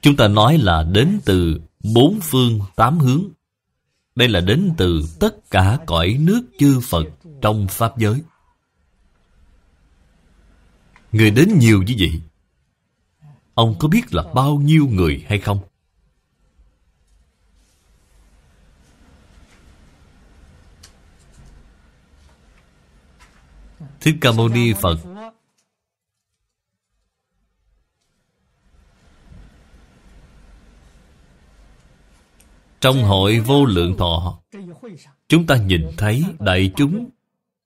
Chúng 0.01 0.15
ta 0.15 0.27
nói 0.27 0.57
là 0.57 0.83
đến 0.83 1.19
từ 1.25 1.61
bốn 1.93 2.19
phương 2.21 2.59
tám 2.75 2.99
hướng. 2.99 3.23
Đây 4.15 4.27
là 4.27 4.39
đến 4.39 4.73
từ 4.77 5.01
tất 5.19 5.49
cả 5.51 5.79
cõi 5.85 6.17
nước 6.19 6.41
chư 6.59 6.79
Phật 6.79 7.05
trong 7.41 7.67
Pháp 7.67 7.97
giới. 7.97 8.21
Người 11.11 11.31
đến 11.31 11.59
nhiều 11.59 11.83
như 11.83 11.95
vậy, 11.99 12.21
ông 13.55 13.75
có 13.79 13.87
biết 13.87 14.13
là 14.13 14.23
bao 14.33 14.55
nhiêu 14.55 14.87
người 14.91 15.25
hay 15.27 15.39
không? 15.39 15.59
Thích 23.99 24.15
Ca 24.21 24.31
Mâu 24.31 24.49
Ni 24.49 24.73
Phật 24.73 24.97
Trong 32.81 33.03
hội 33.03 33.39
vô 33.39 33.65
lượng 33.65 33.97
thọ, 33.97 34.39
Chúng 35.27 35.47
ta 35.47 35.57
nhìn 35.57 35.87
thấy 35.97 36.23
đại 36.39 36.71
chúng 36.75 37.09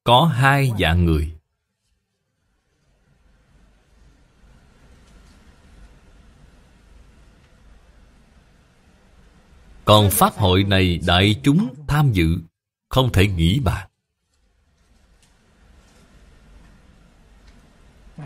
Có 0.03 0.25
hai 0.25 0.71
dạng 0.79 1.05
người 1.05 1.38
Còn 9.89 10.09
Pháp 10.11 10.37
hội 10.37 10.63
này 10.63 10.99
đại 11.05 11.35
chúng 11.43 11.73
tham 11.87 12.11
dự, 12.11 12.37
Không 12.89 13.11
thể 13.11 13.27
nghĩ 13.27 13.59
bàn 13.59 13.89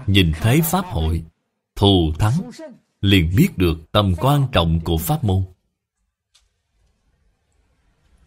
Nhìn 0.07 0.32
thấy 0.41 0.61
Pháp 0.61 0.86
hội, 0.86 1.24
Thù 1.76 2.14
thắng, 2.20 2.51
Liền 3.01 3.36
biết 3.36 3.57
được 3.57 3.78
tầm 3.91 4.16
quan 4.18 4.47
trọng 4.51 4.80
của 4.80 4.97
Pháp 4.97 5.24
môn 5.24 5.43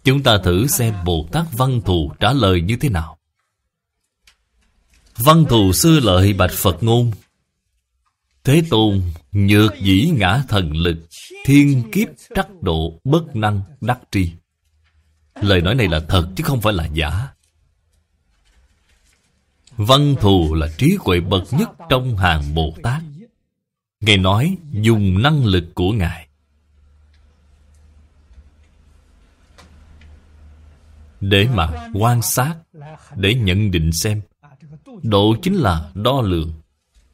Chúng 0.05 0.23
ta 0.23 0.39
thử 0.45 0.67
xem 0.67 0.95
Bồ 1.05 1.27
Tát 1.33 1.47
Văn 1.53 1.81
Thù 1.85 2.13
trả 2.21 2.33
lời 2.33 2.61
như 2.61 2.77
thế 2.77 2.89
nào. 2.89 3.19
Văn 5.17 5.45
Thù 5.49 5.73
xưa 5.73 6.01
lợi 6.01 6.33
bạch 6.33 6.53
Phật 6.53 6.83
ngôn, 6.83 7.11
Thế 8.45 8.63
Tôn 8.71 9.03
nhược 9.37 9.75
dĩ 9.81 10.11
ngã 10.17 10.43
thần 10.49 10.77
lực, 10.77 10.97
Thiên 11.45 11.91
kiếp 11.93 12.09
trắc 12.35 12.63
độ 12.63 13.01
bất 13.05 13.37
năng 13.37 13.63
đắc 13.81 13.99
tri. 14.11 14.33
Lời 15.41 15.61
nói 15.61 15.75
này 15.75 15.89
là 15.89 16.01
thật 16.09 16.29
chứ 16.37 16.45
không 16.45 16.61
phải 16.61 16.73
là 16.73 16.87
giả. 16.87 17.29
Văn 19.77 20.15
thù 20.21 20.55
là 20.55 20.69
trí 20.79 20.97
huệ 21.01 21.21
bậc 21.21 21.43
nhất 21.53 21.71
trong 21.91 22.17
hàng 22.17 22.55
Bồ 22.55 22.75
Tát 22.83 23.03
Ngài 24.01 24.17
nói 24.17 24.57
dùng 24.73 25.23
năng 25.23 25.45
lực 25.45 25.65
của 25.75 25.93
Ngài. 25.93 26.29
Để 31.21 31.49
mà 31.55 31.89
quan 31.95 32.23
sát, 32.23 32.55
để 33.17 33.35
nhận 33.35 33.71
định 33.71 33.93
xem, 33.93 34.21
độ 35.03 35.37
chính 35.43 35.55
là 35.55 35.91
đo 35.95 36.21
lường. 36.21 36.53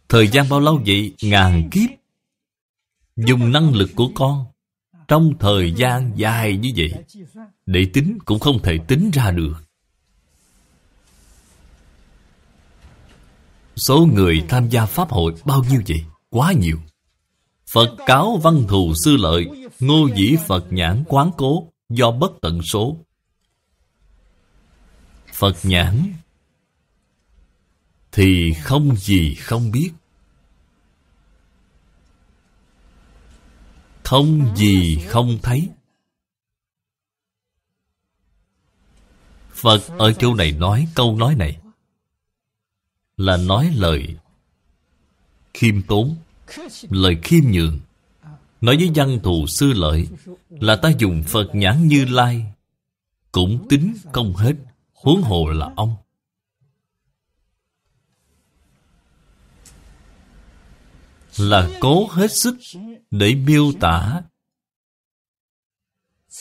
Thời 0.08 0.28
gian 0.28 0.48
bao 0.48 0.60
lâu 0.60 0.82
vậy? 0.86 1.14
Ngàn 1.22 1.70
kiếp? 1.70 1.90
Dùng 3.16 3.52
năng 3.52 3.74
lực 3.74 3.90
của 3.94 4.10
con 4.14 4.46
trong 5.08 5.32
thời 5.38 5.72
gian 5.72 6.12
dài 6.16 6.56
như 6.56 6.72
vậy, 6.76 6.92
để 7.66 7.86
tính 7.92 8.18
cũng 8.24 8.38
không 8.38 8.62
thể 8.62 8.78
tính 8.88 9.10
ra 9.12 9.30
được. 9.30 9.54
Số 13.76 14.06
người 14.12 14.42
tham 14.48 14.68
gia 14.68 14.86
pháp 14.86 15.10
hội 15.10 15.34
bao 15.44 15.64
nhiêu 15.70 15.82
vậy? 15.88 16.04
Quá 16.30 16.52
nhiều. 16.52 16.78
Phật 17.72 17.96
cáo 18.06 18.36
văn 18.36 18.64
thù 18.68 18.92
sư 19.04 19.16
lợi, 19.16 19.46
ngô 19.80 20.08
dĩ 20.16 20.36
phật 20.46 20.72
nhãn 20.72 21.04
quán 21.08 21.30
cố, 21.36 21.68
do 21.88 22.10
bất 22.10 22.32
tận 22.40 22.62
số. 22.62 22.96
Phật 25.32 25.56
nhãn 25.62 26.12
Thì 28.12 28.52
không 28.52 28.96
gì 28.96 29.34
không 29.34 29.70
biết. 29.70 29.90
Không 34.12 34.56
gì 34.56 34.98
không 35.08 35.38
thấy. 35.42 35.68
Phật 39.52 39.80
ở 39.98 40.12
chỗ 40.12 40.34
này 40.34 40.52
nói 40.52 40.88
câu 40.94 41.16
nói 41.16 41.34
này 41.34 41.58
Là 43.16 43.36
nói 43.36 43.70
lời 43.76 44.16
khiêm 45.54 45.82
tốn, 45.82 46.16
Lời 46.90 47.16
khiêm 47.22 47.44
nhường. 47.52 47.80
Nói 48.60 48.76
với 48.76 48.90
văn 48.94 49.18
thù 49.22 49.46
sư 49.46 49.72
lợi 49.72 50.08
Là 50.50 50.76
ta 50.76 50.90
dùng 50.98 51.22
Phật 51.22 51.54
nhãn 51.54 51.88
như 51.88 52.04
lai, 52.04 52.46
Cũng 53.32 53.66
tính 53.68 53.94
công 54.12 54.32
hết, 54.32 54.54
Huống 54.92 55.22
hồ 55.22 55.50
là 55.50 55.72
ông. 55.76 55.94
Là 61.38 61.68
cố 61.80 62.06
hết 62.10 62.32
sức 62.32 62.56
Để 63.10 63.34
miêu 63.34 63.72
tả. 63.80 64.22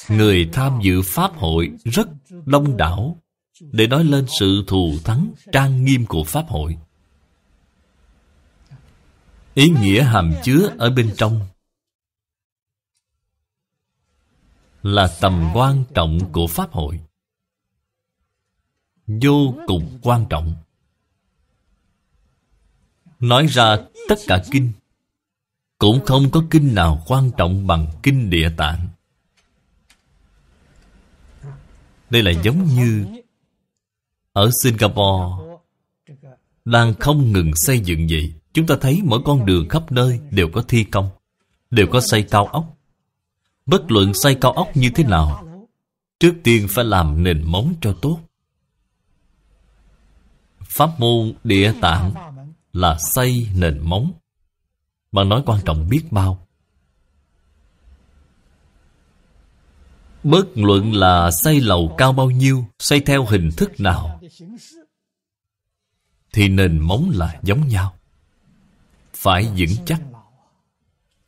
Người 0.09 0.49
tham 0.53 0.79
dự 0.83 1.01
Pháp 1.01 1.37
hội 1.37 1.71
Rất 1.83 2.07
đông 2.45 2.77
đảo 2.77 3.17
Để 3.59 3.87
nói 3.87 4.03
lên 4.03 4.25
sự 4.39 4.63
thù 4.67 4.93
thắng 5.03 5.33
Trang 5.51 5.85
nghiêm 5.85 6.05
của 6.05 6.23
Pháp 6.23 6.45
hội. 6.47 6.77
Ý 9.53 9.69
nghĩa 9.69 10.03
hàm 10.03 10.33
chứa 10.43 10.69
ở 10.77 10.89
bên 10.89 11.13
trong 11.17 11.47
Là 14.83 15.17
tầm 15.21 15.51
quan 15.53 15.83
trọng 15.93 16.31
của 16.31 16.47
Pháp 16.47 16.71
hội. 16.71 16.99
Vô 19.07 19.55
cùng 19.67 19.99
quan 20.01 20.25
trọng. 20.29 20.55
Nói 23.19 23.47
ra 23.47 23.77
tất 24.09 24.15
cả 24.27 24.43
kinh 24.51 24.71
cũng 25.81 26.05
không 26.05 26.31
có 26.31 26.43
kinh 26.49 26.75
nào 26.75 27.03
quan 27.07 27.31
trọng 27.37 27.67
bằng 27.67 27.87
kinh 28.03 28.29
địa 28.29 28.49
tạng. 28.57 28.87
Đây 32.09 32.23
là 32.23 32.31
giống 32.43 32.63
như 32.65 33.05
Ở 34.33 34.49
Singapore, 34.63 35.55
Đang 36.65 36.93
không 36.93 37.31
ngừng 37.31 37.55
xây 37.55 37.79
dựng 37.79 38.07
vậy. 38.09 38.33
Chúng 38.53 38.67
ta 38.67 38.75
thấy 38.81 39.01
mỗi 39.03 39.21
con 39.25 39.45
đường 39.45 39.69
khắp 39.69 39.91
nơi 39.91 40.19
đều 40.31 40.49
có 40.53 40.63
thi 40.67 40.83
công, 40.83 41.09
Đều 41.69 41.87
có 41.91 42.01
xây 42.01 42.23
cao 42.23 42.45
ốc. 42.45 42.77
Bất 43.65 43.91
luận 43.91 44.13
xây 44.13 44.35
cao 44.35 44.51
ốc 44.51 44.77
như 44.77 44.89
thế 44.95 45.03
nào, 45.03 45.47
Trước 46.19 46.33
tiên 46.43 46.67
phải 46.69 46.85
làm 46.85 47.23
nền 47.23 47.43
móng 47.43 47.73
cho 47.81 47.95
tốt. 48.01 48.19
Pháp 50.63 50.99
môn 50.99 51.33
địa 51.43 51.73
tạng 51.81 52.13
là 52.73 52.97
xây 52.99 53.47
nền 53.55 53.79
móng. 53.79 54.11
Bạn 55.11 55.29
nói 55.29 55.43
quan 55.45 55.59
trọng 55.65 55.89
biết 55.89 56.03
bao. 56.11 56.47
Bất 60.23 60.45
luận 60.55 60.93
là 60.93 61.31
xây 61.31 61.61
lầu 61.61 61.95
cao 61.97 62.13
bao 62.13 62.31
nhiêu, 62.31 62.65
Xây 62.79 62.99
theo 62.99 63.25
hình 63.25 63.49
thức 63.57 63.79
nào, 63.79 64.21
Thì 66.33 66.47
nền 66.47 66.79
móng 66.79 67.11
là 67.13 67.39
giống 67.43 67.67
nhau. 67.67 67.93
Phải 69.13 69.45
vững 69.57 69.85
chắc, 69.85 70.01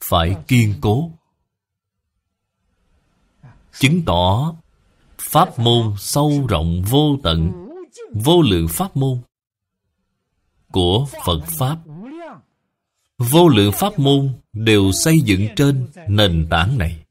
phải 0.01 0.35
kiên 0.47 0.75
cố. 0.81 1.11
Chứng 3.79 4.01
tỏ, 4.05 4.55
pháp 5.17 5.59
môn 5.59 5.93
sâu 5.97 6.47
rộng 6.49 6.81
vô 6.89 7.17
tận, 7.23 7.51
vô 8.13 8.41
lượng 8.41 8.67
pháp 8.67 8.97
môn 8.97 9.21
của 10.71 11.07
phật 11.25 11.39
pháp 11.59 11.77
vô 13.31 13.47
lượng 13.47 13.71
pháp 13.71 13.99
môn 13.99 14.33
đều 14.53 14.91
xây 14.91 15.19
dựng 15.19 15.47
trên 15.55 15.87
nền 16.07 16.47
tảng 16.49 16.77
này. 16.77 17.03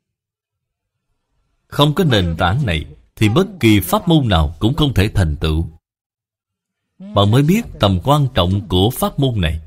Không 1.66 1.94
có 1.94 2.04
nền 2.04 2.36
tảng 2.38 2.66
này 2.66 2.84
thì 3.16 3.28
bất 3.28 3.46
kỳ 3.60 3.80
pháp 3.80 4.08
môn 4.08 4.28
nào 4.28 4.54
cũng 4.58 4.74
không 4.74 4.94
thể 4.94 5.08
thành 5.08 5.36
tựu. 5.36 5.66
Bạn 6.98 7.30
mới 7.30 7.42
biết 7.42 7.62
tầm 7.80 7.98
quan 8.04 8.26
trọng 8.34 8.68
của 8.68 8.90
pháp 8.90 9.18
môn 9.18 9.40
này. 9.40 9.60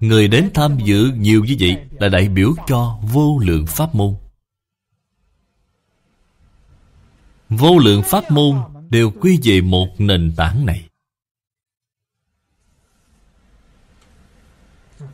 Người 0.00 0.28
đến 0.28 0.50
tham 0.54 0.78
dự 0.84 1.10
nhiều 1.16 1.44
như 1.44 1.56
vậy 1.60 1.76
Là 1.90 2.08
đại 2.08 2.28
biểu 2.28 2.54
cho 2.66 2.98
vô 3.12 3.38
lượng 3.38 3.66
pháp 3.66 3.94
môn. 3.94 4.14
Vô 7.48 7.78
lượng 7.78 8.02
pháp 8.04 8.30
môn 8.30 8.56
Đều 8.90 9.10
quy 9.10 9.38
về 9.42 9.60
một 9.60 9.88
nền 9.98 10.32
tảng 10.36 10.66
này. 10.66 10.87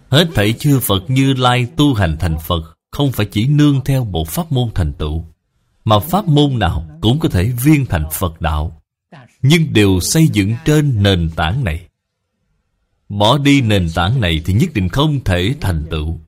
Hết 0.08 0.28
thảy 0.34 0.52
chư 0.52 0.80
Phật 0.80 1.10
như 1.10 1.34
Lai 1.34 1.66
tu 1.76 1.94
hành 1.94 2.16
thành 2.20 2.36
Phật 2.46 2.76
Không 2.90 3.12
phải 3.12 3.26
chỉ 3.26 3.46
nương 3.46 3.80
theo 3.84 4.04
một 4.04 4.28
pháp 4.28 4.52
môn 4.52 4.68
thành 4.74 4.92
tựu, 4.92 5.24
Mà 5.84 5.98
pháp 5.98 6.28
môn 6.28 6.58
nào 6.58 6.86
cũng 7.00 7.18
có 7.18 7.28
thể 7.28 7.44
viên 7.64 7.86
thành 7.86 8.06
Phật 8.12 8.40
đạo. 8.40 8.82
Nhưng 9.42 9.72
đều 9.72 10.00
xây 10.00 10.28
dựng 10.28 10.54
trên 10.64 11.02
nền 11.02 11.30
tảng 11.36 11.64
này. 11.64 11.86
Bỏ 13.08 13.38
đi 13.38 13.60
nền 13.60 13.88
tảng 13.94 14.20
này 14.20 14.42
thì 14.44 14.52
nhất 14.52 14.70
định 14.74 14.88
không 14.88 15.24
thể 15.24 15.54
thành 15.60 15.86
tựu. 15.90 16.18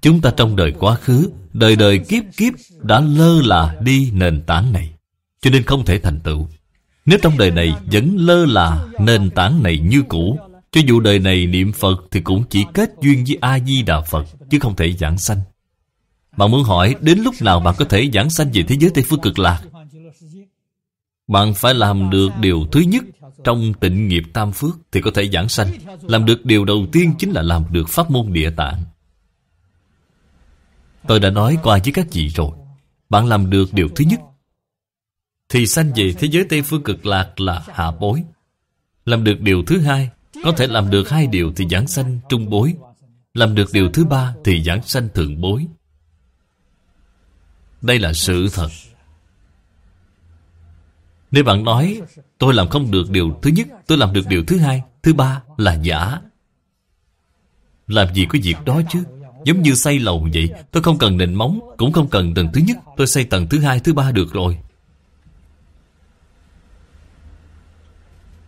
Chúng 0.00 0.20
ta 0.20 0.30
trong 0.36 0.56
đời 0.56 0.72
quá 0.72 0.94
khứ, 0.94 1.30
Đời 1.52 1.76
đời 1.76 1.98
kiếp 1.98 2.22
kiếp 2.36 2.52
đã 2.82 3.00
lơ 3.00 3.42
là 3.42 3.76
đi 3.80 4.10
nền 4.10 4.42
tảng 4.42 4.72
này, 4.72 4.90
Cho 5.40 5.50
nên 5.50 5.62
không 5.62 5.84
thể 5.84 5.98
thành 5.98 6.20
tựu. 6.20 6.48
Nếu 7.06 7.18
trong 7.22 7.38
đời 7.38 7.50
này 7.50 7.72
vẫn 7.92 8.16
lơ 8.16 8.46
là 8.46 8.86
nền 9.00 9.30
tảng 9.30 9.62
này 9.62 9.78
như 9.78 10.02
cũ 10.08 10.38
cho 10.72 10.80
dù 10.86 11.00
đời 11.00 11.18
này 11.18 11.46
niệm 11.46 11.72
Phật 11.72 12.04
Thì 12.10 12.20
cũng 12.20 12.44
chỉ 12.50 12.64
kết 12.74 12.90
duyên 13.00 13.24
với 13.24 13.38
A-di-đà 13.40 14.00
Phật, 14.00 14.26
Chứ 14.50 14.58
không 14.58 14.76
thể 14.76 14.92
giảng 14.92 15.18
sanh. 15.18 15.40
Bạn 16.36 16.50
muốn 16.50 16.64
hỏi, 16.64 16.94
đến 17.00 17.18
lúc 17.18 17.34
nào 17.40 17.60
bạn 17.60 17.74
có 17.78 17.84
thể 17.84 18.10
giảng 18.12 18.30
sanh 18.30 18.50
về 18.52 18.62
thế 18.62 18.76
giới 18.80 18.90
Tây 18.94 19.04
Phương 19.08 19.20
cực 19.20 19.38
lạc? 19.38 19.62
Bạn 21.28 21.54
phải 21.54 21.74
làm 21.74 22.10
được 22.10 22.28
điều 22.40 22.66
thứ 22.72 22.80
nhất 22.80 23.04
trong 23.44 23.72
tịnh 23.80 24.08
nghiệp 24.08 24.22
tam 24.32 24.52
phước 24.52 24.76
thì 24.92 25.00
có 25.00 25.10
thể 25.14 25.28
giảng 25.28 25.48
sanh. 25.48 25.72
Làm 26.02 26.24
được 26.24 26.44
điều 26.44 26.64
đầu 26.64 26.86
tiên 26.92 27.14
chính 27.18 27.30
là 27.30 27.42
làm 27.42 27.64
được 27.70 27.88
pháp 27.88 28.10
môn 28.10 28.32
địa 28.32 28.50
tạng. 28.50 28.82
Tôi 31.06 31.20
đã 31.20 31.30
nói 31.30 31.56
qua 31.62 31.78
với 31.84 31.92
các 31.92 32.06
vị 32.12 32.28
rồi. 32.28 32.50
Bạn 33.10 33.26
làm 33.26 33.50
được 33.50 33.72
điều 33.72 33.88
thứ 33.88 34.04
nhất 34.04 34.20
thì 35.48 35.66
sanh 35.66 35.92
về 35.96 36.14
thế 36.18 36.28
giới 36.28 36.44
tây 36.44 36.62
phương 36.62 36.82
cực 36.82 37.06
lạc 37.06 37.40
là 37.40 37.64
hạ 37.72 37.90
bối. 37.90 38.22
Làm 39.04 39.24
được 39.24 39.40
điều 39.40 39.62
thứ 39.66 39.80
hai 39.80 40.10
có 40.44 40.52
thể 40.56 40.66
làm 40.66 40.90
được 40.90 41.08
hai 41.10 41.26
điều 41.26 41.52
thì 41.56 41.68
giảng 41.70 41.86
sanh 41.86 42.18
trung 42.28 42.50
bối. 42.50 42.74
Làm 43.34 43.54
được 43.54 43.68
điều 43.72 43.90
thứ 43.90 44.04
ba 44.04 44.34
thì 44.44 44.62
giảng 44.62 44.82
sanh 44.82 45.08
thượng 45.14 45.40
bối. 45.40 45.66
Đây 47.82 47.98
là 47.98 48.12
sự 48.12 48.48
thật. 48.52 48.68
Nếu 51.30 51.44
bạn 51.44 51.64
nói 51.64 52.00
Tôi 52.38 52.54
làm 52.54 52.68
không 52.68 52.90
được 52.90 53.10
điều 53.10 53.38
thứ 53.42 53.50
nhất 53.50 53.66
Tôi 53.86 53.98
làm 53.98 54.12
được 54.12 54.26
điều 54.28 54.44
thứ 54.44 54.58
hai 54.58 54.82
Thứ 55.02 55.14
ba 55.14 55.42
là 55.56 55.74
giả. 55.74 56.20
Làm 57.86 58.14
gì 58.14 58.26
có 58.28 58.38
việc 58.42 58.56
đó 58.64 58.80
chứ? 58.90 59.04
Giống 59.44 59.62
như 59.62 59.74
xây 59.74 59.98
lầu 59.98 60.28
vậy 60.34 60.50
Tôi 60.70 60.82
không 60.82 60.98
cần 60.98 61.16
nền 61.16 61.34
móng 61.34 61.60
Cũng 61.76 61.92
không 61.92 62.08
cần 62.08 62.34
tầng 62.34 62.48
thứ 62.52 62.60
nhất 62.66 62.76
Tôi 62.96 63.06
xây 63.06 63.24
tầng 63.24 63.48
thứ 63.48 63.60
hai, 63.60 63.80
thứ 63.80 63.94
ba 63.94 64.12
được 64.12 64.32
rồi. 64.32 64.58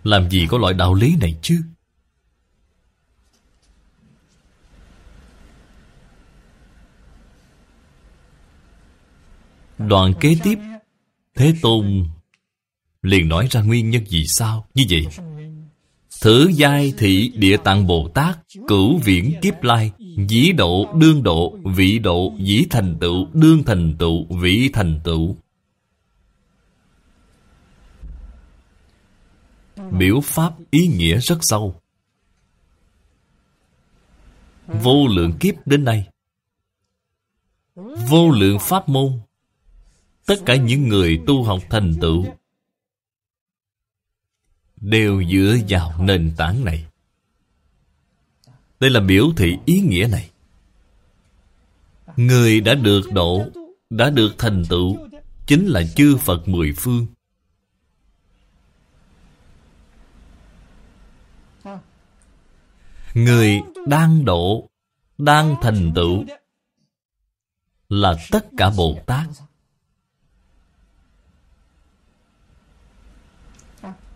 Làm 0.04 0.30
gì 0.30 0.46
có 0.50 0.58
loại 0.58 0.74
đạo 0.74 0.94
lý 0.94 1.16
này 1.20 1.38
chứ? 1.42 1.62
Đoạn 9.88 10.12
kế 10.20 10.36
tiếp, 10.42 10.58
Thế 11.34 11.54
Tôn 11.62 12.04
liền 13.02 13.28
nói 13.28 13.48
ra 13.50 13.62
nguyên 13.62 13.90
nhân 13.90 14.04
vì 14.10 14.26
sao 14.26 14.66
như 14.74 14.84
vậy. 14.90 15.06
Thử 16.22 16.50
giai 16.54 16.92
thị 16.98 17.32
địa 17.34 17.56
tạng 17.56 17.86
bồ 17.86 18.08
tát, 18.14 18.38
cửu 18.68 18.98
viễn 18.98 19.34
kiếp 19.42 19.62
lai, 19.62 19.92
dĩ 20.28 20.52
độ 20.52 20.92
đương 20.94 21.22
độ, 21.22 21.56
vị 21.76 21.98
độ 21.98 22.32
dĩ 22.38 22.64
thành 22.70 22.96
tựu, 23.00 23.26
đương 23.32 23.62
thành 23.66 23.94
tựu, 23.98 24.26
vị 24.40 24.70
thành 24.72 25.00
tựu. 25.04 25.36
Biểu 29.90 30.20
pháp 30.20 30.52
ý 30.70 30.86
nghĩa 30.86 31.18
rất 31.18 31.38
sâu. 31.40 31.74
Vô 34.66 35.06
lượng 35.06 35.32
kiếp 35.40 35.54
đến 35.66 35.84
nay, 35.84 36.04
vô 38.08 38.30
lượng 38.30 38.58
pháp 38.60 38.88
môn 38.88 39.20
tất 40.26 40.36
cả 40.46 40.56
những 40.56 40.88
người 40.88 41.20
tu 41.26 41.42
học 41.42 41.58
thành 41.70 41.94
tựu 42.00 42.24
đều 44.80 45.24
dựa 45.24 45.56
vào 45.68 46.02
nền 46.02 46.34
tảng 46.36 46.64
này. 46.64 46.86
Đây 48.80 48.90
là 48.90 49.00
biểu 49.00 49.32
thị 49.36 49.56
ý 49.66 49.80
nghĩa 49.80 50.08
này. 50.10 50.30
Người 52.16 52.60
đã 52.60 52.74
được 52.74 53.12
độ, 53.12 53.46
đã 53.90 54.10
được 54.10 54.34
thành 54.38 54.64
tựu 54.68 54.96
chính 55.46 55.66
là 55.66 55.82
chư 55.96 56.16
phật 56.16 56.48
mười 56.48 56.72
phương. 56.76 57.06
Người 63.14 63.60
đang 63.86 64.24
độ, 64.24 64.68
đang 65.18 65.56
thành 65.62 65.92
tựu 65.94 66.24
là 67.88 68.14
tất 68.30 68.46
cả 68.56 68.70
bồ 68.76 68.98
tát. 69.06 69.26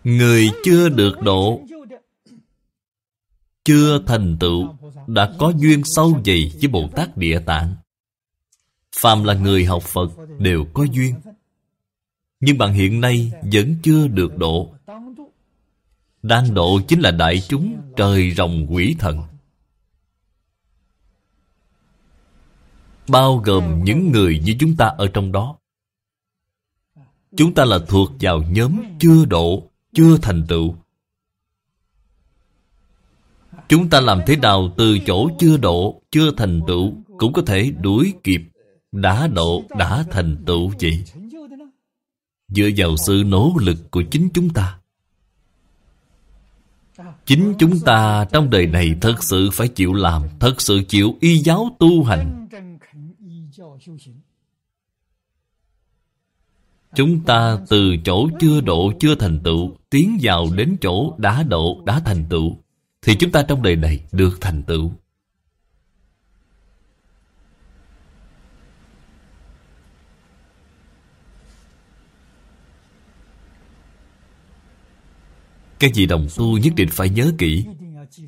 Người 0.05 0.49
chưa 0.63 0.89
được 0.89 1.21
độ, 1.21 1.61
chưa 3.63 3.99
thành 4.07 4.37
tựu, 4.39 4.75
đã 5.07 5.33
có 5.39 5.53
duyên 5.57 5.81
sâu 5.85 6.21
dày 6.25 6.51
với 6.59 6.67
bồ 6.67 6.89
tát 6.95 7.17
địa 7.17 7.39
tạng. 7.45 7.75
Phàm 8.95 9.23
là 9.23 9.33
người 9.33 9.65
học 9.65 9.83
phật 9.83 10.11
đều 10.39 10.65
có 10.73 10.83
duyên. 10.83 11.15
Nhưng 12.39 12.57
bạn 12.57 12.73
hiện 12.73 13.01
nay 13.01 13.31
vẫn 13.53 13.75
chưa 13.83 14.07
được 14.07 14.37
độ. 14.37 14.75
Đang 16.23 16.53
độ 16.53 16.79
chính 16.87 16.99
là 16.99 17.11
đại 17.11 17.41
chúng 17.47 17.81
trời 17.95 18.31
rồng 18.31 18.67
quỷ 18.69 18.95
thần. 18.99 19.21
Bao 23.07 23.37
gồm 23.37 23.83
những 23.83 24.11
người 24.11 24.41
như 24.45 24.55
chúng 24.59 24.75
ta 24.75 24.85
ở 24.85 25.07
trong 25.13 25.31
đó. 25.31 25.57
Chúng 27.37 27.53
ta 27.53 27.65
là 27.65 27.79
thuộc 27.87 28.11
vào 28.19 28.43
nhóm 28.51 28.83
chưa 28.99 29.25
độ 29.25 29.71
chưa 29.95 30.17
thành 30.21 30.45
tựu. 30.47 30.75
Chúng 33.69 33.89
ta 33.89 33.99
làm 33.99 34.21
thế 34.27 34.35
nào 34.35 34.69
từ 34.77 34.99
chỗ 34.99 35.29
chưa 35.39 35.57
độ 35.57 36.01
chưa 36.11 36.31
thành 36.37 36.61
tựu 36.67 36.93
cũng 37.17 37.33
có 37.33 37.41
thể 37.41 37.71
đuổi 37.81 38.13
kịp, 38.23 38.41
đã 38.91 39.27
độ 39.27 39.63
đã 39.77 40.05
thành 40.11 40.43
tựu 40.45 40.71
vậy? 40.81 41.03
Dựa 42.47 42.69
vào 42.77 42.97
sự 42.97 43.23
nỗ 43.25 43.53
lực 43.59 43.91
của 43.91 44.03
chính 44.11 44.29
chúng 44.33 44.49
ta. 44.49 44.79
Chính 47.25 47.53
chúng 47.59 47.79
ta 47.79 48.25
trong 48.31 48.49
đời 48.49 48.67
này 48.67 48.95
thật 49.01 49.23
sự 49.23 49.49
phải 49.53 49.67
chịu 49.67 49.93
làm, 49.93 50.23
thật 50.39 50.61
sự 50.61 50.81
chịu 50.87 51.15
y 51.19 51.37
giáo 51.37 51.75
tu 51.79 52.03
hành 52.03 52.47
chúng 56.95 57.23
ta 57.23 57.57
từ 57.69 57.95
chỗ 58.05 58.29
chưa 58.39 58.61
độ, 58.61 58.91
chưa 58.99 59.15
thành 59.15 59.39
tựu, 59.43 59.75
tiến 59.89 60.17
vào 60.21 60.47
đến 60.55 60.77
chỗ 60.81 61.15
đã 61.17 61.43
độ, 61.43 61.81
đã 61.85 61.99
thành 61.99 62.25
tựu, 62.29 62.57
thì 63.01 63.15
chúng 63.15 63.31
ta 63.31 63.43
trong 63.43 63.61
đời 63.61 63.75
này 63.75 64.03
được 64.11 64.37
thành 64.41 64.63
tựu. 64.63 64.91
Các 75.79 75.91
vị 75.95 76.05
đồng 76.05 76.27
tu 76.37 76.57
nhất 76.57 76.73
định 76.75 76.89
phải 76.91 77.09
nhớ 77.09 77.31
kỹ. 77.37 77.65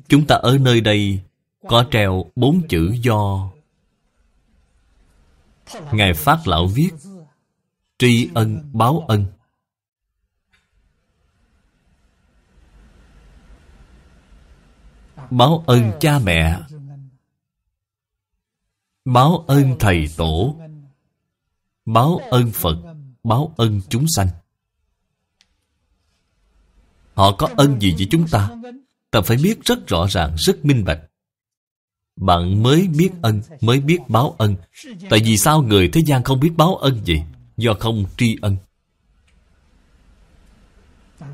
Chúng 0.08 0.26
ta 0.26 0.34
ở 0.34 0.58
nơi 0.58 0.80
đây 0.80 1.20
Có 1.66 1.84
treo 1.90 2.24
bốn 2.36 2.68
chữ 2.68 2.94
do. 3.02 3.50
Ngài 5.92 6.14
Phát 6.14 6.48
Lão 6.48 6.66
viết 6.66 6.90
Tri 7.98 8.28
ân 8.34 8.70
báo 8.72 9.04
ân. 9.08 9.26
Báo 15.30 15.64
ơn 15.66 15.92
cha 16.00 16.18
mẹ. 16.18 16.60
Báo 19.04 19.44
ơn 19.48 19.76
thầy 19.78 20.06
tổ. 20.16 20.56
Báo 21.86 22.20
ơn 22.30 22.50
Phật. 22.52 22.76
Báo 23.24 23.54
ơn 23.56 23.80
chúng 23.88 24.06
sanh. 24.08 24.28
Họ 27.14 27.36
có 27.38 27.48
ân 27.56 27.80
gì 27.80 27.94
với 27.96 28.06
chúng 28.10 28.26
ta? 28.28 28.50
Ta 29.10 29.20
phải 29.20 29.36
biết 29.42 29.64
rất 29.64 29.86
rõ 29.86 30.06
ràng, 30.10 30.34
rất 30.38 30.64
minh 30.64 30.84
bạch. 30.84 31.00
Bạn 32.16 32.62
mới 32.62 32.88
biết 32.88 33.10
ân, 33.22 33.42
mới 33.60 33.80
biết 33.80 33.98
báo 34.08 34.34
ân. 34.38 34.56
Tại 35.10 35.20
vì 35.24 35.36
sao 35.36 35.62
người 35.62 35.90
thế 35.92 36.00
gian 36.06 36.24
không 36.24 36.40
biết 36.40 36.52
báo 36.56 36.76
ân 36.76 37.04
gì? 37.04 37.22
Do 37.58 37.74
không 37.74 38.04
tri 38.16 38.36
ân. 38.42 38.56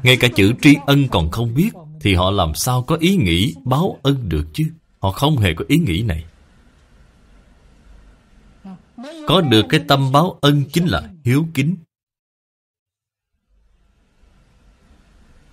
Ngay 0.02 0.16
cả 0.20 0.28
chữ 0.36 0.52
tri 0.62 0.74
ân 0.86 1.08
còn 1.08 1.30
không 1.30 1.54
biết 1.54 1.70
Thì 2.00 2.14
họ 2.14 2.30
làm 2.30 2.54
sao 2.54 2.82
có 2.82 2.96
ý 3.00 3.16
nghĩ 3.16 3.54
báo 3.64 3.98
ân 4.02 4.28
được 4.28 4.46
chứ? 4.52 4.64
Họ 4.98 5.10
không 5.10 5.36
hề 5.36 5.54
có 5.56 5.64
ý 5.68 5.76
nghĩ 5.76 6.02
này. 6.02 6.24
Có 9.26 9.40
được 9.40 9.62
cái 9.68 9.80
tâm 9.88 10.12
báo 10.12 10.38
ân 10.40 10.64
chính 10.72 10.86
là 10.86 11.10
hiếu 11.24 11.46
kính. 11.54 11.76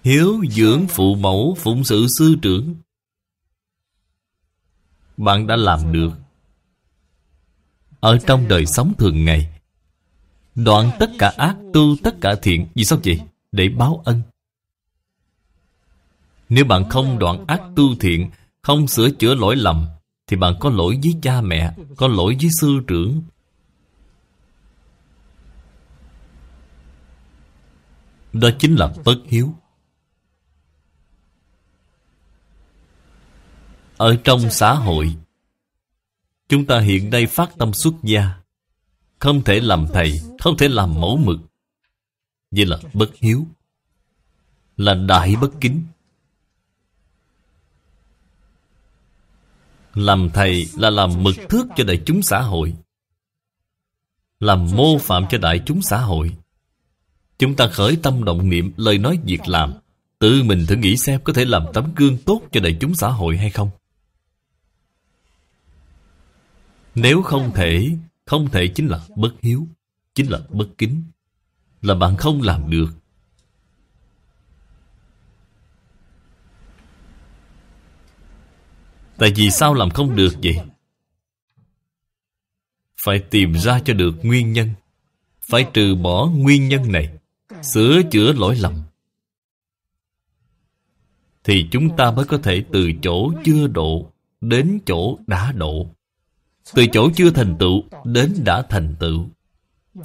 Hiếu 0.03 0.43
dưỡng 0.49 0.85
phụ 0.89 1.15
mẫu, 1.15 1.57
phụng 1.59 1.83
sự 1.83 2.07
sư 2.19 2.35
trưởng. 2.41 2.75
Bạn 5.17 5.47
đã 5.47 5.55
làm 5.55 5.91
được. 5.91 6.11
Ở 7.99 8.17
trong 8.27 8.47
đời 8.47 8.65
sống 8.65 8.93
thường 8.97 9.25
ngày 9.25 9.60
Đoạn 10.55 10.91
tất 10.99 11.11
cả 11.19 11.33
ác, 11.37 11.57
tu 11.73 11.95
tất 12.03 12.15
cả 12.21 12.35
thiện. 12.41 12.67
Vì 12.75 12.83
sao 12.83 12.99
vậy? 13.03 13.21
Để 13.51 13.69
báo 13.69 14.01
ân. 14.05 14.21
Nếu 16.49 16.65
bạn 16.65 16.89
không 16.89 17.19
đoạn 17.19 17.45
ác 17.47 17.61
tu 17.75 17.95
thiện, 17.95 18.29
Không 18.61 18.87
sửa 18.87 19.09
chữa 19.09 19.35
lỗi 19.35 19.55
lầm, 19.55 19.87
Thì 20.27 20.37
bạn 20.37 20.53
có 20.59 20.69
lỗi 20.69 20.99
với 21.03 21.13
cha 21.21 21.41
mẹ, 21.41 21.73
Có 21.97 22.07
lỗi 22.07 22.37
với 22.41 22.49
sư 22.61 22.79
trưởng. 22.87 23.23
Đó 28.33 28.49
chính 28.59 28.75
là 28.75 28.93
bất 29.05 29.17
hiếu. 29.27 29.53
Ở 33.97 34.17
trong 34.23 34.49
xã 34.49 34.73
hội, 34.73 35.15
Chúng 36.49 36.65
ta 36.65 36.79
hiện 36.79 37.09
nay 37.09 37.25
phát 37.27 37.49
tâm 37.57 37.73
xuất 37.73 37.93
gia, 38.03 38.33
Không 39.19 39.43
thể 39.43 39.59
làm 39.59 39.87
thầy. 39.93 40.21
Không 40.41 40.57
thể 40.57 40.67
làm 40.67 40.99
mẫu 40.99 41.17
mực. 41.17 41.39
Vậy 42.51 42.65
là 42.65 42.77
bất 42.93 43.15
hiếu. 43.15 43.47
Là 44.77 44.93
đại 44.93 45.35
bất 45.41 45.51
kính. 45.61 45.83
Làm 49.93 50.29
thầy 50.33 50.67
là 50.77 50.89
làm 50.89 51.23
mực 51.23 51.35
thước 51.49 51.67
cho 51.75 51.83
đại 51.83 52.01
chúng 52.05 52.21
xã 52.21 52.41
hội. 52.41 52.73
Làm 54.39 54.67
mô 54.75 54.97
phạm 54.97 55.25
cho 55.29 55.37
đại 55.37 55.61
chúng 55.65 55.81
xã 55.81 55.97
hội. 55.97 56.31
Chúng 57.39 57.55
ta 57.55 57.67
khởi 57.67 57.97
tâm 58.03 58.23
động 58.23 58.49
niệm 58.49 58.73
Lời 58.77 58.97
nói 58.97 59.19
việc 59.23 59.47
làm. 59.47 59.73
Tự 60.19 60.43
mình 60.43 60.65
thử 60.67 60.75
nghĩ 60.75 60.97
xem 60.97 61.21
có 61.23 61.33
thể 61.33 61.45
làm 61.45 61.65
tấm 61.73 61.93
gương 61.95 62.17
tốt 62.25 62.41
cho 62.51 62.59
đại 62.59 62.77
chúng 62.81 62.95
xã 62.95 63.09
hội 63.09 63.37
hay 63.37 63.49
không. 63.49 63.69
Nếu 66.95 67.21
không 67.21 67.51
thể 67.55 67.97
Không 68.25 68.49
thể 68.49 68.67
chính 68.67 68.87
là 68.87 69.05
bất 69.15 69.33
hiếu. 69.41 69.67
Chính 70.15 70.31
là 70.31 70.39
bất 70.49 70.67
kính, 70.77 71.03
Là 71.81 71.95
bạn 71.95 72.17
không 72.17 72.41
làm 72.41 72.69
được. 72.69 72.87
Tại 79.17 79.31
vì 79.35 79.49
sao 79.49 79.73
làm 79.73 79.89
không 79.89 80.15
được 80.15 80.33
vậy? 80.43 80.59
Phải 82.97 83.19
tìm 83.19 83.53
ra 83.53 83.79
cho 83.85 83.93
được 83.93 84.11
nguyên 84.23 84.53
nhân, 84.53 84.69
Phải 85.41 85.65
trừ 85.73 85.95
bỏ 85.95 86.25
nguyên 86.25 86.67
nhân 86.67 86.91
này, 86.91 87.17
Sửa 87.63 88.01
chữa 88.11 88.33
lỗi 88.33 88.55
lầm. 88.55 88.81
Thì 91.43 91.67
chúng 91.71 91.97
ta 91.97 92.11
mới 92.11 92.25
có 92.25 92.37
thể 92.37 92.63
từ 92.71 92.91
chỗ 93.01 93.31
chưa 93.45 93.67
độ 93.67 94.11
Đến 94.41 94.79
chỗ 94.85 95.17
đã 95.27 95.51
độ. 95.51 95.95
Từ 96.73 96.85
chỗ 96.91 97.09
chưa 97.15 97.31
thành 97.31 97.55
tựu 97.59 97.83
đến 98.05 98.33
đã 98.45 98.61
thành 98.69 98.95
tựu. 98.99 99.29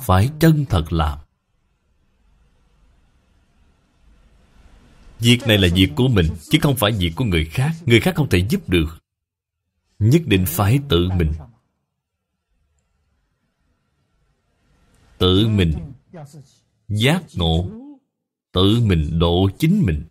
Phải 0.01 0.31
chân 0.41 0.65
thật 0.69 0.93
làm. 0.93 1.19
Việc 5.19 5.39
này 5.47 5.59
là 5.59 5.69
việc 5.75 5.89
của 5.97 6.09
mình, 6.09 6.27
Chứ 6.51 6.59
không 6.63 6.77
phải 6.77 6.93
việc 6.93 7.13
của 7.17 7.25
người 7.25 7.45
khác. 7.45 7.73
Người 7.87 8.01
khác 8.01 8.15
không 8.15 8.29
thể 8.29 8.47
giúp 8.51 8.69
được. 8.69 8.99
Nhất 9.99 10.23
định 10.27 10.45
phải 10.47 10.79
tự 10.89 11.09
mình. 11.09 11.33
Tự 15.19 15.49
mình 15.49 15.73
Giác 16.89 17.23
ngộ. 17.35 17.69
Tự 18.53 18.81
mình 18.81 19.19
độ 19.19 19.49
chính 19.59 19.83
mình. 19.87 20.05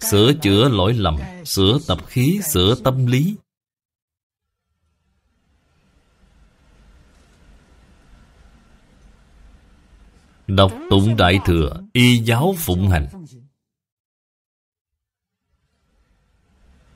Sửa 0.00 0.32
chữa 0.42 0.68
lỗi 0.68 0.94
lầm, 0.94 1.16
Sửa 1.44 1.78
tập 1.86 1.98
khí, 2.06 2.40
Sửa 2.52 2.74
tâm 2.84 3.06
lý. 3.06 3.36
Đọc 10.46 10.72
tụng 10.90 11.16
Đại 11.16 11.38
Thừa, 11.44 11.82
Y 11.92 12.18
giáo 12.18 12.54
phụng 12.58 12.88
hành. 12.88 13.06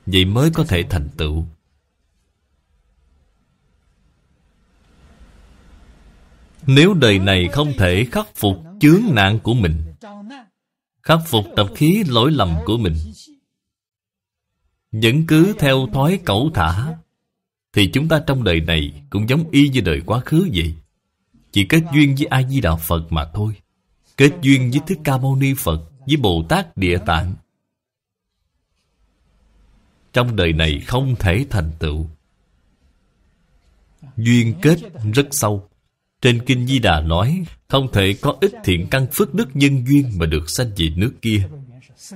Vậy 0.05 0.25
mới 0.25 0.51
có 0.53 0.63
thể 0.63 0.83
thành 0.89 1.09
tựu. 1.17 1.45
Nếu 6.67 6.93
đời 6.93 7.19
này 7.19 7.47
không 7.51 7.73
thể 7.77 8.05
khắc 8.11 8.35
phục 8.35 8.57
chướng 8.79 9.01
nạn 9.11 9.39
của 9.43 9.53
mình, 9.53 9.83
khắc 11.03 11.19
phục 11.25 11.45
tập 11.55 11.67
khí 11.75 12.03
lỗi 12.07 12.31
lầm 12.31 12.55
của 12.65 12.77
mình, 12.77 12.95
vẫn 14.91 15.27
cứ 15.27 15.55
theo 15.59 15.87
thói 15.93 16.19
cẩu 16.25 16.51
thả, 16.53 16.95
Thì 17.73 17.89
chúng 17.93 18.07
ta 18.07 18.23
trong 18.27 18.43
đời 18.43 18.61
này 18.61 19.03
Cũng 19.09 19.29
giống 19.29 19.49
y 19.51 19.69
như 19.69 19.81
đời 19.81 20.01
quá 20.05 20.19
khứ 20.19 20.49
vậy. 20.53 20.75
Chỉ 21.51 21.65
kết 21.65 21.83
duyên 21.93 22.15
với 22.15 22.27
A-di-đà 22.27 22.75
Phật 22.75 23.11
mà 23.11 23.25
thôi. 23.33 23.53
Kết 24.17 24.31
duyên 24.41 24.71
với 24.71 24.81
Thích 24.87 24.99
Ca 25.03 25.17
Mâu 25.17 25.35
Ni 25.35 25.53
Phật, 25.57 25.91
Với 26.07 26.17
Bồ 26.17 26.43
Tát 26.49 26.77
Địa 26.77 26.97
Tạng. 27.05 27.33
Trong 30.13 30.35
đời 30.35 30.53
này 30.53 30.79
không 30.87 31.15
thể 31.19 31.45
thành 31.49 31.71
tựu. 31.79 32.07
Duyên 34.17 34.53
kết 34.61 34.79
rất 35.13 35.27
sâu. 35.31 35.69
Trên 36.21 36.45
Kinh 36.45 36.67
Di 36.67 36.79
Đà 36.79 37.01
nói, 37.01 37.43
Không 37.67 37.91
thể 37.91 38.13
có 38.21 38.37
ít 38.41 38.51
thiện 38.63 38.87
căn 38.91 39.07
phước 39.13 39.33
đức 39.33 39.49
nhân 39.53 39.87
duyên 39.87 40.11
Mà 40.17 40.25
được 40.25 40.49
sanh 40.49 40.71
về 40.77 40.89
nước 40.95 41.13
kia. 41.21 41.47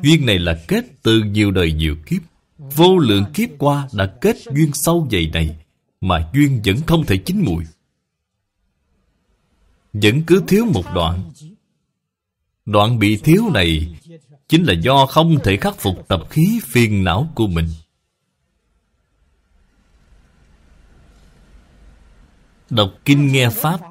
Duyên 0.02 0.26
này 0.26 0.40
là 0.40 0.64
kết 0.68 0.86
từ 1.04 1.24
nhiều 1.24 1.52
đời 1.52 1.72
nhiều 1.72 1.96
kiếp. 2.06 2.22
Vô 2.58 2.98
lượng 2.98 3.26
kiếp 3.34 3.50
qua 3.58 3.88
đã 3.94 4.06
kết 4.22 4.36
duyên 4.56 4.72
sâu 4.74 5.08
dày 5.12 5.30
này, 5.34 5.58
Mà 6.02 6.30
duyên 6.34 6.62
vẫn 6.66 6.76
không 6.88 7.06
thể 7.06 7.18
chín 7.18 7.42
mùi. 7.46 7.64
Vẫn 9.94 10.24
cứ 10.28 10.44
thiếu 10.48 10.66
một 10.66 10.86
đoạn. 10.96 11.32
Đoạn 12.66 13.00
bị 13.00 13.18
thiếu 13.18 13.50
này 13.54 13.96
Chính 14.48 14.64
là 14.64 14.74
do 14.74 15.06
không 15.06 15.40
thể 15.44 15.58
khắc 15.58 15.78
phục 15.78 16.08
tập 16.08 16.22
khí 16.30 16.60
phiền 16.64 17.04
não 17.04 17.32
của 17.36 17.48
mình. 17.48 17.68
Đọc 22.70 22.94
kinh 23.06 23.28
nghe 23.28 23.50
Pháp, 23.50 23.82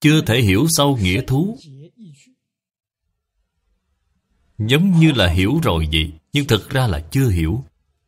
Chưa 0.00 0.20
thể 0.20 0.40
hiểu 0.40 0.66
sâu 0.68 0.96
nghĩa 0.96 1.22
thú. 1.26 1.58
Giống 4.58 5.00
như 5.00 5.12
là 5.12 5.28
hiểu 5.28 5.60
rồi 5.62 5.88
vậy, 5.92 6.12
Nhưng 6.32 6.46
thực 6.46 6.70
ra 6.70 6.86
là 6.86 7.00
chưa 7.10 7.28
hiểu. 7.28 7.64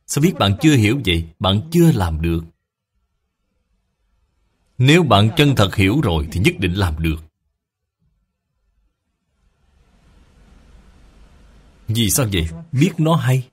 Sao 0.06 0.22
biết 0.22 0.34
bạn 0.38 0.56
chưa 0.60 0.74
hiểu 0.74 1.00
vậy? 1.06 1.24
Bạn 1.38 1.60
chưa 1.72 1.92
làm 1.92 2.22
được. 2.22 2.40
Nếu 4.78 5.02
bạn 5.02 5.30
chân 5.36 5.54
thật 5.56 5.74
hiểu 5.74 6.00
rồi 6.00 6.28
Thì 6.32 6.40
nhất 6.40 6.54
định 6.58 6.74
làm 6.74 7.02
được. 7.02 7.16
Vì 11.88 12.10
sao 12.10 12.26
vậy? 12.32 12.48
Biết 12.72 12.90
nó 12.98 13.16
hay. 13.16 13.48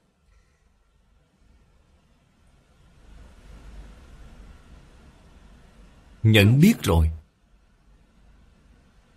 Nhận 6.24 6.60
biết 6.60 6.84
rồi. 6.84 7.12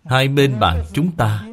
Hai 0.05 0.27
bên 0.27 0.59
bàn 0.59 0.85
chúng 0.93 1.11
ta. 1.15 1.47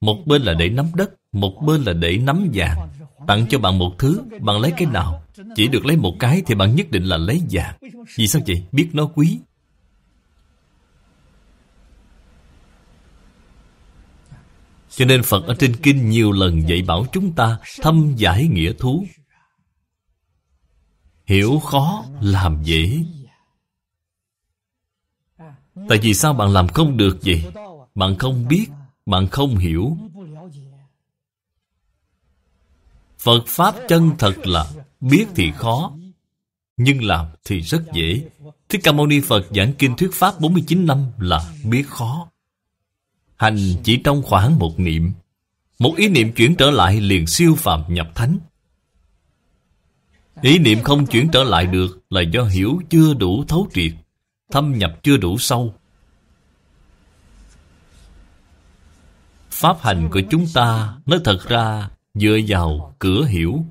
Một 0.00 0.22
bên 0.26 0.42
là 0.42 0.54
để 0.54 0.68
nắm 0.68 0.86
đất, 0.94 1.10
Một 1.32 1.62
bên 1.66 1.82
là 1.82 1.92
để 1.92 2.16
nắm 2.16 2.50
vàng. 2.54 2.88
Tặng 3.26 3.46
cho 3.48 3.58
bạn 3.58 3.78
một 3.78 3.94
thứ, 3.98 4.22
Bạn 4.40 4.60
lấy 4.60 4.72
cái 4.76 4.86
nào? 4.86 5.24
Chỉ 5.54 5.68
được 5.68 5.86
lấy 5.86 5.96
một 5.96 6.16
cái 6.18 6.42
Thì 6.46 6.54
bạn 6.54 6.74
nhất 6.74 6.90
định 6.90 7.04
là 7.04 7.16
lấy 7.16 7.42
vàng. 7.50 7.78
Vì 8.16 8.26
sao 8.26 8.42
vậy? 8.46 8.62
Biết 8.72 8.88
nó 8.92 9.06
quý. 9.06 9.38
Cho 14.90 15.04
nên 15.04 15.22
Phật 15.22 15.44
ở 15.46 15.54
trên 15.58 15.76
kinh 15.76 16.10
nhiều 16.10 16.32
lần 16.32 16.68
dạy 16.68 16.82
bảo 16.82 17.06
chúng 17.12 17.32
ta 17.32 17.58
thâm 17.80 18.14
giải 18.16 18.48
nghĩa 18.48 18.72
thú. 18.72 19.06
Hiểu 21.26 21.58
khó, 21.58 22.04
làm 22.20 22.62
dễ. 22.62 23.04
Tại 25.88 25.98
vì 26.02 26.14
sao 26.14 26.32
bạn 26.32 26.52
làm 26.52 26.68
không 26.68 26.96
được 26.96 27.18
vậy? 27.22 27.44
Bạn 27.94 28.18
không 28.18 28.48
biết, 28.48 28.66
bạn 29.06 29.26
không 29.26 29.56
hiểu. 29.56 29.96
Phật 33.18 33.44
Pháp 33.46 33.74
chân 33.88 34.10
thật 34.18 34.34
là 34.46 34.66
biết 35.00 35.26
thì 35.34 35.52
khó, 35.52 35.92
nhưng 36.76 37.04
làm 37.04 37.26
thì 37.44 37.60
rất 37.60 37.82
dễ. 37.92 38.30
Thích 38.68 38.80
Ca 38.84 38.92
Mâu 38.92 39.06
Ni 39.06 39.20
Phật 39.20 39.46
giảng 39.50 39.72
kinh 39.78 39.96
thuyết 39.96 40.10
Pháp 40.12 40.40
49 40.40 40.86
năm 40.86 41.06
là 41.18 41.52
biết 41.64 41.88
khó. 41.88 42.30
Hành 43.40 43.56
chỉ 43.84 44.00
trong 44.04 44.22
khoảng 44.22 44.58
một 44.58 44.80
niệm. 44.80 45.12
Một 45.78 45.94
ý 45.96 46.08
niệm 46.08 46.32
chuyển 46.32 46.54
trở 46.54 46.70
lại 46.70 47.00
liền 47.00 47.26
siêu 47.26 47.54
phàm 47.58 47.84
nhập 47.88 48.06
thánh. 48.14 48.38
Ý 50.42 50.58
niệm 50.58 50.82
không 50.82 51.06
chuyển 51.06 51.28
trở 51.32 51.44
lại 51.44 51.66
được 51.66 52.00
Là 52.10 52.20
do 52.20 52.44
hiểu 52.44 52.80
chưa 52.90 53.14
đủ 53.14 53.44
thấu 53.48 53.68
triệt, 53.74 53.92
Thâm 54.52 54.78
nhập 54.78 54.98
chưa 55.02 55.16
đủ 55.16 55.38
sâu. 55.38 55.74
Pháp 59.50 59.80
hành 59.80 60.08
của 60.12 60.20
chúng 60.30 60.46
ta 60.54 60.96
Nói 61.06 61.20
thật 61.24 61.48
ra 61.48 61.90
Dựa 62.14 62.38
vào 62.48 62.94
cửa 62.98 63.24
hiểu. 63.24 63.64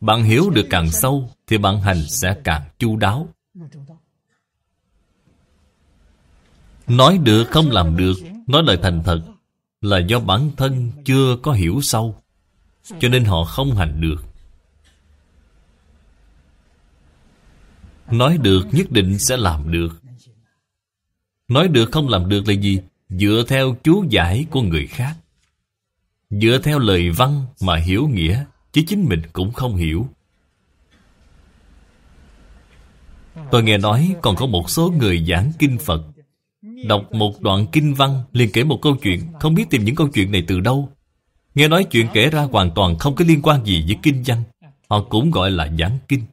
Bạn 0.00 0.24
hiểu 0.24 0.50
được 0.50 0.66
càng 0.70 0.90
sâu 0.90 1.30
Thì 1.46 1.58
bạn 1.58 1.80
hành 1.80 2.02
sẽ 2.08 2.36
càng 2.44 2.62
chu 2.78 2.96
đáo. 2.96 3.28
Nói 6.86 7.18
được 7.18 7.44
không 7.50 7.70
làm 7.70 7.96
được 7.96 8.14
Nói 8.46 8.62
lời 8.62 8.78
thành 8.82 9.02
thật 9.04 9.22
Là 9.80 9.98
do 9.98 10.20
bản 10.20 10.50
thân 10.56 10.92
chưa 11.04 11.36
có 11.42 11.52
hiểu 11.52 11.80
sâu, 11.82 12.22
Cho 13.00 13.08
nên 13.08 13.24
họ 13.24 13.44
không 13.44 13.74
hành 13.74 14.00
được. 14.00 14.24
Nói 18.10 18.38
được 18.38 18.66
nhất 18.72 18.90
định 18.90 19.18
sẽ 19.18 19.36
làm 19.36 19.72
được. 19.72 19.88
Nói 21.48 21.68
được 21.68 21.90
không 21.92 22.08
làm 22.08 22.28
được 22.28 22.48
là 22.48 22.54
gì? 22.54 22.80
Dựa 23.08 23.44
theo 23.48 23.76
chú 23.84 24.04
giải 24.10 24.46
của 24.50 24.62
người 24.62 24.86
khác. 24.86 25.14
Dựa 26.30 26.58
theo 26.62 26.78
lời 26.78 27.10
văn 27.10 27.46
mà 27.60 27.76
hiểu 27.76 28.08
nghĩa, 28.08 28.44
Chứ 28.72 28.82
chính 28.86 29.08
mình 29.08 29.22
cũng 29.32 29.52
không 29.52 29.76
hiểu. 29.76 30.08
Tôi 33.50 33.62
nghe 33.62 33.78
nói 33.78 34.14
còn 34.22 34.36
có 34.36 34.46
một 34.46 34.70
số 34.70 34.90
người 34.98 35.24
giảng 35.28 35.52
kinh 35.58 35.78
Phật 35.78 36.13
Đọc 36.84 37.12
một 37.12 37.40
đoạn 37.40 37.66
kinh 37.72 37.94
văn 37.94 38.22
liền 38.32 38.50
kể 38.52 38.64
một 38.64 38.78
câu 38.82 38.96
chuyện, 39.02 39.20
Không 39.40 39.54
biết 39.54 39.64
tìm 39.70 39.84
những 39.84 39.94
câu 39.94 40.08
chuyện 40.08 40.32
này 40.32 40.44
từ 40.46 40.60
đâu. 40.60 40.88
Nghe 41.54 41.68
nói 41.68 41.84
chuyện 41.84 42.06
kể 42.12 42.30
ra 42.30 42.42
hoàn 42.42 42.70
toàn 42.74 42.98
không 42.98 43.14
có 43.14 43.24
liên 43.28 43.42
quan 43.42 43.64
gì 43.64 43.84
với 43.86 43.96
kinh 44.02 44.22
văn, 44.26 44.42
Họ 44.88 45.02
cũng 45.02 45.30
gọi 45.30 45.50
là 45.50 45.68
giảng 45.78 45.98
kinh. 46.08 46.24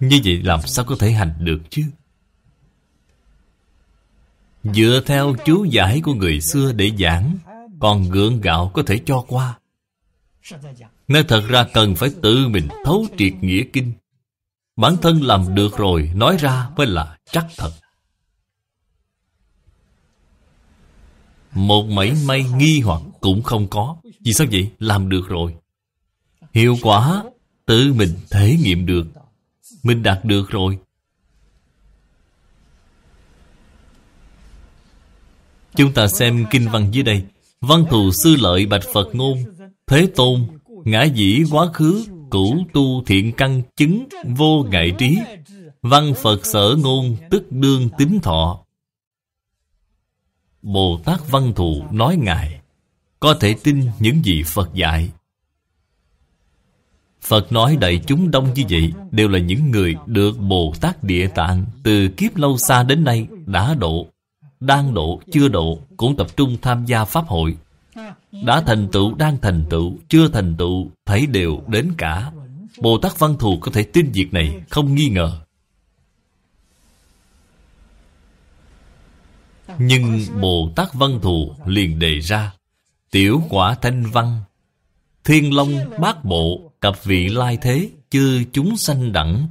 Như 0.00 0.20
vậy 0.24 0.42
làm 0.42 0.60
sao 0.62 0.84
có 0.84 0.96
thể 0.98 1.10
hành 1.10 1.34
được 1.38 1.60
chứ? 1.70 1.82
Dựa 4.64 5.02
theo 5.06 5.34
chú 5.44 5.64
giải 5.64 6.00
của 6.00 6.14
người 6.14 6.40
xưa 6.40 6.72
để 6.72 6.90
giảng, 6.98 7.38
Còn 7.80 8.10
gượng 8.10 8.40
gạo 8.40 8.70
có 8.74 8.82
thể 8.82 9.00
cho 9.06 9.24
qua. 9.28 9.58
Nên 11.08 11.26
thật 11.26 11.42
ra 11.48 11.66
cần 11.72 11.96
phải 11.96 12.10
tự 12.22 12.48
mình 12.48 12.68
thấu 12.84 13.06
triệt 13.18 13.32
nghĩa 13.40 13.62
kinh. 13.72 13.92
Bản 14.76 14.96
thân 15.02 15.22
làm 15.22 15.54
được 15.54 15.76
rồi, 15.76 16.10
Nói 16.14 16.36
ra 16.36 16.68
mới 16.76 16.86
là 16.86 17.18
chắc 17.32 17.46
thật. 17.56 17.70
Một 21.54 21.82
mảy 21.82 22.12
may 22.26 22.44
nghi 22.56 22.80
hoặc 22.80 23.02
cũng 23.20 23.42
không 23.42 23.68
có. 23.68 23.96
Vì 24.20 24.32
sao 24.32 24.46
vậy? 24.50 24.70
Làm 24.78 25.08
được 25.08 25.28
rồi. 25.28 25.54
Hiệu 26.54 26.76
quả 26.82 27.24
tự 27.66 27.92
mình 27.92 28.14
thể 28.30 28.56
nghiệm 28.62 28.86
được. 28.86 29.06
Mình 29.82 30.02
đạt 30.02 30.24
được 30.24 30.50
rồi. 30.50 30.78
Chúng 35.76 35.92
ta 35.92 36.06
xem 36.06 36.44
kinh 36.50 36.68
văn 36.68 36.88
dưới 36.92 37.02
đây. 37.02 37.22
Văn 37.60 37.84
thù 37.90 38.10
sư 38.12 38.36
lợi 38.38 38.66
bạch 38.66 38.84
Phật 38.94 39.14
ngôn, 39.14 39.38
Thế 39.86 40.08
tôn, 40.16 40.46
Ngã 40.84 41.04
dĩ 41.04 41.42
quá 41.50 41.66
khứ, 41.72 42.04
Cửu 42.30 42.58
tu 42.72 43.04
thiện 43.06 43.32
căn, 43.32 43.62
chứng 43.76 44.08
Vô 44.24 44.66
ngại 44.70 44.92
trí. 44.98 45.18
Văn 45.82 46.14
Phật 46.22 46.46
sở 46.46 46.76
ngôn, 46.82 47.16
Tức 47.30 47.52
đương 47.52 47.88
tính 47.98 48.20
thọ. 48.22 48.64
Bồ 50.62 51.00
Tát 51.04 51.30
Văn 51.30 51.52
Thù 51.54 51.84
nói 51.90 52.16
Ngài 52.16 52.60
Có 53.20 53.34
thể 53.40 53.54
tin 53.64 53.90
những 53.98 54.24
gì 54.24 54.42
Phật 54.46 54.74
dạy. 54.74 55.10
Phật 57.20 57.52
nói 57.52 57.76
đại 57.76 58.00
chúng 58.06 58.30
đông 58.30 58.54
như 58.54 58.62
vậy 58.70 58.92
Đều 59.10 59.28
là 59.28 59.38
những 59.38 59.70
người 59.70 59.96
được 60.06 60.38
Bồ 60.38 60.72
Tát 60.80 61.04
Địa 61.04 61.26
Tạng 61.26 61.64
Từ 61.82 62.08
kiếp 62.08 62.36
lâu 62.36 62.56
xa 62.58 62.82
đến 62.82 63.04
nay 63.04 63.26
đã 63.46 63.74
độ 63.74 64.06
Đang 64.60 64.94
độ, 64.94 65.20
chưa 65.32 65.48
độ 65.48 65.78
Cũng 65.96 66.16
tập 66.16 66.36
trung 66.36 66.56
tham 66.62 66.84
gia 66.84 67.04
Pháp 67.04 67.26
hội. 67.26 67.56
Đã 68.32 68.60
thành 68.60 68.88
tựu, 68.92 69.14
đang 69.14 69.38
thành 69.42 69.64
tựu 69.70 69.92
Chưa 70.08 70.28
thành 70.28 70.56
tựu, 70.56 70.90
thấy 71.06 71.26
đều 71.26 71.62
đến 71.66 71.92
cả. 71.98 72.32
Bồ 72.78 72.98
Tát 72.98 73.18
Văn 73.18 73.36
Thù 73.38 73.58
có 73.60 73.70
thể 73.72 73.82
tin 73.82 74.10
việc 74.12 74.32
này 74.32 74.60
Không 74.70 74.94
nghi 74.94 75.08
ngờ. 75.08 75.40
Nhưng 79.78 80.20
Bồ 80.40 80.72
Tát 80.76 80.94
Văn 80.94 81.18
Thù 81.22 81.54
liền 81.66 81.98
đề 81.98 82.20
ra, 82.20 82.52
Tiểu 83.10 83.42
quả 83.48 83.74
thanh 83.74 84.10
văn, 84.10 84.40
Thiên 85.24 85.54
Long 85.54 86.00
bát 86.00 86.24
bộ 86.24 86.72
cặp 86.80 87.04
vị 87.04 87.28
lai 87.28 87.58
thế, 87.62 87.90
Chư 88.10 88.44
chúng 88.52 88.76
sanh 88.76 89.12
đẳng. 89.12 89.48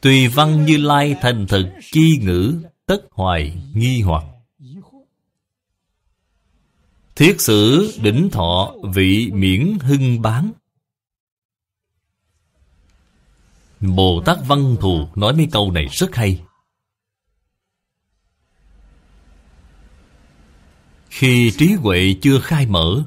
Tùy 0.00 0.28
văn 0.28 0.64
như 0.64 0.76
lai 0.76 1.16
thành 1.20 1.46
thực, 1.46 1.66
Chi 1.92 2.18
ngữ, 2.22 2.54
tất 2.86 2.98
hoài, 3.10 3.56
nghi 3.74 4.00
hoặc. 4.00 4.24
Thiết 7.16 7.40
sử 7.40 7.92
đỉnh 8.02 8.28
thọ, 8.32 8.74
vị 8.94 9.30
miễn 9.32 9.78
hưng 9.80 10.22
bán. 10.22 10.52
Bồ 13.80 14.22
Tát 14.26 14.38
Văn 14.46 14.76
Thù 14.80 15.08
nói 15.14 15.32
mấy 15.32 15.48
câu 15.52 15.70
này 15.70 15.86
rất 15.92 16.14
hay. 16.14 16.40
Khi 21.16 21.50
trí 21.58 21.72
huệ 21.72 22.14
chưa 22.22 22.40
khai 22.40 22.66
mở. 22.66 23.02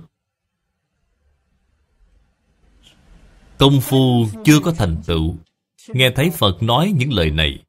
Công 3.58 3.82
phu 3.82 4.28
chưa 4.46 4.60
có 4.60 4.72
thành 4.72 4.98
tựu. 5.06 5.36
Nghe 5.88 6.12
thấy 6.16 6.30
Phật 6.30 6.64
nói 6.64 6.94
những 6.98 7.14
lời 7.14 7.32
này, 7.32 7.64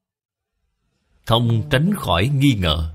Không 1.26 1.62
tránh 1.70 1.94
khỏi 1.94 2.28
nghi 2.28 2.54
ngờ. 2.54 2.94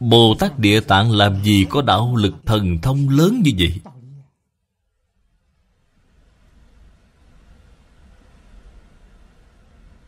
Bồ 0.00 0.34
Tát 0.38 0.58
Địa 0.58 0.80
Tạng 0.80 1.10
làm 1.10 1.44
gì 1.44 1.66
có 1.70 1.82
đạo 1.82 2.16
lực 2.16 2.34
thần 2.46 2.78
thông 2.82 3.08
lớn 3.08 3.42
như 3.44 3.50
vậy? 3.58 3.80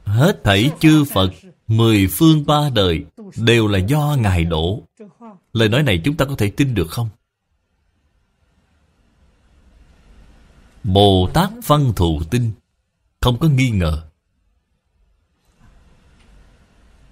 Hết 0.04 0.40
thảy 0.44 0.70
chư 0.80 1.04
Phật, 1.04 1.30
Mười 1.66 2.06
phương 2.06 2.46
ba 2.46 2.70
đời 2.74 3.04
Đều 3.37 3.66
là 3.66 3.79
do 3.79 4.16
Ngài 4.20 4.45
đổ. 4.45 4.83
Lời 5.53 5.68
nói 5.68 5.83
này 5.83 6.01
chúng 6.05 6.16
ta 6.16 6.24
có 6.24 6.35
thể 6.39 6.51
tin 6.51 6.74
được 6.74 6.91
không? 6.91 7.09
Bồ 10.85 11.31
Tát 11.35 11.51
Văn 11.66 11.93
Thù 11.97 12.22
tin, 12.31 12.53
Không 13.20 13.39
có 13.39 13.49
nghi 13.49 13.70
ngờ. 13.70 14.09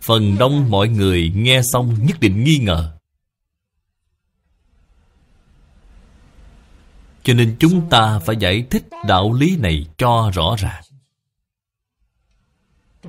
Phần 0.01 0.39
đông 0.39 0.71
mọi 0.71 0.89
người 0.89 1.33
nghe 1.35 1.63
xong 1.63 2.07
nhất 2.07 2.21
định 2.21 2.45
nghi 2.45 2.59
ngờ. 2.59 2.99
Cho 7.23 7.35
nên 7.35 7.57
chúng 7.61 7.91
ta 7.91 8.19
phải 8.19 8.37
giải 8.37 8.67
thích 8.71 8.85
đạo 9.07 9.33
lý 9.33 9.57
này 9.57 9.87
cho 9.99 10.31
rõ 10.35 10.57
ràng. 10.59 10.83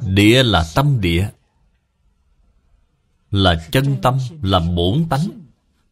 Địa 0.01 0.43
là 0.43 0.66
tâm 0.76 1.01
địa. 1.01 1.30
Là 3.32 3.67
chân 3.71 3.97
tâm, 4.01 4.17
là 4.41 4.59
bổn 4.59 5.05
tánh. 5.09 5.30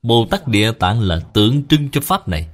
Bồ 0.04 0.26
Tát 0.26 0.48
Địa 0.48 0.72
Tạng 0.72 1.02
là 1.02 1.20
tượng 1.20 1.68
trưng 1.68 1.90
cho 1.90 2.02
Pháp 2.02 2.28
này. 2.28 2.50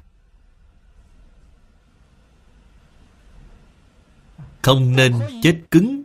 Không 4.62 4.96
nên 4.96 5.14
chết 5.44 5.60
cứng 5.72 6.04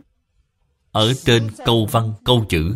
Ở 0.91 1.13
trên 1.13 1.49
câu 1.65 1.87
văn, 1.91 2.13
câu 2.25 2.45
chữ. 2.49 2.75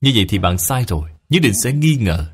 Như 0.00 0.12
vậy 0.14 0.26
thì 0.28 0.38
bạn 0.38 0.58
sai 0.58 0.84
rồi 0.84 1.10
Nhất 1.28 1.42
định 1.42 1.54
sẽ 1.54 1.72
nghi 1.72 1.94
ngờ. 1.94 2.26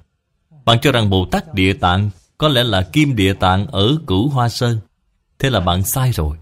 Bạn 0.64 0.78
cho 0.82 0.92
rằng 0.92 1.10
Bồ 1.10 1.26
Tát 1.26 1.54
Địa 1.54 1.72
Tạng 1.72 2.10
Có 2.38 2.48
lẽ 2.48 2.64
là 2.64 2.82
Kim 2.82 3.16
Địa 3.16 3.34
Tạng 3.34 3.66
ở 3.66 3.98
Cửu 4.06 4.28
Hoa 4.28 4.48
Sơn. 4.48 4.78
Thế 5.38 5.50
là 5.50 5.60
bạn 5.60 5.84
sai 5.84 6.12
rồi. 6.12 6.38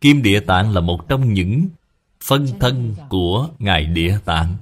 Kim 0.00 0.22
Địa 0.22 0.40
Tạng 0.40 0.74
là 0.74 0.80
một 0.80 1.08
trong 1.08 1.32
những 1.32 1.68
phân 2.26 2.46
thân 2.60 2.94
của 3.08 3.48
Ngài 3.58 3.84
Địa 3.84 4.18
Tạng. 4.24 4.56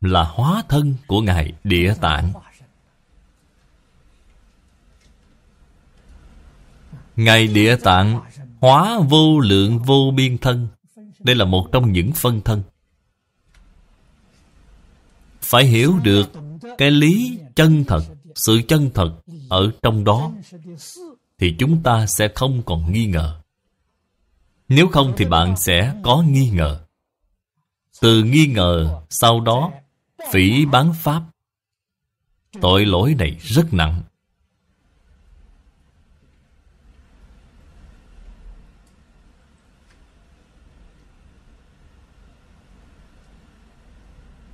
Là 0.00 0.24
hóa 0.24 0.62
thân 0.68 0.94
của 1.06 1.20
Ngài 1.20 1.52
Địa 1.64 1.94
Tạng. 2.00 2.32
Ngài 7.16 7.46
Địa 7.46 7.76
Tạng 7.76 8.20
hóa 8.60 8.98
vô 9.08 9.38
lượng 9.38 9.78
vô 9.78 10.10
biên 10.16 10.38
thân. 10.38 10.68
Đây 11.18 11.36
là 11.36 11.44
một 11.44 11.68
trong 11.72 11.92
những 11.92 12.12
phân 12.12 12.40
thân. 12.40 12.62
Phải 15.40 15.64
hiểu 15.64 15.98
được 16.02 16.30
cái 16.78 16.90
lý 16.90 17.38
chân 17.54 17.84
thật, 17.84 18.02
Sự 18.34 18.62
chân 18.68 18.90
thật 18.94 19.10
ở 19.48 19.70
trong 19.82 20.04
đó, 20.04 20.32
Thì 21.38 21.54
chúng 21.58 21.82
ta 21.82 22.06
sẽ 22.06 22.28
không 22.34 22.62
còn 22.62 22.92
nghi 22.92 23.06
ngờ. 23.06 23.37
Nếu 24.68 24.88
không 24.88 25.12
thì 25.16 25.24
bạn 25.24 25.56
sẽ 25.56 25.94
có 26.02 26.22
nghi 26.22 26.50
ngờ. 26.50 26.80
Từ 28.00 28.24
nghi 28.24 28.46
ngờ 28.46 29.02
sau 29.10 29.40
đó, 29.40 29.70
Phỉ 30.30 30.66
bán 30.66 30.92
pháp. 30.94 31.22
Tội 32.60 32.86
lỗi 32.86 33.14
này 33.18 33.36
rất 33.40 33.74
nặng. 33.74 34.02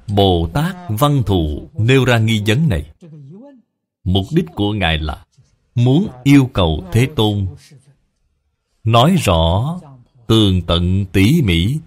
Bồ 0.08 0.48
Tát 0.54 0.76
Văn 0.88 1.22
Thù 1.26 1.70
nêu 1.78 2.04
ra 2.04 2.18
nghi 2.18 2.42
vấn 2.46 2.68
này. 2.68 2.90
Mục 4.04 4.24
đích 4.32 4.46
của 4.54 4.72
Ngài 4.72 4.98
là 4.98 5.24
Muốn 5.74 6.08
yêu 6.24 6.50
cầu 6.52 6.84
Thế 6.92 7.08
Tôn 7.16 7.46
Nói 8.84 9.16
rõ 9.16 9.78
Tường 10.26 10.62
tận 10.62 11.04
tỉ 11.12 11.42
mỉ. 11.42 11.78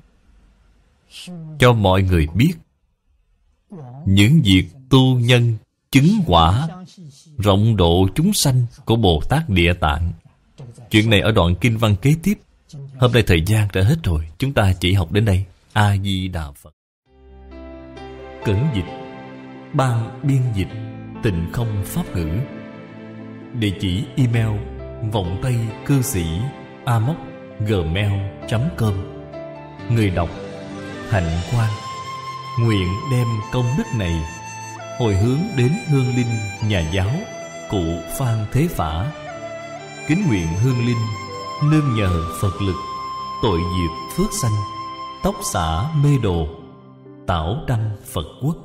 Cho 1.60 1.74
mọi 1.74 2.04
người 2.04 2.28
biết, 2.36 2.54
Những 4.06 4.42
việc 4.44 4.66
tu 4.90 5.20
nhân 5.20 5.58
Chứng 5.92 6.22
quả 6.28 6.68
Rộng 7.38 7.76
độ 7.76 8.08
chúng 8.16 8.34
sanh 8.34 8.66
Của 8.86 8.96
Bồ 8.96 9.22
Tát 9.30 9.50
Địa 9.50 9.74
Tạng. 9.74 10.12
Chuyện 10.92 11.10
này 11.10 11.22
ở 11.22 11.32
đoạn 11.32 11.56
kinh 11.62 11.78
văn 11.78 11.96
kế 12.02 12.16
tiếp. 12.24 12.40
Hôm 13.00 13.12
nay 13.12 13.24
thời 13.28 13.42
gian 13.46 13.68
đã 13.74 13.84
hết 13.84 13.98
rồi, 14.04 14.28
Chúng 14.38 14.54
ta 14.54 14.74
chỉ 14.80 14.94
học 14.94 15.12
đến 15.12 15.26
đây. 15.26 15.46
A-di-đà 15.74 16.52
Phật. 16.52 16.74
Cẩn 18.46 18.68
dịch. 18.76 18.86
Ban 19.74 20.20
biên 20.24 20.42
dịch. 20.56 20.68
Tịnh 21.24 21.50
không 21.54 21.84
pháp 21.86 22.16
ngữ. 22.16 22.40
Địa 23.60 23.72
chỉ 23.80 24.04
email 24.16 24.60
Vọng 25.12 25.40
Tây 25.44 25.56
cư 25.86 26.02
sĩ 26.02 26.26
Amoc 26.86 27.16
gmail.com 27.60 28.94
Người 29.90 30.10
đọc, 30.10 30.30
Hạnh 31.10 31.40
Quang, 31.52 31.72
Nguyện 32.60 32.88
đem 33.12 33.28
công 33.52 33.66
đức 33.78 33.84
này 33.98 34.22
Hồi 35.00 35.16
hướng 35.16 35.40
đến 35.58 35.72
hương 35.88 36.16
linh 36.16 36.70
nhà 36.70 36.92
giáo, 36.94 37.10
Cụ 37.70 37.84
Phan 38.18 38.46
Thế 38.52 38.68
Phả. 38.70 39.12
Kính 40.08 40.28
nguyện 40.28 40.48
hương 40.64 40.86
linh 40.86 40.98
Nương 41.72 41.96
nhờ 41.96 42.26
Phật 42.42 42.62
lực 42.62 42.76
Tội 43.44 43.60
diệt 43.60 44.18
phước 44.18 44.34
sanh, 44.42 44.52
Tóc 45.24 45.36
xả 45.54 45.90
mê 46.04 46.10
đồ, 46.24 46.48
tảo 47.28 47.64
đăng 47.68 47.92
Phật 48.14 48.26
quốc. 48.42 48.58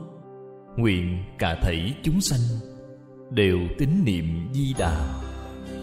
Nguyện 0.76 1.24
cả 1.38 1.56
thảy 1.62 1.94
chúng 2.02 2.20
sanh 2.20 2.40
Đều 3.30 3.58
tín 3.78 3.88
niệm 4.04 4.48
di 4.52 4.74
đà, 4.78 5.14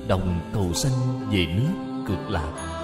Đồng 0.08 0.40
cầu 0.54 0.74
sanh 0.74 1.30
về 1.32 1.46
nước 1.46 2.04
cực 2.08 2.30
lạc. 2.30 2.79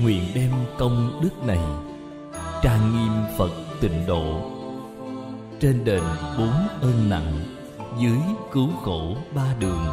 Nguyện 0.00 0.22
đem 0.34 0.50
công 0.78 1.20
đức 1.22 1.46
này 1.46 1.60
Trang 2.62 2.92
nghiêm 2.92 3.38
Phật 3.38 3.50
tịnh 3.80 4.06
độ. 4.06 4.50
Trên 5.60 5.84
đền 5.84 6.02
bốn 6.38 6.52
ơn 6.80 7.10
nặng, 7.10 7.44
Dưới 8.00 8.18
cứu 8.52 8.68
khổ 8.84 9.16
ba 9.34 9.54
đường, 9.58 9.86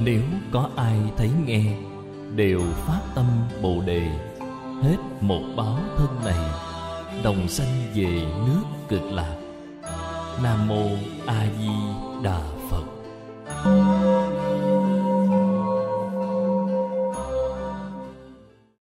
Nếu 0.00 0.22
có 0.52 0.70
ai 0.76 0.98
thấy 1.16 1.30
nghe, 1.46 1.62
Đều 2.34 2.60
phát 2.86 3.00
tâm 3.14 3.24
Bồ 3.62 3.80
Đề. 3.86 4.02
Hết 4.82 4.96
một 5.20 5.42
báo 5.56 5.78
thân 5.96 6.08
này, 6.24 6.50
đồng 7.22 7.48
sanh 7.48 7.82
về 7.94 8.24
nước 8.46 8.62
cực 8.88 9.02
lạc. 9.02 9.36
Nam 10.42 10.68
mô 10.68 10.88
a 11.26 11.46
di 11.58 11.70
đà 12.22 12.40
phật. 12.70 12.84